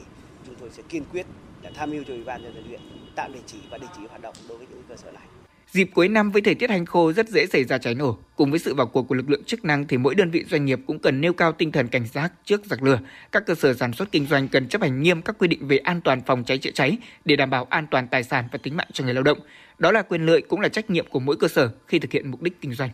chúng 0.46 0.54
tôi 0.54 0.70
sẽ 0.72 0.82
kiên 0.88 1.04
quyết 1.12 1.26
để 1.62 1.70
tham 1.74 1.90
mưu 1.90 2.04
cho 2.04 2.14
ủy 2.14 2.24
ban 2.24 2.42
nhân 2.42 2.54
dân 2.54 2.64
huyện 2.64 2.80
tạm 3.16 3.32
đình 3.32 3.42
chỉ 3.46 3.58
và 3.70 3.78
đình 3.78 3.90
chỉ 3.96 4.02
hoạt 4.08 4.22
động 4.22 4.34
đối 4.48 4.58
với 4.58 4.66
những 4.70 4.82
cơ 4.88 4.96
sở 4.96 5.12
này. 5.12 5.22
Dịp 5.70 5.90
cuối 5.94 6.08
năm, 6.08 6.30
với 6.30 6.42
thời 6.42 6.54
tiết 6.54 6.70
hành 6.70 6.86
khô, 6.86 7.12
rất 7.12 7.28
dễ 7.28 7.46
xảy 7.46 7.64
ra 7.64 7.78
cháy 7.78 7.94
nổ. 7.94 8.18
Cùng 8.36 8.50
với 8.50 8.58
sự 8.60 8.74
vào 8.74 8.86
cuộc 8.86 9.02
của 9.02 9.14
lực 9.14 9.30
lượng 9.30 9.44
chức 9.44 9.64
năng 9.64 9.86
thì 9.86 9.96
mỗi 9.96 10.14
đơn 10.14 10.30
vị 10.30 10.44
doanh 10.50 10.64
nghiệp 10.64 10.80
cũng 10.86 10.98
cần 10.98 11.20
nêu 11.20 11.32
cao 11.32 11.52
tinh 11.52 11.72
thần 11.72 11.88
cảnh 11.88 12.06
giác 12.06 12.32
trước 12.44 12.66
giặc 12.66 12.82
lửa. 12.82 13.00
Các 13.32 13.46
cơ 13.46 13.54
sở 13.54 13.74
sản 13.74 13.92
xuất 13.92 14.12
kinh 14.12 14.26
doanh 14.26 14.48
cần 14.48 14.68
chấp 14.68 14.82
hành 14.82 15.02
nghiêm 15.02 15.22
các 15.22 15.36
quy 15.38 15.48
định 15.48 15.66
về 15.68 15.78
an 15.78 16.00
toàn 16.00 16.20
phòng 16.26 16.44
cháy 16.44 16.58
chữa 16.58 16.70
cháy 16.70 16.98
để 17.24 17.36
đảm 17.36 17.50
bảo 17.50 17.64
an 17.64 17.86
toàn 17.90 18.08
tài 18.08 18.24
sản 18.24 18.44
và 18.52 18.58
tính 18.62 18.76
mạng 18.76 18.88
cho 18.92 19.04
người 19.04 19.14
lao 19.14 19.22
động. 19.22 19.38
Đó 19.80 19.92
là 19.92 20.02
quyền 20.02 20.26
lợi 20.26 20.42
cũng 20.48 20.60
là 20.60 20.68
trách 20.68 20.90
nhiệm 20.90 21.06
của 21.10 21.20
mỗi 21.20 21.36
cơ 21.36 21.48
sở 21.48 21.70
khi 21.86 21.98
thực 21.98 22.12
hiện 22.12 22.30
mục 22.30 22.42
đích 22.42 22.60
kinh 22.60 22.74
doanh. 22.74 22.90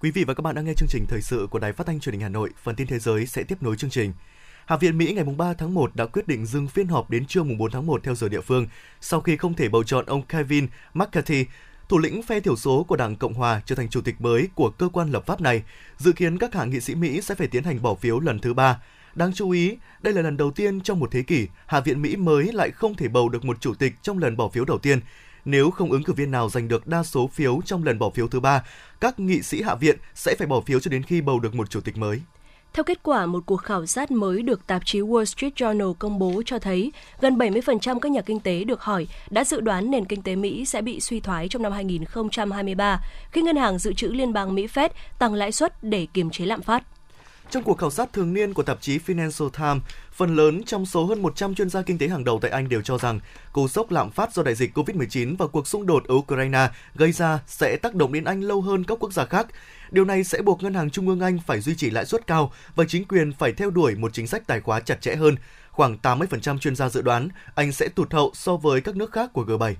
Quý 0.00 0.10
vị 0.10 0.24
và 0.24 0.34
các 0.34 0.40
bạn 0.42 0.54
đang 0.54 0.64
nghe 0.64 0.74
chương 0.76 0.88
trình 0.88 1.06
thời 1.08 1.20
sự 1.20 1.46
của 1.50 1.58
Đài 1.58 1.72
Phát 1.72 1.86
thanh 1.86 2.00
Truyền 2.00 2.12
hình 2.12 2.22
Hà 2.22 2.28
Nội. 2.28 2.50
Phần 2.62 2.76
tin 2.76 2.86
thế 2.86 2.98
giới 2.98 3.26
sẽ 3.26 3.42
tiếp 3.42 3.62
nối 3.62 3.76
chương 3.76 3.90
trình. 3.90 4.12
Hạ 4.66 4.76
viện 4.76 4.98
Mỹ 4.98 5.12
ngày 5.14 5.24
3 5.24 5.54
tháng 5.54 5.74
1 5.74 5.96
đã 5.96 6.06
quyết 6.06 6.28
định 6.28 6.46
dừng 6.46 6.68
phiên 6.68 6.88
họp 6.88 7.10
đến 7.10 7.26
trưa 7.26 7.42
4 7.58 7.70
tháng 7.70 7.86
1 7.86 8.00
theo 8.04 8.14
giờ 8.14 8.28
địa 8.28 8.40
phương 8.40 8.66
sau 9.00 9.20
khi 9.20 9.36
không 9.36 9.54
thể 9.54 9.68
bầu 9.68 9.84
chọn 9.84 10.06
ông 10.06 10.22
Kevin 10.22 10.66
McCarthy, 10.94 11.44
thủ 11.88 11.98
lĩnh 11.98 12.22
phe 12.22 12.40
thiểu 12.40 12.56
số 12.56 12.84
của 12.88 12.96
Đảng 12.96 13.16
Cộng 13.16 13.34
hòa 13.34 13.60
trở 13.66 13.74
thành 13.74 13.88
chủ 13.88 14.00
tịch 14.00 14.20
mới 14.20 14.48
của 14.54 14.70
cơ 14.70 14.88
quan 14.88 15.10
lập 15.10 15.26
pháp 15.26 15.40
này. 15.40 15.62
Dự 15.96 16.12
kiến 16.12 16.38
các 16.38 16.54
hạ 16.54 16.64
nghị 16.64 16.80
sĩ 16.80 16.94
Mỹ 16.94 17.20
sẽ 17.20 17.34
phải 17.34 17.46
tiến 17.46 17.64
hành 17.64 17.82
bỏ 17.82 17.94
phiếu 17.94 18.20
lần 18.20 18.38
thứ 18.38 18.54
ba. 18.54 18.80
Đáng 19.14 19.32
chú 19.32 19.50
ý, 19.50 19.76
đây 20.02 20.14
là 20.14 20.22
lần 20.22 20.36
đầu 20.36 20.50
tiên 20.50 20.80
trong 20.80 21.00
một 21.00 21.10
thế 21.10 21.22
kỷ, 21.22 21.46
Hạ 21.66 21.80
viện 21.80 22.02
Mỹ 22.02 22.16
mới 22.16 22.52
lại 22.52 22.70
không 22.70 22.94
thể 22.94 23.08
bầu 23.08 23.28
được 23.28 23.44
một 23.44 23.60
chủ 23.60 23.74
tịch 23.74 23.92
trong 24.02 24.18
lần 24.18 24.36
bỏ 24.36 24.48
phiếu 24.48 24.64
đầu 24.64 24.78
tiên. 24.78 25.00
Nếu 25.44 25.70
không 25.70 25.90
ứng 25.90 26.02
cử 26.02 26.12
viên 26.12 26.30
nào 26.30 26.48
giành 26.48 26.68
được 26.68 26.86
đa 26.86 27.02
số 27.02 27.26
phiếu 27.26 27.60
trong 27.64 27.84
lần 27.84 27.98
bỏ 27.98 28.10
phiếu 28.10 28.28
thứ 28.28 28.40
ba, 28.40 28.64
các 29.00 29.20
nghị 29.20 29.42
sĩ 29.42 29.62
Hạ 29.62 29.74
viện 29.74 29.96
sẽ 30.14 30.34
phải 30.38 30.46
bỏ 30.46 30.60
phiếu 30.60 30.80
cho 30.80 30.90
đến 30.90 31.02
khi 31.02 31.20
bầu 31.20 31.40
được 31.40 31.54
một 31.54 31.70
chủ 31.70 31.80
tịch 31.80 31.96
mới. 31.96 32.20
Theo 32.74 32.84
kết 32.84 33.02
quả, 33.02 33.26
một 33.26 33.42
cuộc 33.46 33.56
khảo 33.56 33.86
sát 33.86 34.10
mới 34.10 34.42
được 34.42 34.66
tạp 34.66 34.82
chí 34.84 35.00
Wall 35.00 35.24
Street 35.24 35.54
Journal 35.54 35.94
công 35.94 36.18
bố 36.18 36.42
cho 36.46 36.58
thấy 36.58 36.92
gần 37.20 37.38
70% 37.38 37.98
các 37.98 38.12
nhà 38.12 38.20
kinh 38.20 38.40
tế 38.40 38.64
được 38.64 38.80
hỏi 38.80 39.06
đã 39.30 39.44
dự 39.44 39.60
đoán 39.60 39.90
nền 39.90 40.04
kinh 40.04 40.22
tế 40.22 40.36
Mỹ 40.36 40.64
sẽ 40.64 40.82
bị 40.82 41.00
suy 41.00 41.20
thoái 41.20 41.48
trong 41.48 41.62
năm 41.62 41.72
2023 41.72 43.00
khi 43.30 43.42
ngân 43.42 43.56
hàng 43.56 43.78
dự 43.78 43.92
trữ 43.92 44.08
liên 44.08 44.32
bang 44.32 44.54
Mỹ 44.54 44.66
Fed 44.66 44.88
tăng 45.18 45.34
lãi 45.34 45.52
suất 45.52 45.84
để 45.84 46.06
kiềm 46.14 46.30
chế 46.30 46.46
lạm 46.46 46.62
phát. 46.62 46.84
Trong 47.54 47.62
cuộc 47.62 47.78
khảo 47.78 47.90
sát 47.90 48.12
thường 48.12 48.34
niên 48.34 48.54
của 48.54 48.62
tạp 48.62 48.80
chí 48.80 48.98
Financial 48.98 49.48
Times, 49.48 49.82
phần 50.12 50.36
lớn 50.36 50.62
trong 50.66 50.86
số 50.86 51.04
hơn 51.04 51.22
100 51.22 51.54
chuyên 51.54 51.70
gia 51.70 51.82
kinh 51.82 51.98
tế 51.98 52.08
hàng 52.08 52.24
đầu 52.24 52.38
tại 52.42 52.50
Anh 52.50 52.68
đều 52.68 52.82
cho 52.82 52.98
rằng 52.98 53.20
cú 53.52 53.68
sốc 53.68 53.90
lạm 53.90 54.10
phát 54.10 54.34
do 54.34 54.42
đại 54.42 54.54
dịch 54.54 54.78
COVID-19 54.78 55.36
và 55.36 55.46
cuộc 55.46 55.66
xung 55.66 55.86
đột 55.86 56.04
ở 56.04 56.14
Ukraine 56.14 56.68
gây 56.94 57.12
ra 57.12 57.40
sẽ 57.46 57.76
tác 57.76 57.94
động 57.94 58.12
đến 58.12 58.24
Anh 58.24 58.40
lâu 58.40 58.60
hơn 58.60 58.84
các 58.84 58.98
quốc 59.00 59.12
gia 59.12 59.24
khác. 59.24 59.46
Điều 59.90 60.04
này 60.04 60.24
sẽ 60.24 60.42
buộc 60.42 60.62
Ngân 60.62 60.74
hàng 60.74 60.90
Trung 60.90 61.08
ương 61.08 61.20
Anh 61.20 61.38
phải 61.46 61.60
duy 61.60 61.74
trì 61.76 61.90
lãi 61.90 62.06
suất 62.06 62.26
cao 62.26 62.52
và 62.74 62.84
chính 62.88 63.04
quyền 63.04 63.32
phải 63.32 63.52
theo 63.52 63.70
đuổi 63.70 63.94
một 63.94 64.12
chính 64.12 64.26
sách 64.26 64.46
tài 64.46 64.60
khóa 64.60 64.80
chặt 64.80 65.00
chẽ 65.00 65.14
hơn. 65.14 65.36
Khoảng 65.70 65.96
80% 66.02 66.58
chuyên 66.58 66.76
gia 66.76 66.88
dự 66.88 67.02
đoán 67.02 67.28
Anh 67.54 67.72
sẽ 67.72 67.88
tụt 67.88 68.12
hậu 68.12 68.30
so 68.34 68.56
với 68.56 68.80
các 68.80 68.96
nước 68.96 69.12
khác 69.12 69.30
của 69.32 69.44
G7. 69.44 69.74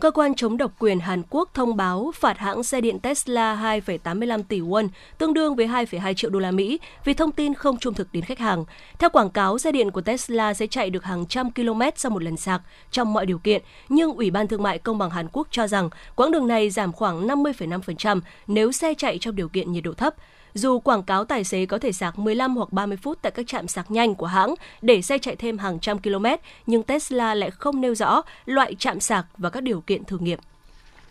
Cơ 0.00 0.10
quan 0.10 0.34
chống 0.34 0.56
độc 0.56 0.72
quyền 0.78 1.00
Hàn 1.00 1.22
Quốc 1.30 1.50
thông 1.54 1.76
báo 1.76 2.12
phạt 2.14 2.38
hãng 2.38 2.62
xe 2.62 2.80
điện 2.80 3.00
Tesla 3.00 3.78
2,85 3.86 4.42
tỷ 4.42 4.60
won, 4.60 4.88
tương 5.18 5.34
đương 5.34 5.56
với 5.56 5.66
2,2 5.66 6.14
triệu 6.14 6.30
đô 6.30 6.38
la 6.38 6.50
Mỹ, 6.50 6.80
vì 7.04 7.14
thông 7.14 7.32
tin 7.32 7.54
không 7.54 7.78
trung 7.78 7.94
thực 7.94 8.08
đến 8.12 8.24
khách 8.24 8.38
hàng. 8.38 8.64
Theo 8.98 9.10
quảng 9.10 9.30
cáo, 9.30 9.58
xe 9.58 9.72
điện 9.72 9.90
của 9.90 10.00
Tesla 10.00 10.54
sẽ 10.54 10.66
chạy 10.66 10.90
được 10.90 11.04
hàng 11.04 11.26
trăm 11.26 11.52
km 11.52 11.82
sau 11.96 12.10
một 12.10 12.22
lần 12.22 12.36
sạc 12.36 12.62
trong 12.90 13.12
mọi 13.12 13.26
điều 13.26 13.38
kiện, 13.38 13.62
nhưng 13.88 14.12
Ủy 14.12 14.30
ban 14.30 14.48
Thương 14.48 14.62
mại 14.62 14.78
Công 14.78 14.98
bằng 14.98 15.10
Hàn 15.10 15.28
Quốc 15.32 15.48
cho 15.50 15.66
rằng 15.66 15.90
quãng 16.16 16.30
đường 16.30 16.46
này 16.46 16.70
giảm 16.70 16.92
khoảng 16.92 17.26
50,5% 17.26 18.20
nếu 18.46 18.72
xe 18.72 18.94
chạy 18.94 19.18
trong 19.18 19.36
điều 19.36 19.48
kiện 19.48 19.72
nhiệt 19.72 19.84
độ 19.84 19.92
thấp. 19.92 20.14
Dù 20.54 20.78
quảng 20.80 21.02
cáo 21.02 21.24
tài 21.24 21.44
xế 21.44 21.66
có 21.66 21.78
thể 21.78 21.92
sạc 21.92 22.18
15 22.18 22.56
hoặc 22.56 22.72
30 22.72 22.96
phút 22.96 23.18
tại 23.22 23.32
các 23.32 23.46
trạm 23.46 23.68
sạc 23.68 23.90
nhanh 23.90 24.14
của 24.14 24.26
hãng 24.26 24.54
để 24.82 25.02
xe 25.02 25.18
chạy 25.18 25.36
thêm 25.36 25.58
hàng 25.58 25.80
trăm 25.80 25.98
km, 25.98 26.26
nhưng 26.66 26.82
Tesla 26.82 27.34
lại 27.34 27.50
không 27.50 27.80
nêu 27.80 27.94
rõ 27.94 28.22
loại 28.44 28.74
trạm 28.74 29.00
sạc 29.00 29.26
và 29.38 29.50
các 29.50 29.62
điều 29.62 29.80
kiện 29.80 30.04
thử 30.04 30.18
nghiệm. 30.18 30.38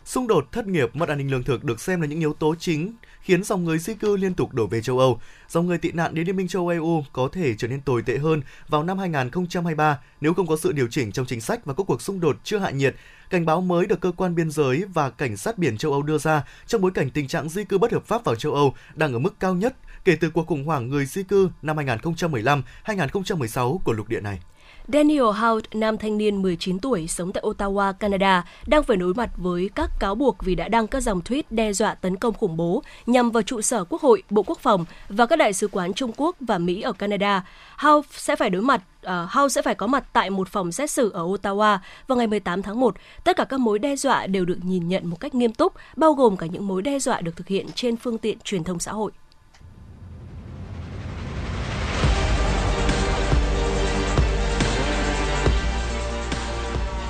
Xung 0.05 0.27
đột, 0.27 0.51
thất 0.51 0.67
nghiệp, 0.67 0.95
mất 0.95 1.09
an 1.09 1.17
ninh 1.17 1.31
lương 1.31 1.43
thực 1.43 1.63
được 1.63 1.81
xem 1.81 2.01
là 2.01 2.07
những 2.07 2.19
yếu 2.19 2.33
tố 2.33 2.55
chính 2.59 2.93
khiến 3.21 3.43
dòng 3.43 3.63
người 3.63 3.77
di 3.77 3.93
cư 3.93 4.17
liên 4.17 4.33
tục 4.33 4.53
đổ 4.53 4.67
về 4.67 4.81
châu 4.81 4.99
Âu. 4.99 5.19
Dòng 5.49 5.67
người 5.67 5.77
tị 5.77 5.91
nạn 5.91 6.13
đến 6.13 6.27
Liên 6.27 6.35
minh 6.35 6.47
châu 6.47 6.67
Âu 6.67 7.05
có 7.13 7.29
thể 7.31 7.55
trở 7.57 7.67
nên 7.67 7.81
tồi 7.81 8.01
tệ 8.01 8.17
hơn 8.17 8.41
vào 8.67 8.83
năm 8.83 8.97
2023 8.97 9.99
nếu 10.21 10.33
không 10.33 10.47
có 10.47 10.57
sự 10.57 10.71
điều 10.71 10.87
chỉnh 10.87 11.11
trong 11.11 11.25
chính 11.25 11.41
sách 11.41 11.65
và 11.65 11.73
các 11.73 11.83
cuộc 11.87 12.01
xung 12.01 12.19
đột 12.19 12.37
chưa 12.43 12.59
hạ 12.59 12.69
nhiệt. 12.69 12.95
Cảnh 13.29 13.45
báo 13.45 13.61
mới 13.61 13.85
được 13.85 14.01
cơ 14.01 14.11
quan 14.17 14.35
biên 14.35 14.51
giới 14.51 14.83
và 14.93 15.09
cảnh 15.09 15.37
sát 15.37 15.57
biển 15.57 15.77
châu 15.77 15.91
Âu 15.91 16.03
đưa 16.03 16.17
ra 16.17 16.43
trong 16.67 16.81
bối 16.81 16.91
cảnh 16.91 17.09
tình 17.09 17.27
trạng 17.27 17.49
di 17.49 17.63
cư 17.63 17.77
bất 17.77 17.91
hợp 17.91 18.05
pháp 18.05 18.23
vào 18.23 18.35
châu 18.35 18.53
Âu 18.53 18.73
đang 18.95 19.13
ở 19.13 19.19
mức 19.19 19.39
cao 19.39 19.55
nhất 19.55 19.75
kể 20.05 20.15
từ 20.15 20.29
cuộc 20.29 20.47
khủng 20.47 20.65
hoảng 20.65 20.89
người 20.89 21.05
di 21.05 21.23
cư 21.23 21.49
năm 21.61 21.77
2015-2016 21.77 23.77
của 23.77 23.93
lục 23.93 24.09
địa 24.09 24.21
này. 24.21 24.39
Daniel 24.87 25.23
Hout, 25.23 25.63
nam 25.73 25.97
thanh 25.97 26.17
niên 26.17 26.41
19 26.41 26.79
tuổi 26.79 27.07
sống 27.07 27.33
tại 27.33 27.43
Ottawa, 27.43 27.93
Canada, 27.93 28.45
đang 28.67 28.83
phải 28.83 28.97
đối 28.97 29.13
mặt 29.13 29.29
với 29.37 29.69
các 29.75 29.89
cáo 29.99 30.15
buộc 30.15 30.37
vì 30.43 30.55
đã 30.55 30.67
đăng 30.67 30.87
các 30.87 30.99
dòng 30.99 31.21
tweet 31.21 31.43
đe 31.49 31.73
dọa 31.73 31.95
tấn 31.95 32.15
công 32.15 32.33
khủng 32.33 32.57
bố 32.57 32.83
nhằm 33.05 33.31
vào 33.31 33.43
trụ 33.43 33.61
sở 33.61 33.83
Quốc 33.83 34.01
hội, 34.01 34.23
Bộ 34.29 34.43
Quốc 34.43 34.59
phòng 34.59 34.85
và 35.09 35.25
các 35.25 35.35
đại 35.35 35.53
sứ 35.53 35.67
quán 35.67 35.93
Trung 35.93 36.11
Quốc 36.17 36.35
và 36.39 36.57
Mỹ 36.57 36.81
ở 36.81 36.91
Canada. 36.91 37.45
Hout 37.77 38.05
sẽ 38.11 38.35
phải 38.35 38.49
đối 38.49 38.61
mặt 38.61 38.81
ờ, 39.01 39.23
uh, 39.23 39.31
House 39.31 39.53
sẽ 39.53 39.61
phải 39.61 39.75
có 39.75 39.87
mặt 39.87 40.03
tại 40.13 40.29
một 40.29 40.49
phòng 40.49 40.71
xét 40.71 40.91
xử 40.91 41.11
ở 41.11 41.23
Ottawa 41.23 41.77
vào 42.07 42.17
ngày 42.17 42.27
18 42.27 42.61
tháng 42.61 42.79
1. 42.79 42.95
Tất 43.23 43.37
cả 43.37 43.43
các 43.43 43.59
mối 43.59 43.79
đe 43.79 43.95
dọa 43.95 44.27
đều 44.27 44.45
được 44.45 44.57
nhìn 44.63 44.87
nhận 44.87 45.07
một 45.07 45.19
cách 45.19 45.35
nghiêm 45.35 45.53
túc, 45.53 45.73
bao 45.95 46.13
gồm 46.13 46.37
cả 46.37 46.45
những 46.45 46.67
mối 46.67 46.81
đe 46.81 46.99
dọa 46.99 47.21
được 47.21 47.35
thực 47.35 47.47
hiện 47.47 47.67
trên 47.75 47.97
phương 47.97 48.17
tiện 48.17 48.37
truyền 48.43 48.63
thông 48.63 48.79
xã 48.79 48.91
hội. 48.91 49.11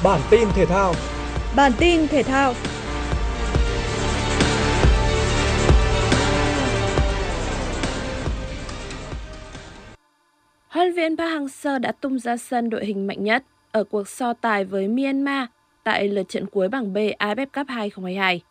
Bản 0.04 0.22
tin 0.30 0.48
thể 0.56 0.66
thao. 0.66 0.94
Bản 1.56 1.72
tin 1.80 2.08
thể 2.08 2.24
thao. 2.24 2.54
Huấn 10.68 10.88
luyện 10.88 10.96
viên 10.96 11.18
Park 11.18 11.32
Hang-seo 11.32 11.80
đã 11.80 11.92
tung 11.92 12.20
ra 12.20 12.38
sân 12.38 12.70
đội 12.70 12.86
hình 12.86 13.08
mạnh 13.08 13.24
nhất 13.24 13.44
ở 13.72 13.84
cuộc 13.84 14.08
so 14.08 14.34
tài 14.34 14.66
với 14.66 14.88
Myanmar 14.88 15.48
tại 15.84 16.08
lượt 16.08 16.30
trận 16.30 16.46
cuối 16.46 16.70
bảng 16.70 16.94
B 16.94 16.98
AFF 16.98 17.46
Cup 17.46 17.68
2022. 17.68 18.42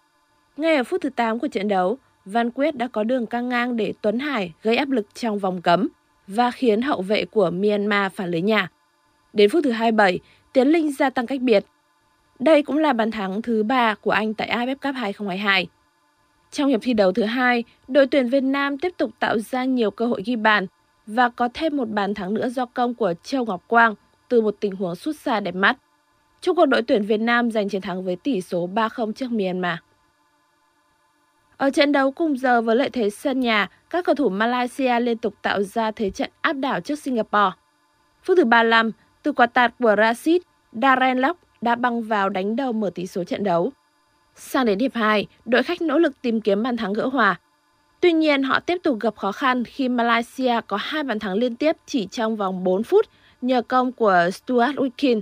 Ngay 0.56 0.76
ở 0.76 0.84
phút 0.84 1.00
thứ 1.02 1.10
8 1.10 1.38
của 1.38 1.48
trận 1.48 1.68
đấu, 1.68 1.98
Văn 2.24 2.50
Quyết 2.50 2.76
đã 2.76 2.88
có 2.88 3.04
đường 3.04 3.26
căng 3.26 3.48
ngang 3.48 3.76
để 3.76 3.92
Tuấn 4.00 4.18
Hải 4.18 4.52
gây 4.62 4.76
áp 4.76 4.90
lực 4.90 5.06
trong 5.14 5.38
vòng 5.38 5.62
cấm 5.62 5.88
và 6.26 6.50
khiến 6.50 6.82
hậu 6.82 7.02
vệ 7.02 7.24
của 7.24 7.50
Myanmar 7.50 8.12
phản 8.12 8.30
lưới 8.30 8.40
nhà. 8.40 8.68
Đến 9.32 9.50
phút 9.50 9.64
thứ 9.64 9.70
27, 9.70 10.18
Tiến 10.52 10.68
Linh 10.68 10.92
gia 10.92 11.10
tăng 11.10 11.26
cách 11.26 11.40
biệt. 11.40 11.64
Đây 12.38 12.62
cũng 12.62 12.78
là 12.78 12.92
bàn 12.92 13.10
thắng 13.10 13.42
thứ 13.42 13.62
ba 13.62 13.94
của 13.94 14.10
anh 14.10 14.34
tại 14.34 14.48
AFF 14.48 14.74
Cup 14.74 14.94
2022. 14.94 15.66
Trong 16.50 16.68
hiệp 16.68 16.80
thi 16.82 16.94
đấu 16.94 17.12
thứ 17.12 17.22
hai, 17.22 17.64
đội 17.88 18.06
tuyển 18.06 18.28
Việt 18.28 18.40
Nam 18.40 18.78
tiếp 18.78 18.92
tục 18.96 19.10
tạo 19.18 19.38
ra 19.38 19.64
nhiều 19.64 19.90
cơ 19.90 20.06
hội 20.06 20.22
ghi 20.24 20.36
bàn 20.36 20.66
và 21.06 21.28
có 21.28 21.48
thêm 21.54 21.76
một 21.76 21.88
bàn 21.88 22.14
thắng 22.14 22.34
nữa 22.34 22.48
do 22.48 22.66
công 22.66 22.94
của 22.94 23.14
Châu 23.22 23.44
Ngọc 23.44 23.64
Quang 23.66 23.94
từ 24.28 24.40
một 24.40 24.56
tình 24.60 24.76
huống 24.76 24.96
sút 24.96 25.16
xa 25.16 25.40
đẹp 25.40 25.54
mắt. 25.54 25.76
Chúc 26.40 26.56
cuộc 26.56 26.66
đội 26.66 26.82
tuyển 26.82 27.04
Việt 27.04 27.20
Nam 27.20 27.50
giành 27.50 27.68
chiến 27.68 27.80
thắng 27.80 28.04
với 28.04 28.16
tỷ 28.16 28.40
số 28.40 28.68
3-0 28.74 29.12
trước 29.12 29.30
Myanmar. 29.30 29.78
Ở 31.56 31.70
trận 31.70 31.92
đấu 31.92 32.10
cùng 32.10 32.38
giờ 32.38 32.60
với 32.60 32.76
lợi 32.76 32.90
thế 32.90 33.10
sân 33.10 33.40
nhà, 33.40 33.68
các 33.90 34.04
cầu 34.04 34.14
thủ 34.14 34.28
Malaysia 34.28 35.00
liên 35.00 35.18
tục 35.18 35.34
tạo 35.42 35.62
ra 35.62 35.90
thế 35.90 36.10
trận 36.10 36.30
áp 36.40 36.52
đảo 36.52 36.80
trước 36.80 36.98
Singapore. 36.98 37.50
Phút 38.22 38.36
thứ 38.36 38.44
35, 38.44 38.90
từ 39.22 39.32
quả 39.32 39.46
tạt 39.46 39.74
của 39.78 39.94
Rashid, 39.98 40.42
Darren 40.72 41.18
Lock 41.18 41.40
đã 41.60 41.74
băng 41.74 42.02
vào 42.02 42.28
đánh 42.28 42.56
đầu 42.56 42.72
mở 42.72 42.90
tỷ 42.94 43.06
số 43.06 43.24
trận 43.24 43.44
đấu. 43.44 43.72
Sang 44.34 44.66
đến 44.66 44.78
hiệp 44.78 44.94
2, 44.94 45.26
đội 45.44 45.62
khách 45.62 45.82
nỗ 45.82 45.98
lực 45.98 46.22
tìm 46.22 46.40
kiếm 46.40 46.62
bàn 46.62 46.76
thắng 46.76 46.92
gỡ 46.92 47.06
hòa. 47.06 47.40
Tuy 48.00 48.12
nhiên, 48.12 48.42
họ 48.42 48.60
tiếp 48.60 48.78
tục 48.82 49.00
gặp 49.00 49.16
khó 49.16 49.32
khăn 49.32 49.64
khi 49.64 49.88
Malaysia 49.88 50.60
có 50.66 50.76
hai 50.80 51.02
bàn 51.02 51.18
thắng 51.18 51.34
liên 51.34 51.56
tiếp 51.56 51.76
chỉ 51.86 52.06
trong 52.06 52.36
vòng 52.36 52.64
4 52.64 52.82
phút 52.82 53.06
nhờ 53.42 53.62
công 53.62 53.92
của 53.92 54.30
Stuart 54.32 54.76
Wikin. 54.76 55.20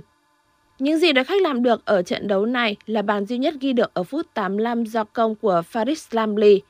Những 0.79 0.99
gì 0.99 1.13
đội 1.13 1.25
khách 1.25 1.41
làm 1.41 1.63
được 1.63 1.85
ở 1.85 2.01
trận 2.01 2.27
đấu 2.27 2.45
này 2.45 2.75
là 2.85 3.01
bàn 3.01 3.25
duy 3.25 3.37
nhất 3.37 3.53
ghi 3.59 3.73
được 3.73 3.93
ở 3.93 4.03
phút 4.03 4.33
85 4.33 4.83
do 4.83 5.03
công 5.03 5.35
của 5.35 5.61
Faris 5.71 6.07
Lamli. 6.11 6.61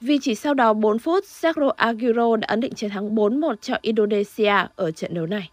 Vì 0.00 0.18
chỉ 0.22 0.34
sau 0.34 0.54
đó 0.54 0.72
4 0.72 0.98
phút, 0.98 1.24
Sergio 1.24 1.70
Aguero 1.76 2.36
đã 2.36 2.46
ấn 2.48 2.60
định 2.60 2.74
chiến 2.74 2.90
thắng 2.90 3.14
4-1 3.14 3.54
cho 3.60 3.74
Indonesia 3.82 4.54
ở 4.76 4.90
trận 4.90 5.14
đấu 5.14 5.26
này. 5.26 5.50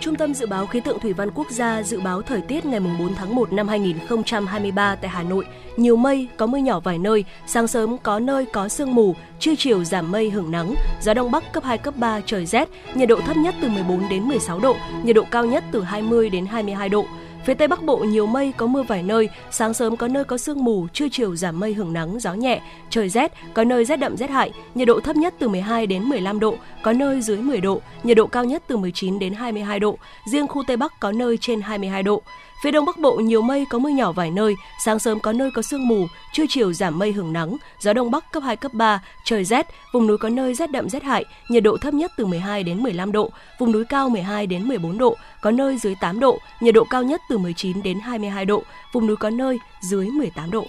Trung 0.00 0.14
tâm 0.14 0.34
Dự 0.34 0.46
báo 0.46 0.66
Khí 0.66 0.80
tượng 0.80 1.00
Thủy 1.00 1.12
văn 1.12 1.30
Quốc 1.34 1.50
gia 1.50 1.82
dự 1.82 2.00
báo 2.00 2.22
thời 2.22 2.40
tiết 2.40 2.66
ngày 2.66 2.80
4 2.80 3.14
tháng 3.14 3.34
1 3.34 3.52
năm 3.52 3.68
2023 3.68 4.94
tại 4.94 5.08
Hà 5.10 5.22
Nội. 5.22 5.44
Nhiều 5.76 5.96
mây, 5.96 6.28
có 6.36 6.46
mưa 6.46 6.58
nhỏ 6.58 6.80
vài 6.80 6.98
nơi, 6.98 7.24
sáng 7.46 7.66
sớm 7.66 7.98
có 7.98 8.18
nơi 8.18 8.46
có 8.52 8.68
sương 8.68 8.94
mù, 8.94 9.14
trưa 9.40 9.54
chiều 9.58 9.84
giảm 9.84 10.10
mây 10.10 10.30
hưởng 10.30 10.50
nắng, 10.50 10.74
gió 11.00 11.14
đông 11.14 11.30
bắc 11.30 11.52
cấp 11.52 11.64
2, 11.64 11.78
cấp 11.78 11.94
3, 11.96 12.20
trời 12.26 12.46
rét, 12.46 12.68
nhiệt 12.94 13.08
độ 13.08 13.20
thấp 13.26 13.36
nhất 13.36 13.54
từ 13.62 13.68
14 13.68 14.08
đến 14.10 14.22
16 14.22 14.60
độ, 14.60 14.76
nhiệt 15.02 15.16
độ 15.16 15.24
cao 15.30 15.44
nhất 15.44 15.64
từ 15.72 15.82
20 15.82 16.30
đến 16.30 16.46
22 16.46 16.88
độ. 16.88 17.04
Phía 17.48 17.54
Tây 17.54 17.68
Bắc 17.68 17.82
Bộ 17.82 17.96
nhiều 17.96 18.26
mây, 18.26 18.52
có 18.56 18.66
mưa 18.66 18.82
vài 18.82 19.02
nơi, 19.02 19.28
sáng 19.50 19.74
sớm 19.74 19.96
có 19.96 20.08
nơi 20.08 20.24
có 20.24 20.38
sương 20.38 20.64
mù, 20.64 20.86
trưa 20.92 21.06
chiều 21.12 21.36
giảm 21.36 21.60
mây 21.60 21.74
hưởng 21.74 21.92
nắng, 21.92 22.20
gió 22.20 22.34
nhẹ, 22.34 22.60
trời 22.90 23.08
rét, 23.08 23.32
có 23.54 23.64
nơi 23.64 23.84
rét 23.84 23.96
đậm 23.96 24.16
rét 24.16 24.30
hại, 24.30 24.52
nhiệt 24.74 24.88
độ 24.88 25.00
thấp 25.00 25.16
nhất 25.16 25.34
từ 25.38 25.48
12 25.48 25.86
đến 25.86 26.02
15 26.02 26.40
độ, 26.40 26.56
có 26.82 26.92
nơi 26.92 27.20
dưới 27.20 27.38
10 27.38 27.60
độ, 27.60 27.80
nhiệt 28.02 28.16
độ 28.16 28.26
cao 28.26 28.44
nhất 28.44 28.62
từ 28.66 28.76
19 28.76 29.18
đến 29.18 29.34
22 29.34 29.80
độ, 29.80 29.98
riêng 30.30 30.48
khu 30.48 30.62
Tây 30.66 30.76
Bắc 30.76 31.00
có 31.00 31.12
nơi 31.12 31.38
trên 31.40 31.60
22 31.60 32.02
độ. 32.02 32.22
Phía 32.60 32.70
Đông 32.70 32.84
Bắc 32.84 32.98
Bộ 32.98 33.16
nhiều 33.16 33.42
mây 33.42 33.66
có 33.70 33.78
mưa 33.78 33.88
nhỏ 33.88 34.12
vài 34.12 34.30
nơi, 34.30 34.56
sáng 34.84 34.98
sớm 34.98 35.20
có 35.20 35.32
nơi 35.32 35.50
có 35.50 35.62
sương 35.62 35.88
mù, 35.88 36.06
trưa 36.32 36.44
chiều 36.48 36.72
giảm 36.72 36.98
mây 36.98 37.12
hưởng 37.12 37.32
nắng, 37.32 37.56
gió 37.80 37.92
Đông 37.92 38.10
Bắc 38.10 38.32
cấp 38.32 38.42
2, 38.42 38.56
cấp 38.56 38.74
3, 38.74 39.02
trời 39.24 39.44
rét, 39.44 39.66
vùng 39.92 40.06
núi 40.06 40.18
có 40.18 40.28
nơi 40.28 40.54
rét 40.54 40.70
đậm 40.70 40.88
rét 40.88 41.02
hại, 41.02 41.24
nhiệt 41.48 41.62
độ 41.62 41.76
thấp 41.76 41.94
nhất 41.94 42.12
từ 42.16 42.26
12 42.26 42.62
đến 42.62 42.82
15 42.82 43.12
độ, 43.12 43.30
vùng 43.58 43.72
núi 43.72 43.84
cao 43.88 44.08
12 44.08 44.46
đến 44.46 44.68
14 44.68 44.98
độ, 44.98 45.16
có 45.42 45.50
nơi 45.50 45.78
dưới 45.78 45.94
8 46.00 46.20
độ, 46.20 46.38
nhiệt 46.60 46.74
độ 46.74 46.84
cao 46.84 47.02
nhất 47.02 47.20
từ 47.30 47.38
19 47.38 47.82
đến 47.82 48.00
22 48.00 48.44
độ, 48.44 48.62
vùng 48.92 49.06
núi 49.06 49.16
có 49.16 49.30
nơi 49.30 49.58
dưới 49.80 50.06
18 50.06 50.50
độ. 50.50 50.66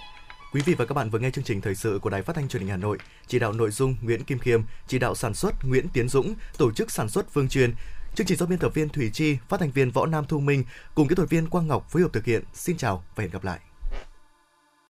Quý 0.52 0.60
vị 0.64 0.74
và 0.74 0.84
các 0.84 0.94
bạn 0.94 1.10
vừa 1.10 1.18
nghe 1.18 1.30
chương 1.30 1.44
trình 1.44 1.60
thời 1.60 1.74
sự 1.74 1.98
của 2.02 2.10
Đài 2.10 2.22
Phát 2.22 2.36
thanh 2.36 2.48
Truyền 2.48 2.62
hình 2.62 2.70
Hà 2.70 2.76
Nội, 2.76 2.98
chỉ 3.26 3.38
đạo 3.38 3.52
nội 3.52 3.70
dung 3.70 3.96
Nguyễn 4.02 4.24
Kim 4.24 4.38
Khiêm, 4.38 4.60
chỉ 4.88 4.98
đạo 4.98 5.14
sản 5.14 5.34
xuất 5.34 5.54
Nguyễn 5.64 5.88
Tiến 5.92 6.08
Dũng, 6.08 6.34
tổ 6.58 6.72
chức 6.72 6.90
sản 6.90 7.08
xuất 7.08 7.32
Phương 7.32 7.48
Truyền. 7.48 7.74
Chương 8.14 8.26
trình 8.26 8.38
do 8.38 8.46
biên 8.46 8.58
tập 8.58 8.74
viên 8.74 8.88
Thủy 8.88 9.10
Chi, 9.12 9.36
phát 9.48 9.60
thanh 9.60 9.70
viên 9.70 9.90
Võ 9.90 10.06
Nam 10.06 10.24
Thu 10.28 10.40
Minh 10.40 10.64
cùng 10.94 11.08
kỹ 11.08 11.14
thuật 11.14 11.30
viên 11.30 11.46
Quang 11.46 11.68
Ngọc 11.68 11.90
phối 11.90 12.02
hợp 12.02 12.12
thực 12.12 12.24
hiện. 12.24 12.44
Xin 12.54 12.76
chào 12.76 13.04
và 13.14 13.22
hẹn 13.22 13.30
gặp 13.30 13.44
lại. 13.44 13.60